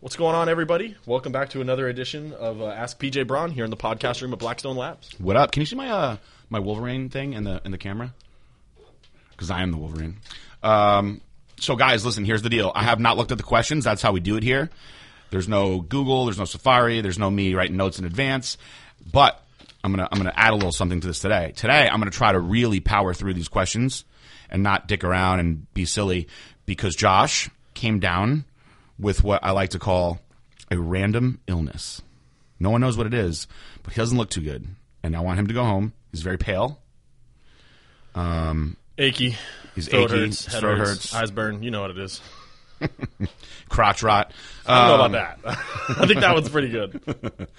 [0.00, 0.94] What's going on, everybody?
[1.06, 4.32] Welcome back to another edition of uh, Ask PJ Braun here in the podcast room
[4.32, 5.10] at Blackstone Labs.
[5.18, 5.50] What up?
[5.50, 6.16] Can you see my uh
[6.48, 8.14] my Wolverine thing in the in the camera?
[9.32, 10.18] Because I am the Wolverine.
[10.62, 11.20] Um,
[11.58, 12.24] so guys, listen.
[12.24, 12.70] Here's the deal.
[12.76, 13.82] I have not looked at the questions.
[13.82, 14.70] That's how we do it here.
[15.30, 16.26] There's no Google.
[16.26, 17.00] There's no Safari.
[17.00, 18.56] There's no me writing notes in advance.
[19.10, 19.42] But
[19.82, 21.54] I'm gonna I'm gonna add a little something to this today.
[21.56, 24.04] Today I'm gonna try to really power through these questions
[24.48, 26.28] and not dick around and be silly
[26.66, 28.44] because Josh came down
[28.98, 30.20] with what I like to call
[30.70, 32.02] a random illness.
[32.60, 33.46] No one knows what it is,
[33.82, 34.66] but he doesn't look too good.
[35.02, 35.92] And I want him to go home.
[36.10, 36.80] He's very pale.
[38.14, 39.36] Um, Achy.
[39.74, 41.14] He's throat achy, hurts, head throat hurts, hurts.
[41.14, 41.62] eyes burn.
[41.62, 42.20] You know what it is.
[43.68, 44.32] Crotch rot.
[44.66, 45.58] I don't Um, know about that.
[45.98, 47.00] I think that one's pretty good.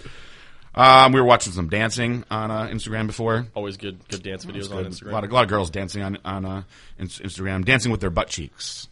[0.75, 3.47] Um, we were watching some dancing on uh, Instagram before.
[3.55, 5.09] Always good, good dance videos on Instagram.
[5.09, 6.61] A lot of, a lot of girls dancing on on uh,
[6.99, 8.87] Instagram, dancing with their butt cheeks.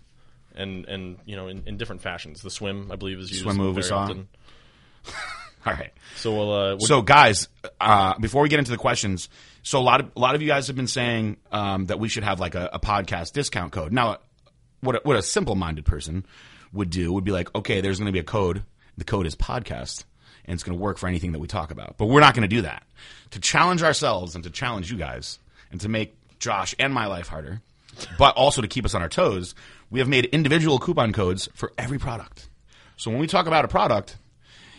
[0.58, 2.42] And and you know in, in different fashions.
[2.42, 4.00] The swim, I believe, is used Swim move we saw.
[4.00, 4.28] often.
[5.66, 5.92] All right.
[6.16, 6.54] So we'll.
[6.54, 7.48] Uh, we'll So, guys,
[7.82, 9.30] uh, before we get into the questions,
[9.64, 12.10] so a lot of a lot of you guys have been saying um, that we
[12.10, 13.91] should have like a, a podcast discount code.
[13.91, 14.18] Now,
[14.82, 16.26] what a, what a simple minded person
[16.74, 18.64] would do would be like, okay, there's going to be a code.
[18.98, 20.05] The code is podcast,
[20.46, 21.98] and it's going to work for anything that we talk about.
[21.98, 22.84] But we're not going to do that.
[23.32, 25.40] To challenge ourselves and to challenge you guys,
[25.71, 27.62] and to make Josh and my life harder,
[28.18, 29.54] but also to keep us on our toes,
[29.90, 32.49] we have made individual coupon codes for every product.
[32.98, 34.18] So when we talk about a product,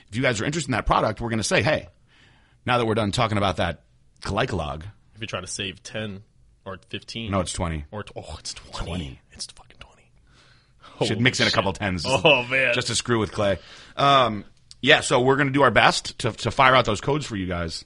[0.09, 1.89] if you guys are interested in that product, we're going to say, hey,
[2.67, 3.85] now that we're done talking about that
[4.23, 4.83] glycolog,
[5.15, 6.23] if you're trying to save ten
[6.65, 7.85] or fifteen, no, it's 20.
[7.91, 8.87] or oh, it's twenty.
[8.87, 9.21] 20.
[9.33, 10.11] It's fucking twenty.
[11.01, 12.05] Should Holy mix in a couple tens.
[12.07, 13.59] Oh man, Just to screw with Clay.
[13.97, 14.45] Um,
[14.81, 17.37] yeah, so we're going to do our best to, to fire out those codes for
[17.37, 17.85] you guys.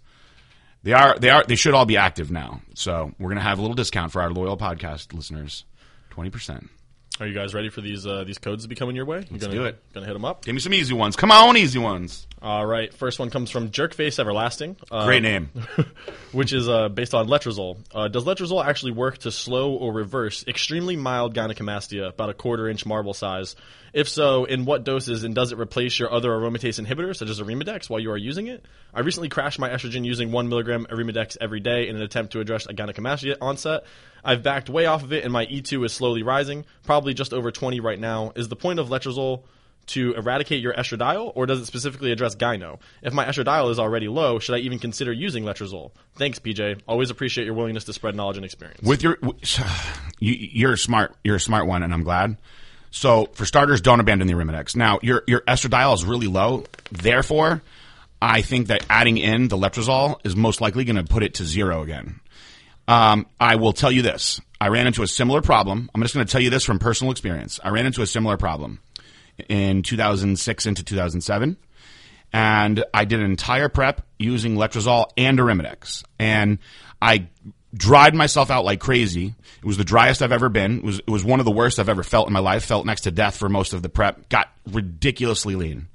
[0.83, 2.61] They are, they are, they should all be active now.
[2.75, 5.65] So we're going to have a little discount for our loyal podcast listeners.
[6.11, 6.69] 20%.
[7.23, 9.25] Are you guys ready for these uh, these codes to be coming your way?
[9.31, 9.81] You're gonna do it.
[9.95, 10.45] Gonna hit them up.
[10.45, 11.15] Give me some easy ones.
[11.15, 12.27] Come on, easy ones.
[12.43, 12.93] All right.
[12.93, 14.77] First one comes from Jerkface Everlasting.
[14.91, 15.51] Uh, Great name.
[16.33, 17.77] which is uh, based on letrozole.
[17.95, 22.69] Uh, does letrozole actually work to slow or reverse extremely mild gynecomastia, about a quarter
[22.69, 23.55] inch marble size?
[23.93, 27.41] If so, in what doses, and does it replace your other aromatase inhibitors, such as
[27.41, 28.65] Arimidex, while you are using it?
[28.93, 32.41] I recently crashed my estrogen using 1 milligram Arimidex every day in an attempt to
[32.41, 33.85] address a gynecomastia onset.
[34.25, 37.53] I've backed way off of it, and my E2 is slowly rising, probably just over
[37.53, 38.33] 20 right now.
[38.35, 39.45] Is the point of letrozole
[39.87, 42.79] to eradicate your estradiol, or does it specifically address gyno?
[43.03, 45.91] If my estradiol is already low, should I even consider using letrozole?
[46.15, 46.81] Thanks, PJ.
[46.87, 48.83] Always appreciate your willingness to spread knowledge and experience.
[48.83, 49.19] with your
[50.19, 51.15] you, you're smart.
[51.25, 52.37] You're a smart one and i'm glad.
[52.91, 54.77] So for starters don't abandon the arimidex.
[54.77, 56.65] Now your your estradiol is really low.
[56.91, 57.63] Therefore
[58.21, 61.45] i think that adding in the letrozole is most likely going to put it to
[61.45, 62.21] zero again.
[62.87, 64.41] Um, i will tell you this.
[64.61, 65.91] I ran into a similar problem.
[65.93, 67.59] I'm just going to tell you this from personal experience.
[67.65, 68.79] I ran into a similar problem
[69.49, 71.57] in 2006 into 2007
[72.33, 76.59] and I did an entire prep using letrozole and arimidex, and
[77.01, 77.29] I
[77.75, 79.35] dried myself out like crazy.
[79.59, 80.79] It was the driest I've ever been.
[80.79, 82.65] It was it was one of the worst I've ever felt in my life.
[82.65, 84.29] Felt next to death for most of the prep.
[84.29, 85.89] Got ridiculously lean,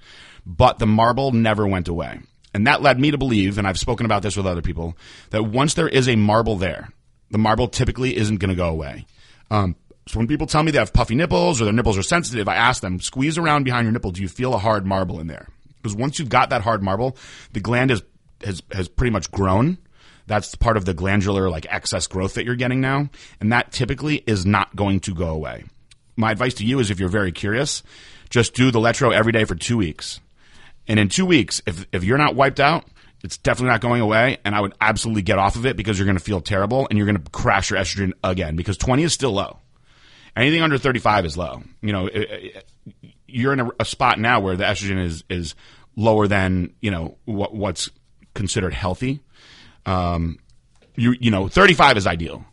[0.46, 2.20] but the marble never went away,
[2.54, 4.96] and that led me to believe, and I've spoken about this with other people,
[5.32, 6.90] that once there is a marble there,
[7.32, 9.08] the marble typically isn't going to go away.
[9.50, 9.76] Um,
[10.08, 12.56] so when people tell me they have puffy nipples or their nipples are sensitive, I
[12.56, 14.12] ask them, squeeze around behind your nipple.
[14.12, 15.48] Do you feel a hard marble in there?
[15.82, 17.18] Because once you've got that hard marble,
[17.54, 18.02] the gland is,
[18.44, 19.78] has, has pretty much grown.
[20.26, 23.10] That's part of the glandular like excess growth that you're getting now.
[23.40, 25.66] And that typically is not going to go away.
[26.16, 27.84] My advice to you is if you're very curious,
[28.30, 30.20] just do the Letro every day for two weeks.
[30.88, 32.86] And in two weeks, if, if you're not wiped out,
[33.24, 34.38] it's definitely not going away.
[34.44, 36.98] And I would absolutely get off of it because you're going to feel terrible and
[36.98, 39.60] you're going to crash your estrogen again because 20 is still low.
[40.42, 41.64] Anything under 35 is low.
[41.82, 42.70] You know, it- it-
[43.28, 45.54] you're in a, a spot now where the estrogen is, is
[45.96, 47.90] lower than, you know, what, what's
[48.34, 49.20] considered healthy.
[49.86, 50.40] Um,
[50.96, 52.46] you, you know, 35 is ideal.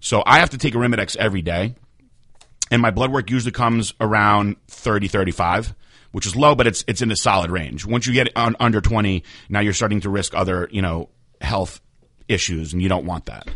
[0.00, 1.74] So I have to take Arimidex every day
[2.70, 5.74] and my blood work usually comes around 30 35
[6.12, 8.80] which is low but it's it's in a solid range once you get on under
[8.80, 11.10] 20 now you're starting to risk other you know
[11.42, 11.80] health
[12.26, 13.46] issues and you don't want that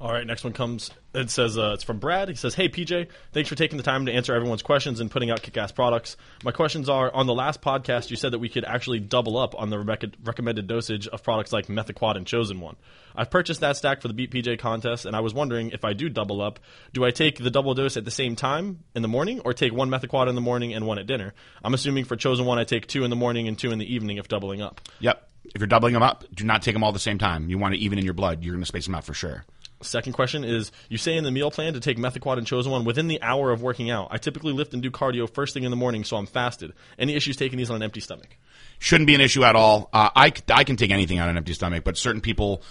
[0.00, 0.90] All right, next one comes.
[1.14, 2.28] It says uh, it's from Brad.
[2.28, 5.30] He says, "Hey PJ, thanks for taking the time to answer everyone's questions and putting
[5.30, 6.16] out kick-ass products.
[6.42, 9.54] My questions are: on the last podcast, you said that we could actually double up
[9.56, 12.74] on the rec- recommended dosage of products like Methaquad and Chosen One.
[13.14, 15.92] I've purchased that stack for the Beat PJ contest, and I was wondering if I
[15.92, 16.58] do double up,
[16.92, 19.72] do I take the double dose at the same time in the morning, or take
[19.72, 21.32] one Methaquad in the morning and one at dinner?
[21.62, 23.94] I'm assuming for Chosen One, I take two in the morning and two in the
[23.94, 24.80] evening if doubling up.
[24.98, 27.50] yep if you're doubling them up do not take them all at the same time
[27.50, 29.44] you want to even in your blood you're going to space them out for sure
[29.84, 32.84] Second question is: You say in the meal plan to take Methaquad and Chosen One
[32.84, 34.08] within the hour of working out.
[34.10, 36.72] I typically lift and do cardio first thing in the morning, so I'm fasted.
[36.98, 38.36] Any issues taking these on an empty stomach?
[38.78, 39.88] Shouldn't be an issue at all.
[39.92, 42.62] Uh, I, I can take anything on an empty stomach, but certain people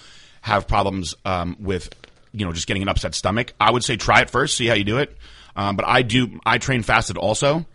[0.41, 1.89] have problems um, with
[2.33, 3.53] you know just getting an upset stomach.
[3.59, 5.17] I would say try it first, see how you do it.
[5.55, 7.65] Um, but I do I train fasted also.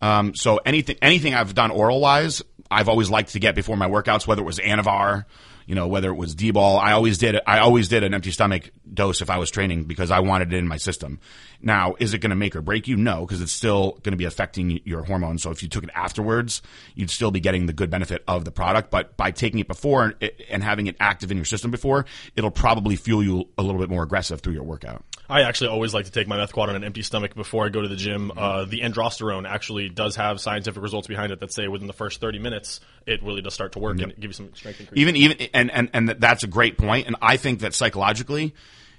[0.00, 3.88] Um, so anything anything I've done oral wise, I've always liked to get before my
[3.88, 5.24] workouts, whether it was Anavar,
[5.66, 6.78] you know, whether it was D-bol.
[6.78, 10.10] I always did I always did an empty stomach dose if I was training because
[10.10, 11.20] I wanted it in my system.
[11.60, 12.96] Now, is it going to make or break you?
[12.96, 15.42] No, because it's still going to be affecting your hormones.
[15.42, 16.60] So if you took it afterwards,
[16.94, 18.90] you'd still be getting the good benefit of the product.
[18.90, 22.04] But by taking it before and, and having it active in your system before,
[22.36, 25.04] it'll probably fuel you a little bit more aggressive through your workout.
[25.28, 27.80] I actually always like to take my Methaquad on an empty stomach before I go
[27.80, 28.30] to the gym.
[28.36, 32.20] Uh, the androsterone actually does have scientific results behind it that say within the first
[32.20, 35.00] 30 minutes, it really does start to work and give you some strength increase.
[35.00, 37.06] Even even and and and that's a great point.
[37.06, 38.54] And I think that psychologically,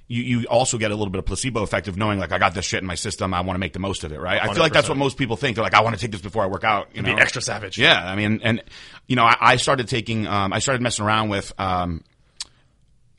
[0.07, 2.56] you you also get a little bit of placebo effect of knowing like I got
[2.56, 3.33] this shit in my system.
[3.33, 4.19] I want to make the most of it.
[4.19, 4.42] Right.
[4.42, 5.56] I feel like that's what most people think.
[5.56, 6.95] They're like, I want to take this before I work out.
[6.95, 7.18] You be know?
[7.18, 7.77] extra savage.
[7.77, 8.04] Yeah.
[8.04, 8.63] I mean, and
[9.07, 10.25] you know, I, I started taking.
[10.25, 11.54] Um, I started messing around with.
[11.60, 12.04] Um,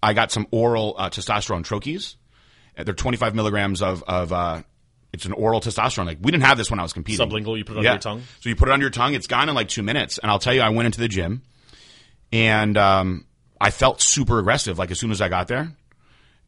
[0.03, 2.17] I got some oral uh, testosterone troches.
[2.77, 4.33] They're 25 milligrams of of.
[4.33, 4.63] Uh,
[5.13, 6.05] it's an oral testosterone.
[6.07, 7.27] Like we didn't have this when I was competing.
[7.27, 8.23] Sublingual, you put it under your tongue?
[8.41, 9.15] So you put it on your tongue.
[9.15, 10.19] It's gone in like two minutes.
[10.19, 11.41] And I'll tell you, I went into the gym,
[12.33, 13.25] and um,
[13.61, 14.79] I felt super aggressive.
[14.79, 15.73] Like as soon as I got there,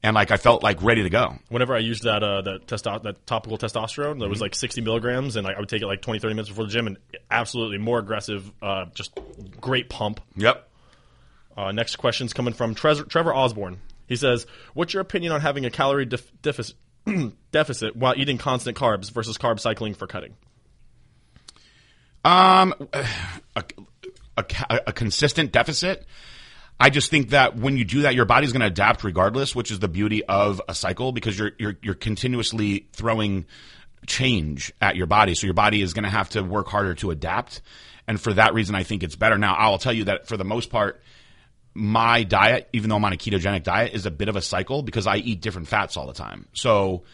[0.03, 1.37] and like I felt like ready to go.
[1.49, 4.31] Whenever I used that uh, that testo- that topical testosterone, that Mm-hmm.
[4.31, 6.65] was like 60 milligrams, and like, I would take it like 20, 30 minutes before
[6.67, 6.99] the gym, and
[7.31, 9.19] absolutely more aggressive, uh, just
[9.61, 10.21] great pump.
[10.37, 10.69] Yep.
[11.57, 13.79] Uh, next question's coming from Trevor, Trevor Osborne.
[14.09, 16.77] He says, "What's your opinion on having a calorie def- deficit,
[17.53, 20.35] deficit while eating constant carbs versus carb cycling for cutting?"
[22.25, 23.65] Um, a,
[24.37, 24.45] a,
[24.89, 26.05] a consistent deficit.
[26.81, 29.71] I just think that when you do that, your body's going to adapt regardless, which
[29.71, 33.47] is the beauty of a cycle because you're you're you're continuously throwing
[34.07, 35.35] change at your body.
[35.35, 37.63] So your body is going to have to work harder to adapt,
[38.07, 39.39] and for that reason, I think it's better.
[39.39, 41.03] Now, I'll tell you that for the most part,
[41.79, 44.83] my diet, even though I'm on a ketogenic diet, is a bit of a cycle
[44.83, 46.47] because I eat different fats all the time.
[46.53, 47.05] So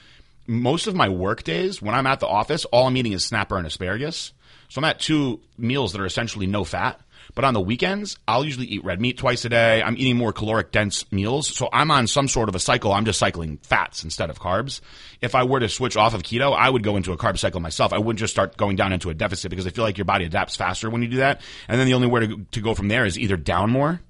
[0.46, 3.58] most of my work days, when I'm at the office, all I'm eating is snapper
[3.58, 4.32] and asparagus.
[4.68, 7.00] So I'm at two meals that are essentially no fat.
[7.34, 9.82] But on the weekends, I'll usually eat red meat twice a day.
[9.82, 11.48] I'm eating more caloric dense meals.
[11.48, 12.92] So I'm on some sort of a cycle.
[12.92, 14.80] I'm just cycling fats instead of carbs.
[15.20, 17.60] If I were to switch off of keto, I would go into a carb cycle
[17.60, 17.92] myself.
[17.92, 20.26] I wouldn't just start going down into a deficit because I feel like your body
[20.26, 21.40] adapts faster when you do that.
[21.66, 24.00] And then the only way to, to go from there is either down more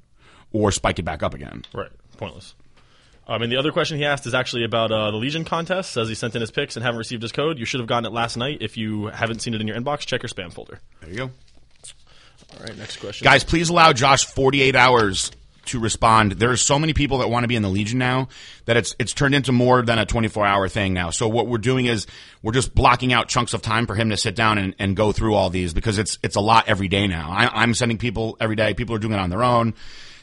[0.55, 1.65] or spike it back up again.
[1.75, 2.55] Right, pointless.
[3.27, 5.93] Um, and the other question he asked is actually about uh, the Legion contest.
[5.93, 7.59] Says he sent in his picks and haven't received his code.
[7.59, 8.59] You should have gotten it last night.
[8.61, 10.81] If you haven't seen it in your inbox, check your spam folder.
[11.01, 11.31] There you go.
[12.59, 13.25] All right, next question.
[13.25, 15.31] Guys, please allow Josh 48 hours
[15.67, 16.33] to respond.
[16.33, 18.29] There are so many people that want to be in the Legion now
[18.67, 21.11] that it's it's turned into more than a 24 hour thing now.
[21.11, 22.07] So what we're doing is
[22.43, 25.12] we're just blocking out chunks of time for him to sit down and, and go
[25.12, 27.31] through all these because it's it's a lot every day now.
[27.31, 28.75] I, I'm sending people every day.
[28.75, 29.75] People are doing it on their own.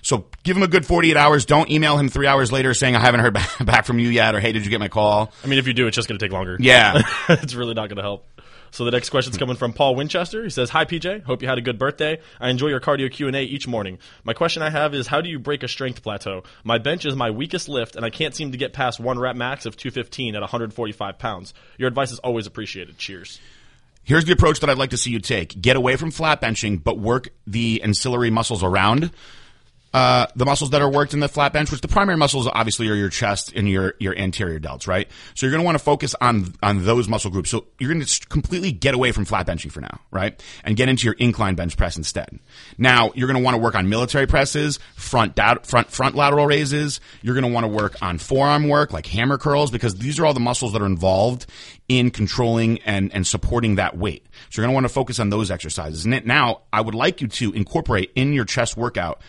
[0.01, 1.45] So give him a good 48 hours.
[1.45, 3.33] Don't email him three hours later saying I haven't heard
[3.65, 5.31] back from you yet or hey did you get my call?
[5.44, 6.57] I mean, if you do, it's just going to take longer.
[6.59, 7.01] Yeah.
[7.30, 8.25] it's really not going to help.
[8.71, 10.44] So the next question's coming from Paul Winchester.
[10.44, 12.19] He says, "Hi PJ, hope you had a good birthday.
[12.39, 14.00] I enjoy your cardio Q and A each morning.
[14.24, 16.44] My question I have is, how do you break a strength plateau?
[16.63, 19.36] My bench is my weakest lift, and I can't seem to get past one rep
[19.36, 21.53] max of 215 at 145 pounds.
[21.77, 22.98] Your advice is always appreciated.
[22.98, 23.42] Cheers."
[24.03, 25.62] Here's the approach that I'd like to see you take.
[25.62, 29.12] Get away from flat benching, but work the ancillary muscles around
[29.93, 32.88] uh, the muscles that are worked in the flat bench, which the primary muscles obviously
[32.89, 35.10] are your chest and your, your anterior delts, right?
[35.36, 37.50] So you're going to want to focus on, on those muscle groups.
[37.50, 40.41] So you're going to completely get away from flat benching for now, right?
[40.63, 42.39] And get into your incline bench press instead.
[42.77, 46.45] Now you're going to want to work on military presses, front, da- front, front lateral
[46.45, 47.01] raises.
[47.21, 50.25] You're going to want to work on forearm work like hammer curls because these are
[50.25, 51.48] all the muscles that are involved
[51.89, 54.25] in controlling and, and supporting that weight.
[54.50, 56.05] So you're going to want to focus on those exercises.
[56.05, 59.21] And it, now I would like you to incorporate in your chest workout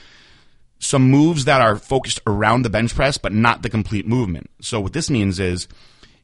[0.82, 4.50] some moves that are focused around the bench press, but not the complete movement.
[4.60, 5.68] So what this means is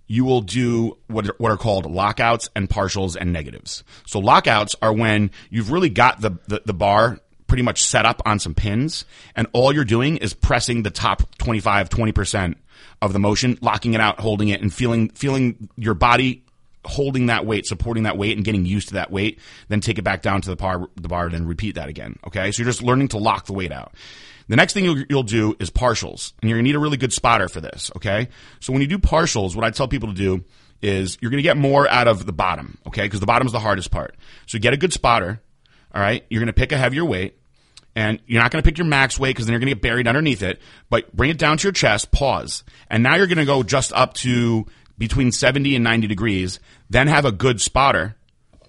[0.09, 3.85] you will do what are, what are called lockouts and partials and negatives.
[4.05, 8.21] So lockouts are when you've really got the, the, the bar pretty much set up
[8.27, 9.05] on some pins
[9.37, 12.57] and all you're doing is pressing the top 25, 20%
[13.01, 16.43] of the motion, locking it out, holding it and feeling, feeling your body
[16.85, 20.03] holding that weight, supporting that weight and getting used to that weight, then take it
[20.03, 22.19] back down to the bar, the bar, then repeat that again.
[22.27, 22.51] Okay.
[22.53, 23.95] So you're just learning to lock the weight out.
[24.49, 27.13] The next thing you'll, you'll do is partials, and you're gonna need a really good
[27.13, 27.91] spotter for this.
[27.97, 28.29] Okay,
[28.61, 30.43] so when you do partials, what I tell people to do
[30.81, 32.79] is you're gonna get more out of the bottom.
[32.87, 34.17] Okay, because the bottom is the hardest part.
[34.47, 35.43] So get a good spotter.
[35.95, 37.39] All right, you're gonna pick a heavier weight,
[37.95, 39.83] And you're not going to pick your max weight because then you're going to get
[39.83, 40.61] buried underneath it.
[40.89, 42.63] But bring it down to your chest, pause.
[42.89, 44.67] And now you're going to go just up to
[44.99, 46.61] between 70 and 90 degrees.
[46.91, 48.17] Then have a good spotter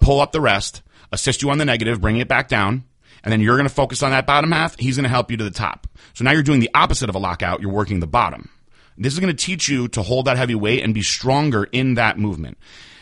[0.00, 0.82] pull up the rest,
[1.12, 2.84] assist you on the negative, bring it back down.
[3.22, 4.78] And then you're going to focus on that bottom half.
[4.78, 5.86] He's going to help you to the top.
[6.14, 7.60] So now you're doing the opposite of a lockout.
[7.60, 8.48] You're working the bottom.
[8.96, 11.94] This is going to teach you to hold that heavy weight and be stronger in
[11.94, 12.58] that movement.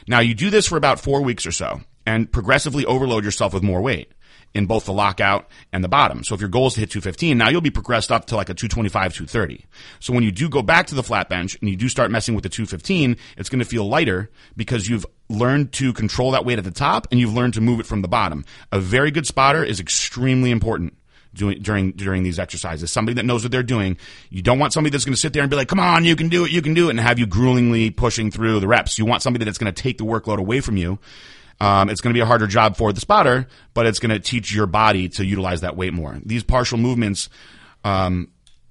[0.08, 3.62] Now you do this for about four weeks or so and progressively overload yourself with
[3.62, 4.12] more weight
[4.54, 6.24] in both the lockout and the bottom.
[6.24, 8.48] So if your goal is to hit 215, now you'll be progressed up to like
[8.48, 9.64] a 225, 230.
[10.00, 12.34] So when you do go back to the flat bench and you do start messing
[12.34, 16.58] with the 215, it's going to feel lighter because you've learned to control that weight
[16.58, 18.44] at the top and you've learned to move it from the bottom.
[18.72, 20.94] A very good spotter is extremely important.
[21.34, 23.98] Doing, during during these exercises, somebody that knows what they're doing.
[24.30, 26.16] You don't want somebody that's going to sit there and be like, "Come on, you
[26.16, 28.98] can do it, you can do it," and have you gruelingly pushing through the reps.
[28.98, 30.98] You want somebody that's going to take the workload away from you
[31.60, 34.20] um, it's going to be a harder job for the spotter, but it's going to
[34.20, 36.18] teach your body to utilize that weight more.
[36.24, 37.28] These partial movements
[37.84, 38.28] um,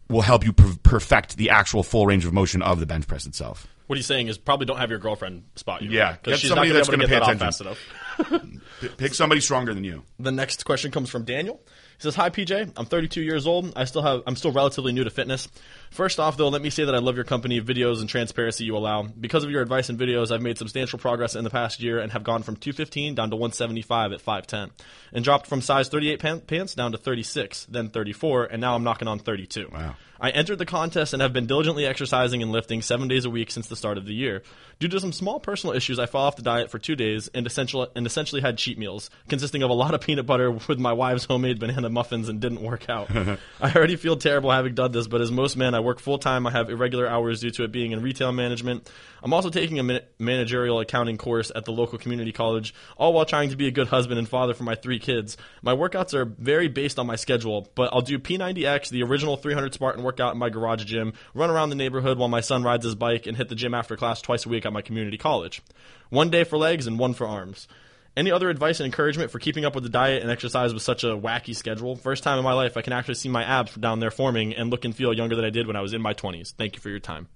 [0.10, 3.26] will help you per- perfect the actual full range of motion of the bench press
[3.26, 3.68] itself.
[3.88, 5.90] What he's saying is probably don't have your girlfriend spot you.
[5.92, 7.76] Yeah, because get she's somebody not that's going to gonna get pay that off attention.
[8.18, 8.62] fast enough.
[8.82, 10.04] P- pick somebody stronger than you.
[10.20, 11.62] The next question comes from Daniel.
[11.98, 13.74] He says, "Hi PJ, I'm 32 years old.
[13.76, 15.48] I still have I'm still relatively new to fitness.
[15.90, 18.78] First off, though, let me say that I love your company, videos, and transparency you
[18.78, 19.04] allow.
[19.04, 22.12] Because of your advice and videos, I've made substantial progress in the past year and
[22.12, 24.70] have gone from 215 down to 175 at 5'10,
[25.12, 28.84] and dropped from size 38 pan- pants down to 36, then 34, and now I'm
[28.84, 29.70] knocking on 32.
[29.74, 29.96] Wow.
[30.20, 33.52] I entered the contest and have been diligently exercising and lifting seven days a week
[33.52, 34.44] since the start of the year.
[34.80, 37.48] Due to some small personal issues, I fell off the diet for two days and,
[37.48, 40.94] essential, and essentially had cheat meals, consisting of a lot of peanut butter with my
[40.94, 43.10] wife's homemade banana muffins and didn't work out.
[43.62, 46.46] I already feel terrible having done this, but as most men, I work full time.
[46.46, 48.90] I have irregular hours due to it being in retail management.
[49.24, 53.26] I'm also taking a man- managerial accounting course at the local community college, all while
[53.26, 55.38] trying to be a good husband and father for my three kids.
[55.62, 59.74] My workouts are very based on my schedule, but I'll do P90X, the original 300
[59.74, 62.96] Spartan workout in my garage gym, run around the neighborhood while my son rides his
[62.96, 65.62] bike, and hit the gym after class twice a week at my community college.
[66.10, 67.68] One day for legs and one for arms.
[68.16, 71.04] Any other advice and encouragement for keeping up with the diet and exercise with such
[71.04, 71.98] a wacky schedule?
[71.98, 74.72] First time in my life I can actually see my abs down there forming and
[74.72, 76.54] look and feel younger than I did when I was in my 20s.
[76.56, 77.28] Thank you for your time.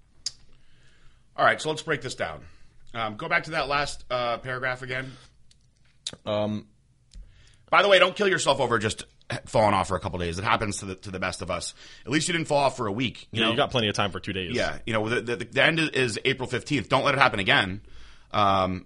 [1.36, 2.42] All right, so let's break this down.
[2.94, 5.12] Um, go back to that last uh, paragraph again.
[6.25, 6.68] Um,
[7.70, 9.04] By the way, don't kill yourself over just
[9.46, 10.38] falling off for a couple days.
[10.38, 11.74] It happens to the to the best of us.
[12.06, 13.28] At least you didn't fall off for a week.
[13.32, 14.56] you, know, you got plenty of time for two days.
[14.56, 16.90] Yeah, you know, the, the, the end is, April 15th.
[16.90, 17.82] Don't let it happen again.
[18.32, 18.86] Um,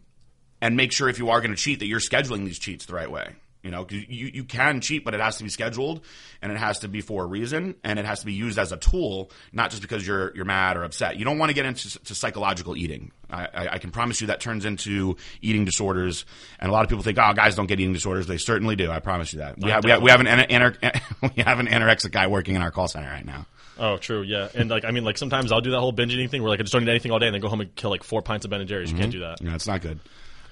[0.61, 2.93] and make sure if you are going to cheat that you're scheduling these cheats the
[2.93, 3.35] right way.
[3.65, 6.01] You know, 'cause you, you can cheat, but it has to be scheduled
[6.43, 8.71] and it has to be for a reason and it has to be used as
[8.71, 11.17] a tool, not just because you're, you're mad or upset.
[11.17, 13.11] You don't want to get into to psychological eating.
[13.27, 16.25] I, I, I can promise you that turns into eating disorders.
[16.59, 18.27] And a lot of people think, oh, guys don't get eating disorders.
[18.27, 18.91] They certainly do.
[18.91, 19.57] I promise you that.
[19.57, 20.27] We have, we have, we have an,
[21.35, 23.47] we have an anorexic guy working in our call center right now.
[23.79, 24.21] Oh, true.
[24.21, 26.49] Yeah, and like I mean, like sometimes I'll do that whole binge eating thing where
[26.49, 28.03] like I just don't eat anything all day and then go home and kill like
[28.03, 28.91] four pints of Ben and Jerry's.
[28.91, 29.19] You can't mm-hmm.
[29.19, 29.41] do that.
[29.41, 29.99] Yeah, it's not good.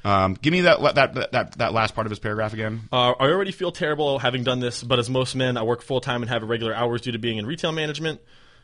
[0.06, 2.82] Um, give me that, that that that last part of his paragraph again.
[2.92, 6.02] Uh, I already feel terrible having done this, but as most men, I work full
[6.02, 8.20] time and have irregular hours due to being in retail management.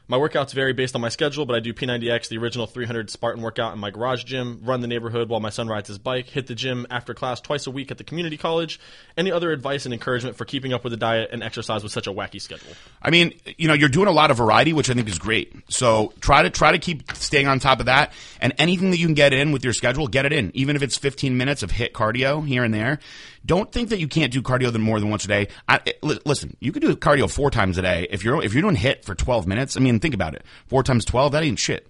[0.10, 3.44] My workouts vary based on my schedule, but I do P90X, the original 300 Spartan
[3.44, 6.48] workout in my garage gym, run the neighborhood while my son rides his bike, HIIT
[6.48, 8.80] the gym after class twice a week at the community college.
[9.16, 12.08] Any other advice and encouragement for keeping up with the diet and exercise with such
[12.08, 12.72] a wacky schedule?
[13.04, 15.54] I mean, you know, you're doing a lot of variety, which I think is great.
[15.70, 18.12] So try to try to keep staying on top of that,
[18.42, 20.50] and anything that you can get in with your schedule, get it in.
[20.56, 22.98] Even if it's 15 minutes of hit cardio here and there.
[23.46, 25.48] Don't think that you can't do cardio than more than once a day.
[25.68, 28.54] I, eh, li- listen, you could do cardio four times a day if you're if
[28.54, 29.78] you're doing HIIT for 12 minutes.
[29.78, 30.44] I mean, think about it.
[30.68, 31.88] Four times 12, that ain't shit.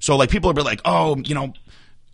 [0.00, 1.52] So like people are be like, oh, you know,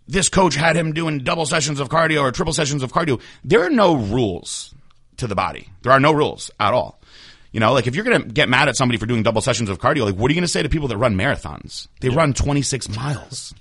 [0.07, 3.21] this coach had him doing double sessions of cardio or triple sessions of cardio.
[3.43, 4.73] There are no rules
[5.17, 5.69] to the body.
[5.81, 6.99] There are no rules at all.
[7.51, 9.69] You know, like if you're going to get mad at somebody for doing double sessions
[9.69, 11.87] of cardio, like what are you going to say to people that run marathons?
[11.99, 13.53] They run 26 miles.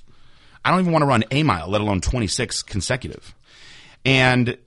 [0.64, 3.34] I don't even want to run a mile, let alone 26 consecutive.
[4.04, 4.58] And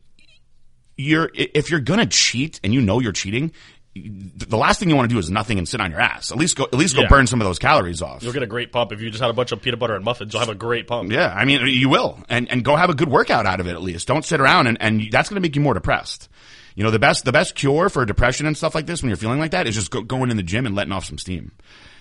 [0.98, 3.52] you're if you're to cheat and you know you're cheating,
[3.96, 6.32] the last thing you want to do is nothing and sit on your ass.
[6.32, 7.08] At least go at least go Yeah.
[7.10, 8.24] burn some of those calories off.
[8.24, 10.04] You'll get a great pump if you just had a bunch of peanut butter and
[10.04, 10.34] muffins.
[10.34, 11.12] You'll have a great pump.
[11.12, 13.72] Yeah, I mean, you will, and and go have a good workout out of it
[13.74, 14.08] at least.
[14.08, 16.28] Don't sit around and and that's going to make you more depressed.
[16.76, 19.18] You know, the best the best cure for depression and stuff like this when you're
[19.18, 21.52] feeling like that is just go, going in the gym and letting off some steam.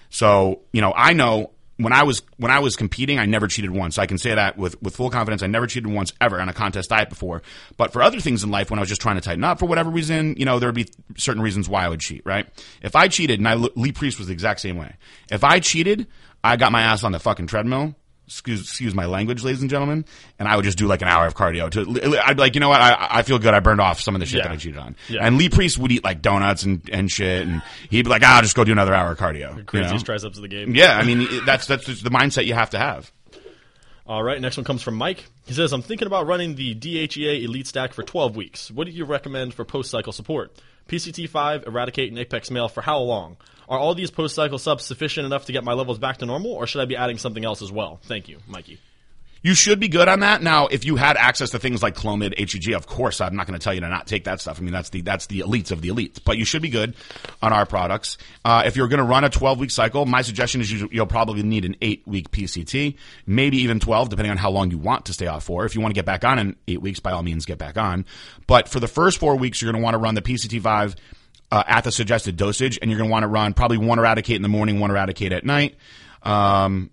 [0.08, 3.70] So you know, I know when I was when I was competing, I never cheated
[3.70, 3.98] once.
[3.98, 5.42] I can say that with with full confidence.
[5.42, 7.42] I never cheated once ever on a contest diet before.
[7.76, 9.66] But for other things in life, when I was just trying to tighten up for
[9.66, 12.22] whatever reason, you know, there would be certain reasons why I would cheat.
[12.24, 12.46] Right?
[12.82, 14.96] If I cheated, and I Lee Priest was the exact same way.
[15.30, 16.06] If I cheated,
[16.44, 17.94] I got my ass on the fucking treadmill
[18.32, 20.04] excuse, excuse my language, ladies and gentlemen,
[20.38, 21.70] and I would just do like an hour of cardio.
[21.70, 23.54] To I'd be like, you know what, I, I feel good.
[23.54, 24.44] I burned off some of the shit Yeah.
[24.48, 24.96] that I cheated on.
[25.08, 25.24] Yeah.
[25.26, 28.36] And Lee Priest would eat like donuts and, and shit, and he'd be like, ah,
[28.36, 29.56] I'll just go do another hour of cardio.
[29.58, 30.00] you Craziest know?
[30.14, 30.74] triceps of the game.
[30.74, 33.10] Yeah, I mean it- that's that's just the mindset you have to have.
[34.04, 35.24] All right, next one comes from Mike.
[35.46, 38.68] He says, I'm thinking about running the DHEA Elite Stack for 12 weeks.
[38.70, 40.52] What do you recommend for post cycle support?
[40.88, 43.36] PCT5, Eradicate, and Apex Male for how long?
[43.68, 46.52] Are all these post cycle subs sufficient enough to get my levels back to normal,
[46.52, 48.00] or should I be adding something else as well?
[48.02, 48.78] Thank you, Mikey.
[49.44, 50.40] You should be good on that.
[50.40, 53.58] Now, if you had access to things like Clomid, HCG, of course, I'm not going
[53.58, 54.60] to tell you to not take that stuff.
[54.60, 56.20] I mean, that's the that's the elites of the elites.
[56.24, 56.94] But you should be good
[57.42, 58.18] on our products.
[58.44, 61.06] Uh, if you're going to run a 12 week cycle, my suggestion is you, you'll
[61.06, 62.96] probably need an eight week PCT,
[63.26, 65.64] maybe even 12, depending on how long you want to stay off for.
[65.64, 67.76] If you want to get back on in eight weeks, by all means, get back
[67.76, 68.06] on.
[68.46, 70.94] But for the first four weeks, you're going to want to run the PCT5
[71.50, 74.36] uh, at the suggested dosage, and you're going to want to run probably one eradicate
[74.36, 75.74] in the morning, one eradicate at night.
[76.22, 76.90] Um,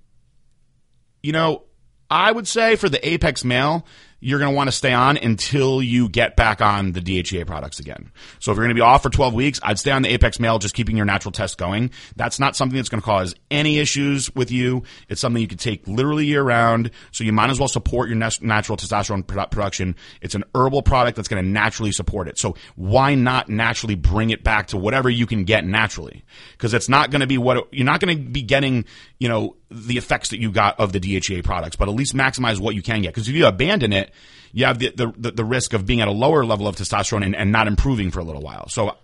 [1.22, 1.64] you know,
[2.10, 3.86] I would say for the Apex male,
[4.22, 7.80] you're going to want to stay on until you get back on the DHEA products
[7.80, 8.12] again.
[8.40, 10.40] So if you're going to be off for 12 weeks, I'd stay on the Apex
[10.40, 11.92] male, just keeping your natural test going.
[12.16, 14.84] That's not something that's going to cause any issues with you.
[15.08, 16.92] It's something you could take literally year round.
[17.12, 19.96] So you might as well support your natural testosterone production.
[20.22, 22.38] It's an herbal product that's going to naturally support it.
[22.38, 26.26] So why not naturally bring it back to whatever you can get naturally?
[26.52, 28.84] Because it's not going to be what you're not going to be getting.
[29.18, 32.60] You know the effects that you got of the DHEA products, but at least maximize
[32.60, 33.14] what you can get.
[33.14, 34.12] Because if you abandon it,
[34.52, 37.36] you have the, the, the, risk of being at a lower level of testosterone and,
[37.36, 38.68] and not improving for a little while.
[38.70, 38.98] So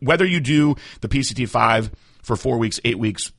[0.00, 1.90] whether you do the PCT5
[2.22, 3.32] for four weeks, eight weeks,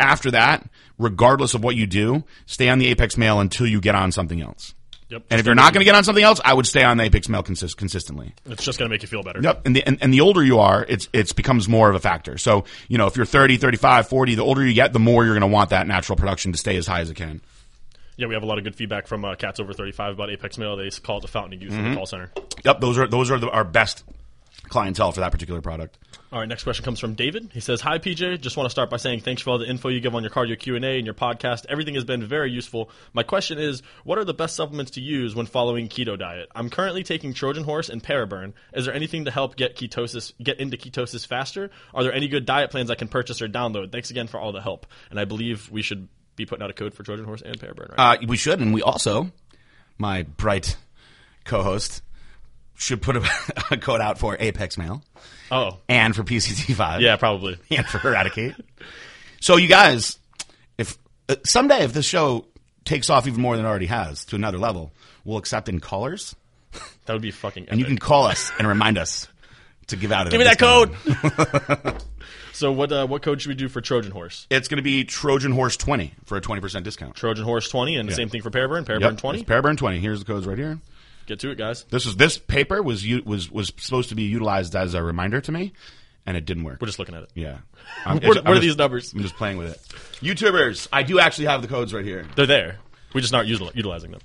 [0.00, 3.94] after that, regardless of what you do, stay on the Apex Male until you get
[3.94, 4.74] on something else.
[5.10, 5.22] Yep.
[5.30, 7.04] And if you're not going to get on something else, I would stay on the
[7.04, 8.34] Apex Male consist- consistently.
[8.44, 9.40] It's just going to make you feel better.
[9.42, 9.66] Yep.
[9.66, 12.36] And the, and, and the older you are, it's, it's becomes more of a factor.
[12.36, 15.32] So, you know, if you're 30, 35, 40, the older you get, the more you're
[15.38, 17.40] going to want that natural production to stay as high as it can.
[18.16, 20.58] Yeah, we have a lot of good feedback from uh, cats over 35 about Apex
[20.58, 20.76] Male.
[20.76, 21.84] They call it the fountain of youth Mm-hmm.
[21.84, 22.30] in the call center.
[22.64, 22.80] Yep.
[22.80, 24.04] Those are, those are the, our best
[24.64, 25.96] clientele for that particular product.
[26.30, 27.48] All right, next question comes from David.
[27.54, 29.88] He says, "Hi PJ, just want to start by saying thanks for all the info
[29.88, 31.64] you give on your cardio Q and A and your podcast.
[31.70, 32.90] Everything has been very useful.
[33.14, 36.50] My question is, what are the best supplements to use when following keto diet?
[36.54, 38.52] I'm currently taking Trojan Horse and Paraburn.
[38.74, 41.70] Is there anything to help get ketosis get into ketosis faster?
[41.94, 43.90] Are there any good diet plans I can purchase or download?
[43.90, 44.86] Thanks again for all the help.
[45.10, 47.96] And I believe we should be putting out a code for Trojan Horse and Paraburn.
[47.96, 48.22] Right?
[48.22, 49.32] Uh, we should, and we also,
[49.96, 50.76] my bright
[51.46, 52.02] co-host,
[52.78, 53.28] should put a,
[53.70, 55.02] a code out for Apex Male.
[55.50, 57.00] oh, and for PCT5.
[57.00, 57.58] yeah, probably.
[57.70, 58.54] and for Eradicate.
[59.40, 60.18] So you guys,
[60.78, 60.96] if
[61.28, 62.46] uh, someday if this show
[62.84, 64.92] takes off even more than it already has to another level,
[65.24, 66.34] we'll accept in callers,
[67.04, 67.64] That would be fucking.
[67.64, 67.72] Epic.
[67.72, 69.28] and you can call us and remind us
[69.88, 70.30] to give out.
[70.30, 70.94] give me that code.
[72.52, 72.92] so what?
[72.92, 74.46] Uh, what code should we do for Trojan Horse?
[74.50, 77.14] It's going to be Trojan Horse twenty for a twenty percent discount.
[77.14, 78.84] Trojan Horse twenty, and the same thing for Paraburn.
[78.84, 79.44] Paraburn Yep, twenty.
[79.44, 79.98] Paraburn twenty.
[79.98, 80.78] Here's the codes right here.
[81.28, 81.84] Get to it, guys.
[81.84, 85.40] This was this paper was u- was was supposed to be utilized as a reminder
[85.42, 85.72] to me,
[86.26, 86.78] and it didn't work.
[86.80, 87.30] We're just looking at it.
[87.34, 87.58] Yeah.
[88.04, 89.12] I'm, What, what are just- these numbers?
[89.12, 89.78] I'm just playing with it.
[90.26, 92.26] YouTubers, I do actually have the codes right here.
[92.34, 92.78] They're there.
[93.14, 94.20] We just util- utilizing them.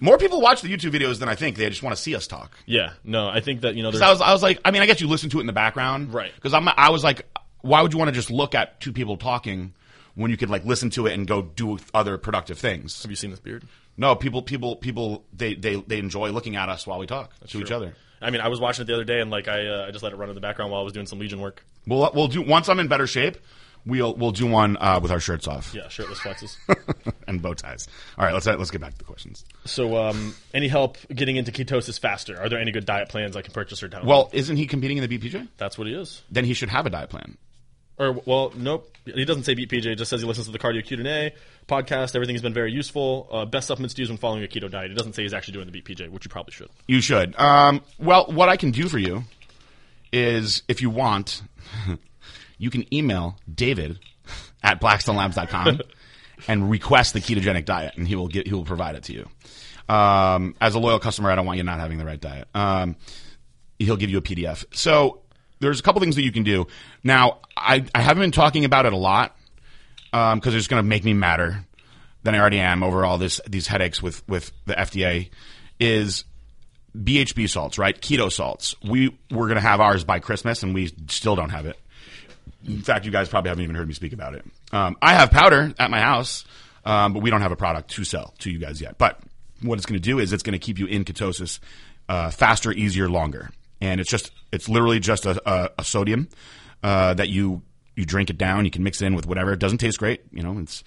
[0.00, 1.56] More people watch the YouTube videos than I think.
[1.56, 2.56] They just want to see us talk.
[2.66, 2.94] Yeah.
[3.04, 3.92] No, I think that you know.
[3.92, 5.46] There's, I was, I was like, I mean, I guess you listen to it in
[5.46, 6.32] the background, Right.
[6.34, 7.24] Because I'm, I was like,
[7.60, 9.74] why would you want to just look at two people talking
[10.16, 13.00] when you could like listen to it and go do other productive things?
[13.02, 13.64] have you seen this beard?
[13.96, 17.60] No, people, people, people, they, they, they enjoy looking at us while we talk to
[17.60, 17.94] each other.
[18.20, 20.02] I mean, I was watching it the other day, and like I, uh, I just
[20.02, 21.64] let it run in the background while I was doing some Legion work.
[21.86, 23.36] We'll, we'll do once I'm in better shape.
[23.84, 26.56] We'll, we'll do one uh, with our shirts off Yeah, shirtless flexes.
[27.26, 27.88] and bow ties.
[28.16, 29.44] All right, let's let's get back to the questions.
[29.64, 32.40] so, um, any help getting into ketosis faster?
[32.40, 34.04] Are there any good diet plans I can purchase or download?
[34.04, 35.48] Well, isn't he competing in the BPJ?
[35.56, 36.22] that's what he is.
[36.30, 37.36] Then he should have a diet plan.
[37.98, 38.88] Or well, nope.
[39.04, 39.96] He doesn't say beat PJ.
[39.96, 41.34] Just says he listens to the Cardio Q and A
[41.66, 42.14] podcast.
[42.14, 43.28] Everything has been very useful.
[43.30, 44.90] Uh, best supplements to use when following a keto diet.
[44.90, 46.70] It doesn't say he's actually doing the BPJ, which you probably should.
[46.86, 47.38] You should.
[47.38, 49.24] Um, well, what I can do for you
[50.12, 51.42] is, if you want,
[52.58, 53.98] you can email David
[54.62, 55.80] at blackstonelabs.com
[56.48, 59.28] and request the ketogenic diet, and he will get he will provide it to you.
[59.94, 62.48] Um, as a loyal customer, I don't want you not having the right diet.
[62.54, 62.96] Um,
[63.78, 64.64] he'll give you a PDF.
[64.72, 65.22] So
[65.60, 66.66] there's a couple things that you can do.
[67.02, 69.36] Now, I, I haven't been talking about it a lot
[70.12, 71.64] because it's going to make me madder
[72.22, 75.30] than I already am over all this these headaches with with the FDA.
[75.80, 76.24] Is
[76.96, 77.98] BHB salts, right?
[77.98, 78.76] Keto salts.
[78.84, 81.78] We were going to have ours by Christmas, and we still don't have it.
[82.66, 84.44] In fact, you guys probably haven't even heard me speak about it.
[84.72, 86.44] Um, I have powder at my house,
[86.84, 88.98] um, but we don't have a product to sell to you guys yet.
[88.98, 89.20] But
[89.62, 91.58] what it's going to do is it's going to keep you in ketosis
[92.08, 93.50] uh, faster, easier, longer.
[93.80, 96.28] And it's just it's literally just a, a, a sodium
[96.82, 97.62] uh, that you
[97.96, 98.64] you drink it down.
[98.64, 99.52] You can mix it in with whatever.
[99.52, 100.58] It doesn't taste great, you know.
[100.58, 100.82] It's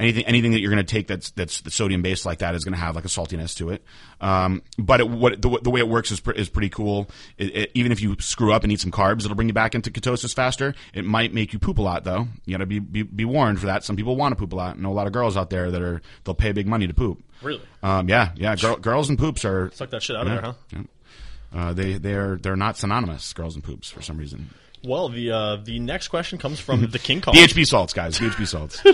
[0.00, 2.74] anything anything that you're going to take that's that's sodium based like that is going
[2.74, 3.82] to have like a saltiness to it.
[4.20, 7.08] Um, but it, what the, the way it works is pr- is pretty cool.
[7.36, 9.74] It, it, even if you screw up and eat some carbs, it'll bring you back
[9.74, 10.74] into ketosis faster.
[10.94, 12.28] It might make you poop a lot though.
[12.44, 13.84] You got to be, be be warned for that.
[13.84, 14.76] Some people want to poop a lot.
[14.76, 16.94] I know a lot of girls out there that are they'll pay big money to
[16.94, 17.22] poop.
[17.42, 17.62] Really?
[17.82, 18.56] Um, yeah, yeah.
[18.56, 20.52] Girl, girls and poops are Suck that shit out of there, huh?
[20.72, 20.82] yeah.
[21.54, 23.32] Uh, they they're they're not synonymous.
[23.32, 24.50] Girls and poops for some reason.
[24.84, 27.34] Well, the uh, the next question comes from the King Kong.
[27.34, 28.18] BHB salts, guys.
[28.18, 28.82] BHB salts.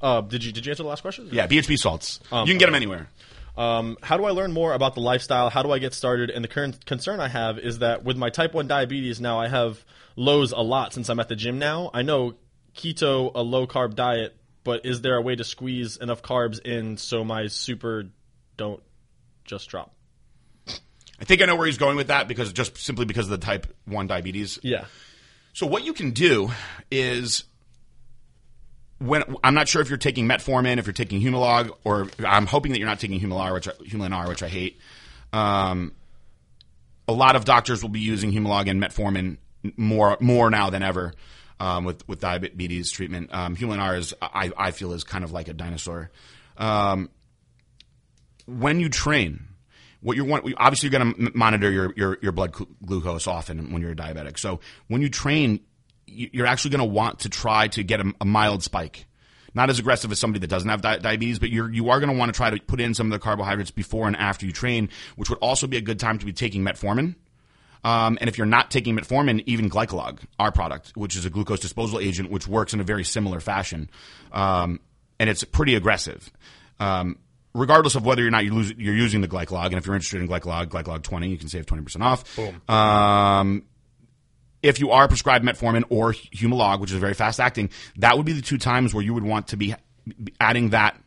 [0.00, 1.28] Uh, did you did you answer the last question?
[1.32, 2.20] Yeah, BHB salts.
[2.30, 3.08] you can get them anywhere.
[3.56, 5.50] Um, how do I learn more about the lifestyle?
[5.50, 6.30] How do I get started?
[6.30, 9.48] And the current concern I have is that with my type 1 diabetes now, I
[9.48, 9.84] have
[10.14, 11.90] lows a lot since I'm at the gym now.
[11.92, 12.34] I know
[12.76, 16.96] keto, a low carb diet, but is there a way to squeeze enough carbs in
[16.96, 18.04] so my super
[18.56, 18.80] don't
[19.44, 19.92] just drop?
[21.20, 23.44] I think I know where he's going with that because just simply because of the
[23.44, 24.58] type one diabetes.
[24.62, 24.84] Yeah.
[25.52, 26.50] So what you can do
[26.90, 27.44] is
[28.98, 32.72] when I'm not sure if you're taking metformin, if you're taking Humalog, or I'm hoping
[32.72, 34.78] that you're not taking Humalog, which I, which I hate.
[35.32, 35.92] Um,
[37.06, 39.38] a lot of doctors will be using Humalog and metformin
[39.76, 41.14] more more now than ever
[41.60, 43.30] um, with with diabetes treatment.
[43.32, 46.10] Um, R is I, I feel is kind of like a dinosaur.
[46.56, 47.10] Um,
[48.46, 49.47] when you train,
[50.00, 52.52] what you want obviously you're going to monitor your, your your blood
[52.84, 54.38] glucose often when you're a diabetic.
[54.38, 55.60] So when you train,
[56.06, 59.06] you- you're actually going to want to try to get a, a mild spike.
[59.54, 62.12] Not as aggressive as somebody that doesn't have di- diabetes, but you're you are going
[62.12, 64.52] to want to try to put in some of the carbohydrates before and after you
[64.52, 67.16] train, which would also be a good time to be taking metformin.
[67.84, 71.60] Um, and if you're not taking metformin, even Glycolog, our product, which is a glucose
[71.60, 73.88] disposal agent, which works in a very similar fashion,
[74.32, 74.80] um,
[75.18, 76.30] and it's pretty aggressive.
[76.80, 77.18] Um,
[77.58, 80.28] regardless of whether or not you're, you're using the Glycolog, and if you're interested in
[80.28, 82.36] Glycolog, Glycolog 20, you can save 20% off.
[82.36, 82.62] Boom.
[82.68, 83.64] Um,
[84.62, 88.32] if you are prescribed metformin or Humalog, which is very fast acting, that would be
[88.32, 89.74] the two times where you would want to be
[90.40, 91.00] adding that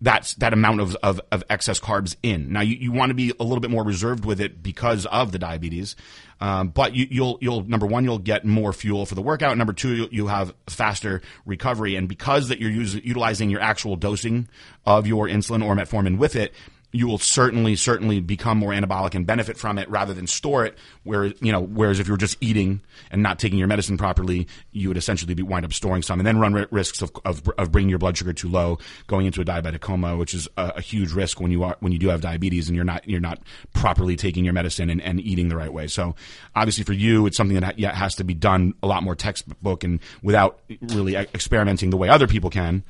[0.00, 2.52] that's that amount of, of, of excess carbs in.
[2.52, 5.32] Now you, you want to be a little bit more reserved with it because of
[5.32, 5.96] the diabetes,
[6.40, 9.56] um, but you, you'll you'll number one you'll get more fuel for the workout.
[9.58, 13.96] Number two you, you have faster recovery, and because that you're using, utilizing your actual
[13.96, 14.48] dosing
[14.86, 16.54] of your insulin or metformin with it,
[16.90, 20.76] you will certainly certainly become more anabolic and benefit from it rather than store it.
[21.04, 24.88] Where you know, whereas if you're just eating and not taking your medicine properly, you
[24.88, 27.90] would essentially be wind up storing some and then run risks of, of of bringing
[27.90, 31.12] your blood sugar too low, going into a diabetic coma, which is a, a huge
[31.12, 33.38] risk when you are when you do have diabetes and you're not you're not
[33.74, 35.86] properly taking your medicine and, and eating the right way.
[35.88, 36.14] So
[36.56, 39.84] obviously for you, it's something that ha- has to be done a lot more textbook
[39.84, 42.82] and without really experimenting the way other people can.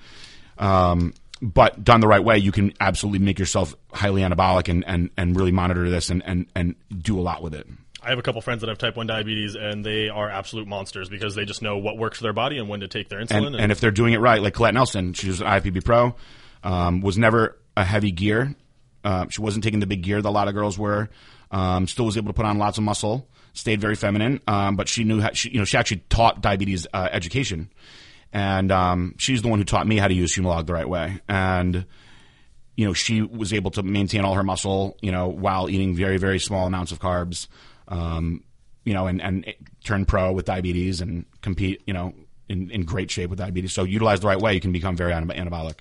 [0.59, 5.11] Um, but done the right way, you can absolutely make yourself highly anabolic and, and,
[5.17, 7.67] and really monitor this and, and, and do a lot with it.
[8.03, 11.09] I have a couple friends that have type 1 diabetes, and they are absolute monsters
[11.09, 13.49] because they just know what works for their body and when to take their insulin.
[13.49, 16.15] And, and if they're doing it right, like Colette Nelson, she was an IFBB pro,
[16.63, 18.55] um, was never a heavy gear.
[19.03, 21.09] Uh, she wasn't taking the big gear that a lot of girls were.
[21.51, 23.29] Um, still was able to put on lots of muscle.
[23.53, 26.87] Stayed very feminine, um, but she knew how, she you know she actually taught diabetes
[26.93, 27.71] uh, education,
[28.33, 31.21] and um, she's the one who taught me how to use Humalog the right way.
[31.29, 31.87] And
[32.77, 36.19] you know she was able to maintain all her muscle, you know, while eating very
[36.19, 37.49] very small amounts of carbs.
[37.89, 38.45] Um,
[38.85, 42.15] you know, and, and turn pro with diabetes and compete, you know,
[42.49, 43.73] in, in great shape with diabetes.
[43.73, 45.81] So utilize the right way, you can become very anab- anabolic.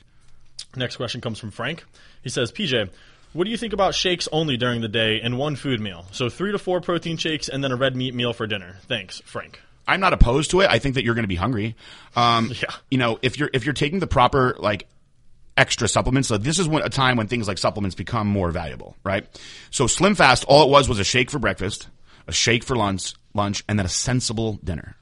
[0.75, 1.85] Next question comes from Frank.
[2.21, 2.89] He says, PJ,
[3.31, 6.05] what do you think about shakes only during the day and one food meal?
[6.11, 8.77] So three to four protein shakes and then a red meat meal for dinner.
[8.87, 9.61] Thanks, Frank.
[9.87, 10.69] I'm not opposed to it.
[10.69, 11.75] I think that you're going to be hungry.
[12.15, 12.73] Um, Yeah.
[12.89, 14.87] You know, if you're if you're taking the proper like
[15.55, 18.95] extra supplements, so this is when, a time when things like supplements become more valuable,
[19.03, 19.25] right?
[19.71, 21.87] So Slim Fast, all it was was a shake for breakfast,
[22.27, 24.95] a shake for lunch, lunch, and then a sensible dinner.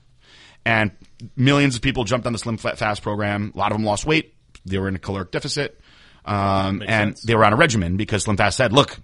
[0.65, 0.91] And
[1.35, 3.51] millions of people jumped on the Slim Fast program.
[3.55, 4.33] A lot of them lost weight.
[4.65, 5.79] They were in a caloric deficit,
[6.25, 7.21] um, and sense.
[7.21, 8.97] they were on a regimen because Slim Fast said, "Look,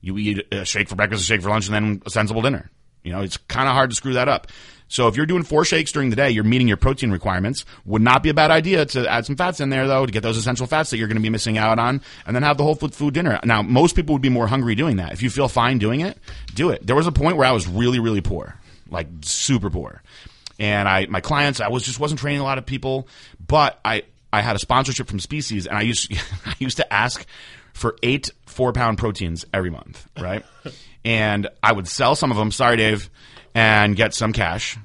[0.00, 2.70] you eat a shake for breakfast, a shake for lunch, and then a sensible dinner."
[3.02, 4.48] You know, it's kind of hard to screw that up.
[4.88, 7.64] So if you're doing four shakes during the day, you're meeting your protein requirements.
[7.84, 10.22] Would not be a bad idea to add some fats in there though to get
[10.22, 12.62] those essential fats that you're going to be missing out on, and then have the
[12.62, 13.40] whole food food dinner.
[13.44, 15.12] Now, most people would be more hungry doing that.
[15.12, 16.18] If you feel fine doing it,
[16.54, 16.86] do it.
[16.86, 20.02] There was a point where I was really, really poor, like super poor,
[20.58, 23.08] and I my clients I was just wasn't training a lot of people,
[23.44, 26.12] but I I had a sponsorship from Species, and I used
[26.46, 27.26] I used to ask
[27.72, 30.44] for eight four pound proteins every month, right?
[31.04, 32.50] and I would sell some of them.
[32.50, 33.10] Sorry, Dave,
[33.56, 34.78] and get some cash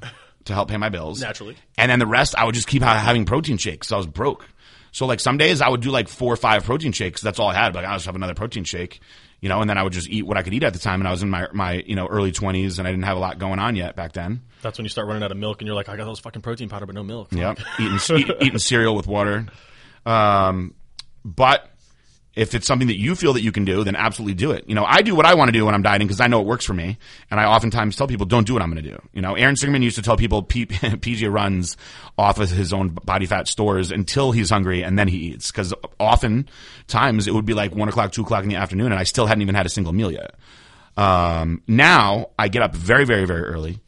[0.45, 1.57] to help pay my bills Naturally.
[1.77, 3.89] and then the rest I would just keep ha- having protein shakes.
[3.89, 4.47] So I was broke.
[4.93, 7.21] So like some days I would do like four or five protein shakes.
[7.21, 7.75] That's all I had.
[7.75, 9.01] Like I'll just have another protein shake,
[9.41, 11.01] you know, and then I would just eat what I could eat at the time.
[11.01, 13.19] And I was in my, my, you know, early twenties and I didn't have a
[13.19, 14.41] lot going on yet back then.
[14.61, 16.41] That's when you start running out of milk and you're like, I got those fucking
[16.41, 17.27] protein powder, but no milk.
[17.33, 17.59] Yep.
[17.79, 19.47] eating, eat, eating cereal with water.
[20.05, 20.75] Um,
[21.25, 21.69] but
[22.33, 24.63] if it's something that you feel that you can do, then absolutely do it.
[24.67, 26.39] You know, I do what I want to do when I'm dieting because I know
[26.39, 26.97] it works for me.
[27.29, 29.01] And I oftentimes tell people, don't do what I'm going to do.
[29.11, 31.75] You know, Aaron Singerman used to tell people P- PJ runs
[32.17, 35.51] off of his own body fat stores until he's hungry and then he eats.
[35.51, 36.47] Because often
[36.87, 39.25] times it would be like one o'clock, two o'clock in the afternoon and I still
[39.25, 40.35] hadn't even had a single meal yet.
[40.95, 43.79] Um, now I get up very, very, very early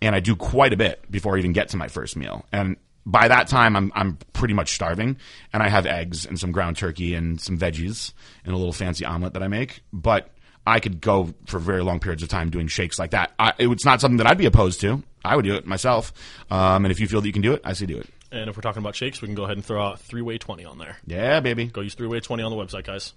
[0.00, 2.44] and I do quite a bit before I even get to my first meal.
[2.52, 2.76] And
[3.08, 5.16] by that time, I'm I'm pretty much starving,
[5.52, 8.12] and I have eggs and some ground turkey and some veggies
[8.44, 9.80] and a little fancy omelet that I make.
[9.92, 10.30] But
[10.66, 13.32] I could go for very long periods of time doing shakes like that.
[13.38, 15.02] I, it's not something that I'd be opposed to.
[15.24, 16.12] I would do it myself.
[16.50, 18.08] Um, and if you feel that you can do it, I say do it.
[18.30, 20.36] And if we're talking about shakes, we can go ahead and throw out three way
[20.36, 20.98] twenty on there.
[21.06, 21.64] Yeah, baby.
[21.64, 23.14] Go use three way twenty on the website, guys.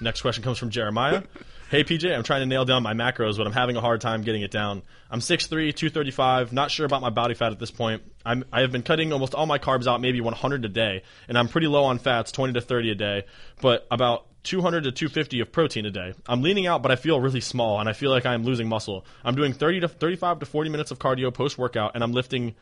[0.00, 1.22] Next question comes from Jeremiah.
[1.70, 4.22] hey PJ, I'm trying to nail down my macros, but I'm having a hard time
[4.22, 4.82] getting it down.
[5.10, 8.02] I'm 6'3", 235, not sure about my body fat at this point.
[8.24, 11.38] I'm, I have been cutting almost all my carbs out, maybe 100 a day, and
[11.38, 13.24] I'm pretty low on fats, 20 to 30 a day,
[13.60, 16.12] but about 200 to 250 of protein a day.
[16.26, 19.06] I'm leaning out, but I feel really small, and I feel like I'm losing muscle.
[19.24, 22.54] I'm doing 30 to 35 to 40 minutes of cardio post workout, and I'm lifting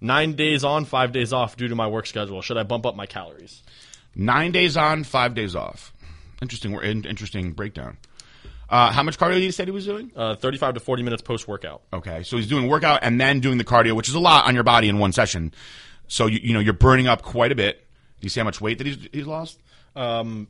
[0.00, 2.42] nine days on, five days off due to my work schedule.
[2.42, 3.62] Should I bump up my calories?
[4.14, 5.92] Nine days on, five days off.
[6.42, 6.72] Interesting,
[7.04, 7.98] interesting breakdown.
[8.68, 10.12] Uh, how much cardio did he say he was doing?
[10.14, 11.82] Uh, 35 to 40 minutes post workout.
[11.92, 14.54] Okay, so he's doing workout and then doing the cardio, which is a lot on
[14.54, 15.52] your body in one session.
[16.06, 17.80] So you, you know you're burning up quite a bit.
[18.20, 19.60] Do you see how much weight that he's he's lost?
[19.96, 20.46] Um,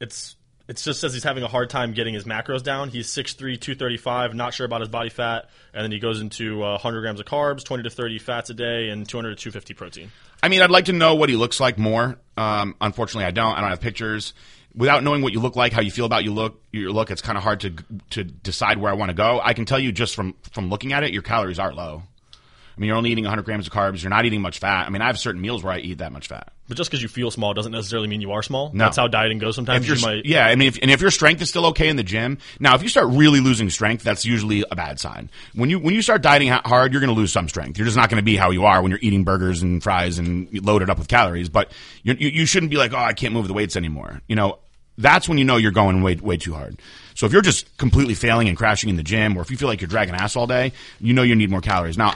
[0.00, 0.36] it's
[0.68, 2.90] it just says he's having a hard time getting his macros down.
[2.90, 6.72] He's 6'3", 235, not sure about his body fat, and then he goes into uh,
[6.72, 10.10] 100 grams of carbs, 20 to 30 fats a day, and 200 to 250 protein.
[10.42, 12.18] I mean, I'd like to know what he looks like more.
[12.36, 13.56] Um, unfortunately, I don't.
[13.56, 14.34] I don't have pictures
[14.74, 17.22] without knowing what you look like, how you feel about you look, your look, it's
[17.22, 17.74] kind of hard to
[18.10, 19.40] to decide where I want to go.
[19.42, 22.02] I can tell you just from from looking at it, your calories are low.
[22.78, 24.04] I mean, you're only eating 100 grams of carbs.
[24.04, 24.86] You're not eating much fat.
[24.86, 26.52] I mean, I have certain meals where I eat that much fat.
[26.68, 28.70] But just because you feel small doesn't necessarily mean you are small.
[28.72, 28.84] No.
[28.84, 29.88] That's how dieting goes sometimes.
[29.90, 31.96] If you might, yeah, I mean, if, and if your strength is still okay in
[31.96, 35.28] the gym, now if you start really losing strength, that's usually a bad sign.
[35.56, 37.78] When you when you start dieting hard, you're going to lose some strength.
[37.78, 40.20] You're just not going to be how you are when you're eating burgers and fries
[40.20, 41.48] and loaded up with calories.
[41.48, 41.72] But
[42.04, 44.20] you you shouldn't be like, oh, I can't move the weights anymore.
[44.28, 44.58] You know,
[44.98, 46.78] that's when you know you're going way way too hard.
[47.14, 49.66] So if you're just completely failing and crashing in the gym, or if you feel
[49.66, 51.98] like you're dragging ass all day, you know you need more calories.
[51.98, 52.14] Now,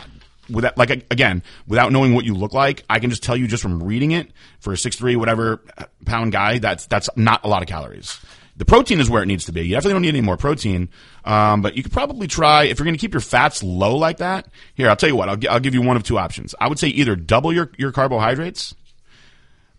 [0.51, 3.63] without like again, without knowing what you look like, I can just tell you just
[3.63, 5.61] from reading it for a six three whatever
[6.05, 8.19] pound guy, that's that's not a lot of calories.
[8.57, 9.63] The protein is where it needs to be.
[9.63, 10.91] You definitely don't need any more protein,
[11.25, 14.19] um, but you could probably try if you're going to keep your fats low like
[14.19, 14.47] that.
[14.75, 15.29] Here, I'll tell you what.
[15.31, 16.55] I'll, I'll give you one of two options.
[16.61, 18.75] I would say either double your your carbohydrates,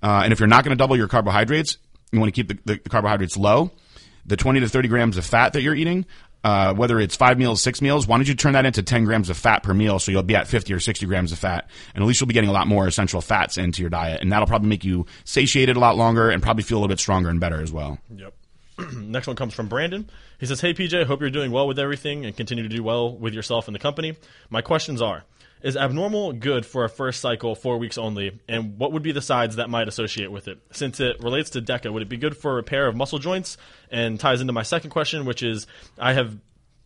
[0.02, 1.78] uh, and if you're not going to double your carbohydrates,
[2.12, 3.72] you want to keep the, the, carbohydrates low,
[4.26, 6.06] the 20 to 30 grams of fat that you're eating,
[6.44, 9.30] uh, whether it's five meals, six meals, why don't you turn that into 10 grams
[9.30, 11.70] of fat per meal so you'll be at 50 or 60 grams of fat?
[11.96, 14.22] And at least you'll be getting a lot more essential fats into your diet.
[14.22, 17.00] And that'll probably make you satiated a lot longer and probably feel a little bit
[17.00, 17.98] stronger and better as well.
[18.14, 18.34] Yep.
[18.96, 20.10] Next one comes from Brandon.
[20.40, 23.16] He says, Hey PJ, hope you're doing well with everything and continue to do well
[23.16, 24.16] with yourself and the company.
[24.50, 25.24] My questions are
[25.64, 28.40] is abnormal good for a first cycle, four weeks only?
[28.48, 30.60] And what would be the sides that might associate with it?
[30.72, 33.58] Since it relates to DECA, would it be good for repair of muscle joints?
[33.90, 35.66] And ties into my second question, which is
[35.98, 36.38] I have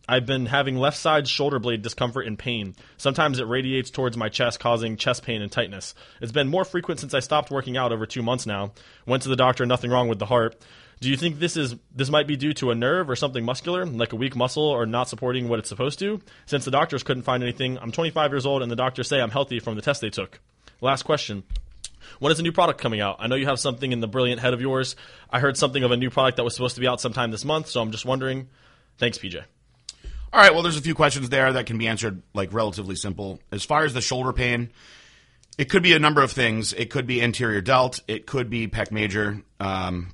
[0.08, 2.74] I've been having left side shoulder blade discomfort and pain.
[2.96, 5.94] Sometimes it radiates towards my chest, causing chest pain and tightness.
[6.22, 8.72] It's been more frequent since I stopped working out over two months now.
[9.04, 10.56] Went to the doctor, nothing wrong with the heart.
[11.00, 13.86] Do you think this is this might be due to a nerve or something muscular,
[13.86, 16.20] like a weak muscle or not supporting what it's supposed to?
[16.46, 19.30] Since the doctors couldn't find anything, I'm 25 years old and the doctors say I'm
[19.30, 20.40] healthy from the test they took.
[20.80, 21.44] Last question.
[22.18, 23.16] When is a new product coming out?
[23.20, 24.96] I know you have something in the brilliant head of yours.
[25.30, 27.44] I heard something of a new product that was supposed to be out sometime this
[27.44, 28.48] month, so I'm just wondering.
[28.96, 29.44] Thanks, PJ.
[30.32, 33.38] All right, well, there's a few questions there that can be answered like relatively simple.
[33.52, 34.70] As far as the shoulder pain,
[35.56, 36.72] it could be a number of things.
[36.72, 38.00] It could be anterior delt.
[38.08, 39.42] It could be pec major.
[39.60, 40.12] Um,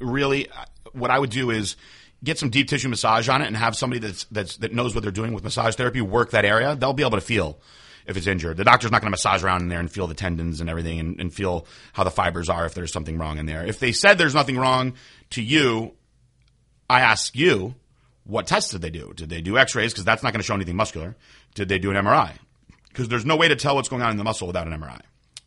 [0.00, 0.48] really,
[0.92, 1.76] what I would do is
[2.22, 5.02] get some deep tissue massage on it and have somebody that's, that's that knows what
[5.02, 6.76] they're doing with massage therapy work that area.
[6.76, 7.60] They'll be able to feel
[8.06, 8.56] if it's injured.
[8.56, 11.00] The doctor's not going to massage around in there and feel the tendons and everything
[11.00, 13.64] and, and feel how the fibers are if there's something wrong in there.
[13.64, 14.94] If they said there's nothing wrong
[15.30, 15.94] to you,
[16.88, 17.74] I ask you,
[18.24, 19.12] what tests did they do?
[19.14, 19.92] Did they do X-rays?
[19.92, 21.16] Because that's not going to show anything muscular.
[21.54, 22.32] Did they do an MRI?
[22.88, 25.00] Because there's no way to tell what's going on in the muscle without an MRI.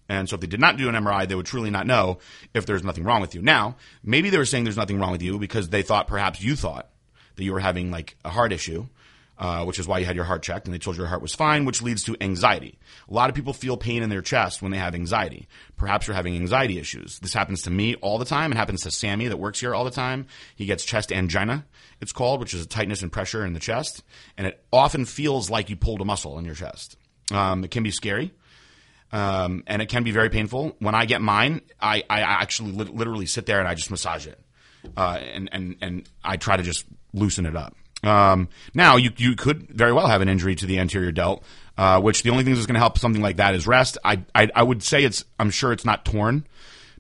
[0.10, 2.20] And so if they did not do an MRI, they would truly not know
[2.54, 3.42] if there's nothing wrong with you.
[3.42, 6.56] Now, maybe they were saying there's nothing wrong with you because they thought perhaps you
[6.56, 6.90] thought
[7.36, 8.88] that you were having like a heart issue,
[9.38, 11.22] uh, which is why you had your heart checked and they told you your heart
[11.22, 12.78] was fine, which leads to anxiety.
[13.10, 15.48] A lot of people feel pain in their chest when they have anxiety.
[15.78, 17.20] Perhaps you're having anxiety issues.
[17.20, 18.52] This happens to me all the time.
[18.52, 20.28] It happens to Sammy that works here all the time.
[20.56, 21.66] He gets chest angina,
[22.02, 24.04] it's called, which is a tightness and pressure in the chest.
[24.38, 26.98] And it often feels like you pulled a muscle in your chest.
[27.32, 28.34] Um, it can be scary.
[29.14, 30.76] Um, and it can be very painful.
[30.80, 34.26] When I get mine, I, I actually li- literally sit there and I just massage
[34.26, 34.40] it.
[34.98, 37.76] Uh, and, and, and I try to just loosen it up.
[38.04, 41.44] Um, now you, you could very well have an injury to the anterior delt,
[41.78, 44.00] uh, which the only thing that's going to help something like that is rest.
[44.04, 46.48] I, I, I would say it's, I'm sure it's not torn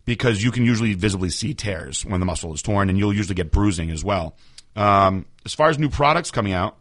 [0.06, 3.36] because you can usually visibly see tears when the muscle is torn and you'll usually
[3.36, 4.36] get bruising as well.
[4.76, 6.78] Um, as far as new products coming out,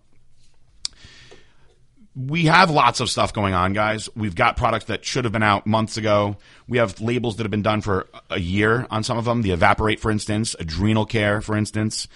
[2.15, 4.09] we have lots of stuff going on, guys.
[4.15, 6.37] We've got products that should have been out months ago.
[6.69, 9.43] We have labels that have been done for a year on some of them.
[9.43, 12.09] The Evaporate, for instance, Adrenal Care, for instance,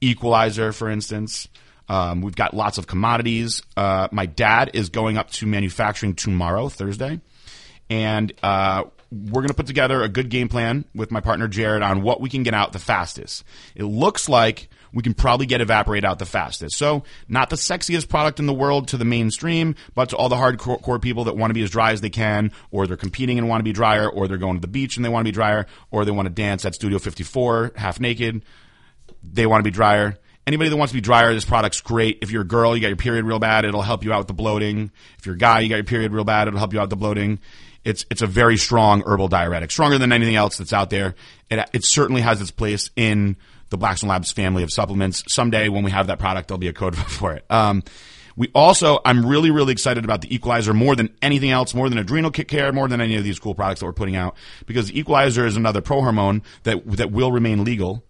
[0.00, 1.48] Equalizer, for instance.
[1.88, 3.62] Um, we've got lots of commodities.
[3.76, 7.20] Uh, my dad is going up to manufacturing tomorrow, Thursday,
[7.88, 11.82] and uh, we're going to put together a good game plan with my partner Jared
[11.82, 13.44] on what we can get out the fastest.
[13.76, 16.76] It looks like we can probably get Evaporate out the fastest.
[16.76, 20.36] So, not the sexiest product in the world to the mainstream, but to all the
[20.36, 23.48] hardcore people that want to be as dry as they can, or they're competing and
[23.48, 25.34] want to be drier, or they're going to the beach and they want to be
[25.34, 28.42] drier, or they want to dance at Studio 54 half naked.
[29.22, 30.16] They want to be drier.
[30.46, 32.18] Anybody that wants to be drier, this product's great.
[32.20, 34.28] If you're a girl, you got your period real bad, it'll help you out with
[34.28, 34.90] the bloating.
[35.18, 36.90] If you're a guy, you got your period real bad, it'll help you out with
[36.90, 37.40] the bloating.
[37.82, 41.14] It's it's a very strong herbal diuretic, stronger than anything else that's out there.
[41.50, 43.36] It it certainly has its place in
[43.74, 45.24] the Blackstone Labs family of supplements.
[45.26, 47.44] Someday, when we have that product, there'll be a code for it.
[47.50, 47.82] Um,
[48.36, 51.98] we also, I'm really, really excited about the Equalizer more than anything else, more than
[51.98, 54.98] Adrenal Care, more than any of these cool products that we're putting out, because the
[54.98, 58.04] Equalizer is another prohormone that that will remain legal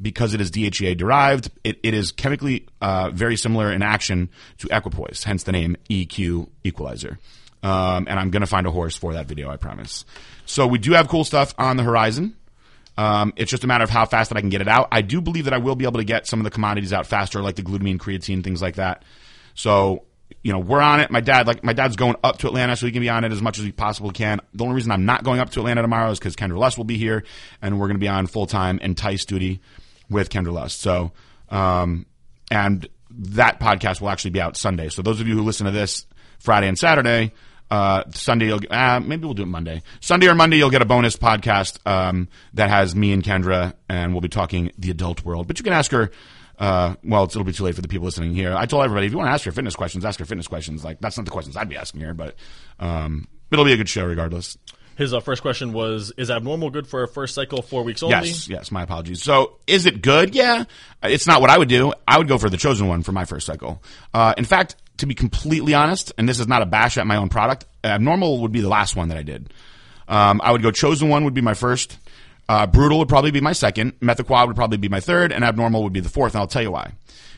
[0.00, 1.50] because it is DHEA derived.
[1.64, 6.48] It, it is chemically uh, very similar in action to equipoise, hence the name EQ
[6.64, 7.18] Equalizer.
[7.62, 10.04] Um, and I'm going to find a horse for that video, I promise.
[10.46, 12.36] So we do have cool stuff on the horizon.
[12.98, 14.88] Um, it's just a matter of how fast that I can get it out.
[14.90, 17.06] I do believe that I will be able to get some of the commodities out
[17.06, 19.04] faster, like the glutamine, creatine, things like that.
[19.54, 20.04] So,
[20.42, 21.08] you know, we're on it.
[21.08, 23.30] My dad, like, my dad's going up to Atlanta so he can be on it
[23.30, 24.40] as much as he possibly can.
[24.52, 26.84] The only reason I'm not going up to Atlanta tomorrow is because Kendra Lust will
[26.84, 27.22] be here
[27.62, 29.60] and we're going to be on full time Entice duty
[30.10, 30.80] with Kendra Lust.
[30.80, 31.12] So,
[31.50, 32.04] um,
[32.50, 34.88] and that podcast will actually be out Sunday.
[34.88, 36.04] So those of you who listen to this
[36.40, 37.32] Friday and Saturday,
[37.70, 39.82] uh, Sunday, you'll, uh, maybe we'll do it Monday.
[40.00, 44.12] Sunday or Monday, you'll get a bonus podcast um, that has me and Kendra, and
[44.12, 45.46] we'll be talking the adult world.
[45.46, 46.10] But you can ask her.
[46.58, 48.52] Uh, well, it's it'll be too late for the people listening here.
[48.52, 50.84] I told everybody if you want to ask her fitness questions, ask her fitness questions.
[50.84, 52.34] Like that's not the questions I'd be asking her, but
[52.80, 54.58] um, it'll be a good show regardless.
[54.98, 58.16] His uh, first question was: Is abnormal good for a first cycle, four weeks only?
[58.16, 58.72] Yes, yes.
[58.72, 59.22] My apologies.
[59.22, 60.34] So, is it good?
[60.34, 60.64] Yeah,
[61.04, 61.92] it's not what I would do.
[62.08, 63.80] I would go for the chosen one for my first cycle.
[64.12, 67.16] Uh, in fact, to be completely honest, and this is not a bash at my
[67.16, 69.52] own product, abnormal would be the last one that I did.
[70.06, 71.98] Um, I would go chosen one would be my first.
[72.48, 73.98] Uh, brutal would probably be my second.
[74.00, 76.34] Methaquad would probably be my third, and abnormal would be the fourth.
[76.34, 76.92] And I'll tell you why.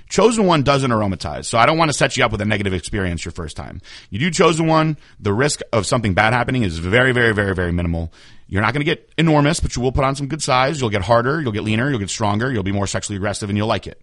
[0.09, 2.75] Chosen one doesn't aromatize, so I don't want to set you up with a negative
[2.75, 3.81] experience your first time.
[4.11, 7.71] You do chosen one, the risk of something bad happening is very, very, very, very
[7.71, 8.13] minimal.
[8.49, 10.81] You're not going to get enormous, but you will put on some good size.
[10.81, 13.57] You'll get harder, you'll get leaner, you'll get stronger, you'll be more sexually aggressive, and
[13.57, 14.03] you'll like it.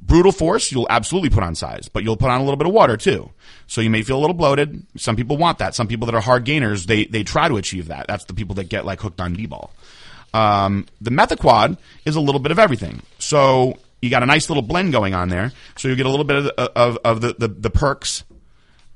[0.00, 2.72] Brutal force, you'll absolutely put on size, but you'll put on a little bit of
[2.72, 3.30] water too.
[3.66, 4.86] So you may feel a little bloated.
[4.96, 5.74] Some people want that.
[5.74, 8.06] Some people that are hard gainers, they, they try to achieve that.
[8.06, 9.70] That's the people that get like hooked on D-bol.
[10.32, 13.02] Um, the Methaquad is a little bit of everything.
[13.18, 15.52] So you got a nice little blend going on there.
[15.76, 18.22] So you get a little bit of, the, of, of the, the, the, perks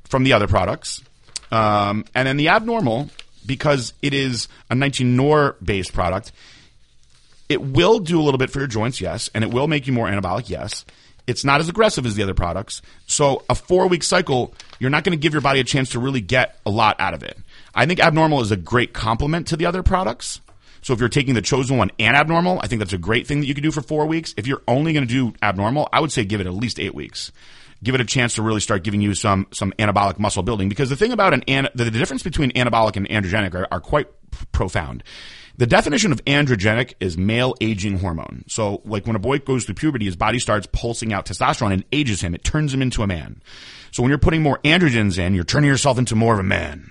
[0.05, 1.03] from the other products.
[1.51, 3.11] Um, and then the abnormal,
[3.45, 6.33] because it is a 19 NOR based product,
[7.51, 9.93] it will do a little bit for your joints, yes, and it will make you
[9.93, 10.85] more anabolic, yes.
[11.27, 12.81] It's not as aggressive as the other products.
[13.07, 15.99] So a four week cycle, you're not going to give your body a chance to
[15.99, 17.39] really get a lot out of it.
[17.75, 20.41] I think abnormal is a great complement to the other products.
[20.83, 23.41] So if you're taking the chosen one and abnormal, I think that's a great thing
[23.41, 24.35] that you can do for four weeks.
[24.37, 26.95] If you're only going to do abnormal, I would say give it at least eight
[26.95, 27.33] weeks.
[27.83, 30.91] Give it a chance to really start giving you some some anabolic muscle building because
[30.91, 34.09] the thing about an, an the, the difference between anabolic and androgenic are, are quite
[34.31, 35.03] p- profound.
[35.61, 38.45] The definition of androgenic is male aging hormone.
[38.49, 41.85] So, like when a boy goes through puberty, his body starts pulsing out testosterone and
[41.93, 42.35] ages him.
[42.35, 43.43] It turns him into a man.
[43.91, 46.91] So, when you're putting more androgens in, you're turning yourself into more of a man.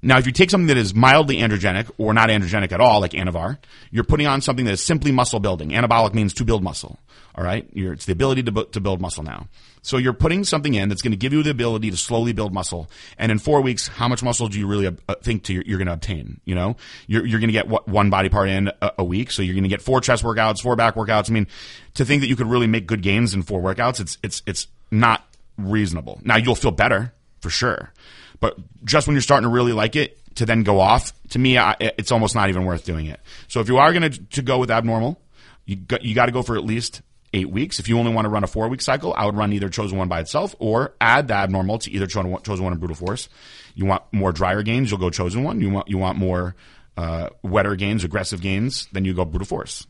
[0.00, 3.10] Now, if you take something that is mildly androgenic or not androgenic at all, like
[3.10, 3.58] Anavar,
[3.90, 5.68] you're putting on something that is simply muscle building.
[5.68, 6.98] Anabolic means to build muscle.
[7.36, 9.48] All right, you're, it's the ability to, to build muscle now.
[9.82, 12.52] So you're putting something in that's going to give you the ability to slowly build
[12.52, 12.90] muscle.
[13.18, 15.86] And in four weeks, how much muscle do you really uh, think to, you're going
[15.86, 16.40] to obtain?
[16.44, 19.30] You know, you're, you're going to get what, one body part in a, a week.
[19.30, 21.30] So you're going to get four chest workouts, four back workouts.
[21.30, 21.46] I mean,
[21.94, 24.66] to think that you could really make good gains in four workouts, it's, it's, it's
[24.90, 25.24] not
[25.58, 26.20] reasonable.
[26.24, 27.92] Now you'll feel better for sure.
[28.40, 31.58] But just when you're starting to really like it, to then go off, to me,
[31.58, 33.20] I, it's almost not even worth doing it.
[33.48, 35.20] So if you are going to go with abnormal,
[35.64, 37.02] you got, you got to go for at least
[37.36, 37.78] eight weeks.
[37.78, 39.98] If you only want to run a four week cycle, I would run either Chosen
[39.98, 42.96] One by itself or add the abnormal to either Chosen One, Chosen One and Brutal
[42.96, 43.28] Force.
[43.74, 45.60] You want more drier gains, you'll go Chosen One.
[45.60, 46.56] You want you want more
[46.96, 49.86] uh, wetter gains, aggressive gains, then you go Brutal Force.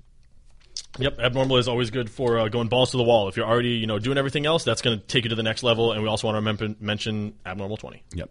[0.98, 3.28] Yep, abnormal is always good for uh, going balls to the wall.
[3.28, 5.42] If you're already, you know, doing everything else, that's going to take you to the
[5.42, 5.92] next level.
[5.92, 8.02] And we also want to remember, mention abnormal 20.
[8.14, 8.30] Yep.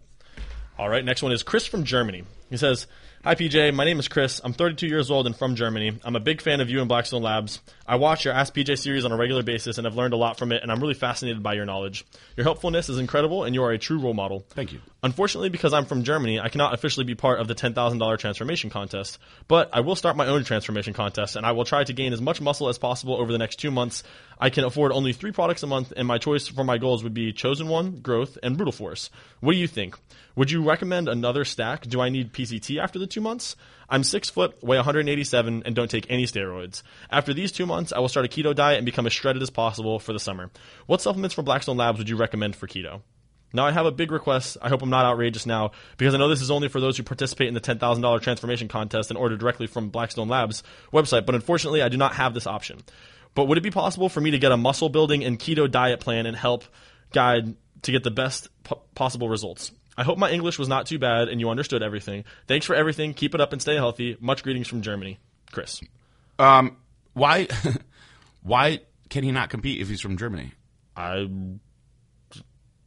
[0.78, 2.24] All right, next one is Chris from Germany.
[2.50, 2.86] He says,
[3.24, 3.74] Hi, PJ.
[3.74, 4.40] My name is Chris.
[4.44, 5.98] I'm 32 years old and from Germany.
[6.04, 7.60] I'm a big fan of you and Blackstone Labs.
[7.88, 10.38] I watch your Ask PJ series on a regular basis and have learned a lot
[10.38, 12.04] from it, and I'm really fascinated by your knowledge.
[12.36, 14.44] Your helpfulness is incredible, and you are a true role model.
[14.50, 14.80] Thank you.
[15.04, 19.18] Unfortunately, because I'm from Germany, I cannot officially be part of the $10,000 transformation contest,
[19.46, 22.20] but I will start my own transformation contest, and I will try to gain as
[22.20, 24.02] much muscle as possible over the next two months.
[24.40, 27.14] I can afford only three products a month, and my choice for my goals would
[27.14, 29.10] be Chosen One, Growth, and Brutal Force.
[29.38, 29.96] What do you think?
[30.34, 31.86] Would you recommend another stack?
[31.86, 33.56] Do I need PCT after the two months?
[33.88, 36.82] I'm six foot, weigh 187, and don't take any steroids.
[37.10, 39.50] After these two months, I will start a keto diet and become as shredded as
[39.50, 40.50] possible for the summer.
[40.86, 43.02] What supplements from Blackstone Labs would you recommend for keto?
[43.52, 44.56] Now, I have a big request.
[44.60, 47.04] I hope I'm not outrageous now, because I know this is only for those who
[47.04, 50.62] participate in the $10,000 transformation contest and order directly from Blackstone Labs
[50.92, 52.80] website, but unfortunately, I do not have this option.
[53.34, 56.00] But would it be possible for me to get a muscle building and keto diet
[56.00, 56.64] plan and help
[57.12, 58.48] guide to get the best
[58.94, 59.70] possible results?
[59.96, 62.24] I hope my English was not too bad and you understood everything.
[62.46, 63.14] Thanks for everything.
[63.14, 64.16] Keep it up and stay healthy.
[64.20, 65.18] Much greetings from Germany.
[65.52, 65.80] Chris.
[66.38, 66.76] Um,
[67.14, 67.48] why,
[68.42, 70.52] why can he not compete if he's from Germany?
[70.96, 71.26] I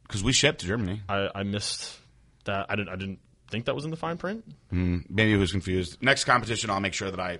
[0.02, 1.02] Because we shipped to Germany.
[1.08, 1.98] I, I missed
[2.44, 2.66] that.
[2.68, 3.18] I didn't I didn't
[3.50, 4.44] think that was in the fine print.
[4.70, 5.98] Maybe he was confused.
[6.00, 7.38] Next competition, I'll make sure that I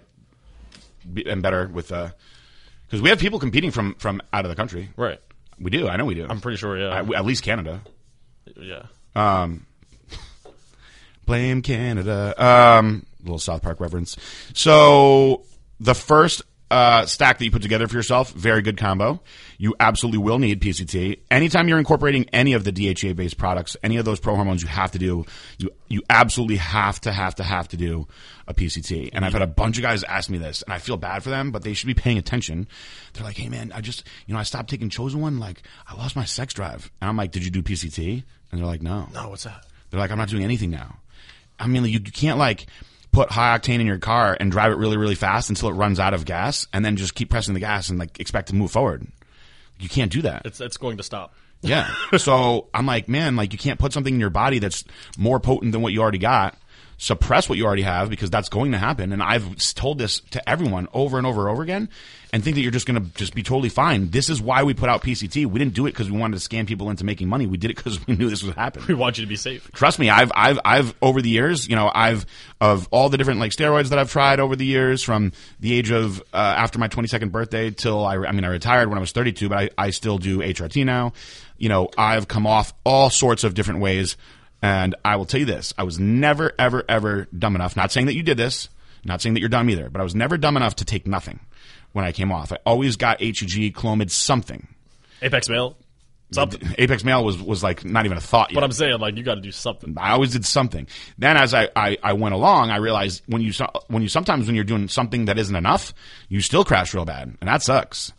[1.12, 1.89] be, am better with.
[1.89, 4.91] Because we have people competing from from out of the country.
[4.97, 5.21] Right.
[5.61, 5.89] We do.
[5.89, 6.27] I know we do.
[6.29, 6.89] I'm pretty sure, yeah.
[6.89, 7.83] I- at least Canada.
[8.57, 8.87] yeah.
[9.15, 9.67] Um,
[11.27, 12.35] blame Canada.
[12.43, 14.17] Um, little South Park reference.
[14.55, 15.43] So
[15.79, 19.21] the first uh, stack that you put together for yourself, very good combo.
[19.59, 21.21] You absolutely will need PCT.
[21.31, 24.68] Anytime you're incorporating any of the DHEA based products, any of those pro hormones, you
[24.68, 25.27] have to do.
[25.59, 28.07] You you absolutely have to have to have to do
[28.47, 29.11] a PCT.
[29.12, 31.31] And I've had a bunch of guys ask me this, and I feel bad for
[31.31, 32.68] them, but they should be paying attention.
[33.12, 35.95] They're like, "Hey man, I just you know I stopped taking Chosen One, like I
[35.95, 39.09] lost my sex drive." And I'm like, "Did you do PCT?" And they're like, "No."
[39.16, 39.66] Oh, what's that?
[39.91, 40.99] They're like, I'm not doing anything now.
[41.59, 42.66] I mean, you, you can't like
[43.13, 45.99] put high octane in your car and drive it really, really fast until it runs
[45.99, 48.71] out of gas and then just keep pressing the gas and like expect to move
[48.71, 49.07] forward.
[49.79, 50.43] You can't do that.
[50.45, 51.35] It's it's going to stop.
[51.63, 51.93] Yeah.
[52.19, 54.85] so I'm like, man, like you can't put something in your body that's
[55.19, 56.57] more potent than what you already got.
[56.99, 59.13] Suppress what you already have because that's going to happen.
[59.13, 61.89] And I've told this to everyone over and over and over again
[62.33, 64.11] and think that you're just going to just be totally fine.
[64.11, 65.47] This is why we put out PCT.
[65.47, 67.47] We didn't do it because we wanted to scam people into making money.
[67.47, 69.70] We did it because we knew this would happen We want you to be safe.
[69.72, 72.26] trust me, I've, I've, I've over the years, you know, I've
[72.61, 75.91] of all the different like steroids that I've tried over the years, from the age
[75.91, 79.12] of uh, after my 22nd birthday till I, I mean, I retired when I was
[79.12, 81.12] 32, but I, I still do HRT now.
[81.59, 84.16] You know, I've come off all sorts of different ways,
[84.62, 87.76] and I will tell you this: I was never, ever, ever dumb enough.
[87.76, 88.68] Not saying that you did this,
[89.05, 91.41] not saying that you're dumb either, but I was never dumb enough to take nothing
[91.93, 92.53] when I came off.
[92.53, 94.68] I always got HCG, Clomid, something.
[95.22, 95.76] Apex Male.
[96.32, 96.74] Something.
[96.78, 98.55] Apex Male was was like not even a thought yet.
[98.55, 99.97] But I'm saying, like, you got to do something.
[99.99, 100.86] I always did something.
[101.18, 103.53] Then as I, I, I went along, I realized when you
[103.88, 105.93] when you sometimes when you're doing something that isn't enough,
[106.28, 108.12] you still crash real bad, and that sucks.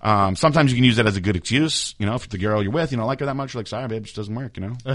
[0.00, 1.94] Um, sometimes you can use that as a good excuse.
[1.98, 3.66] You know, if the girl you're with, you know, like her that much, you're like,
[3.66, 4.56] sorry, babe, it just doesn't work.
[4.56, 4.76] You know,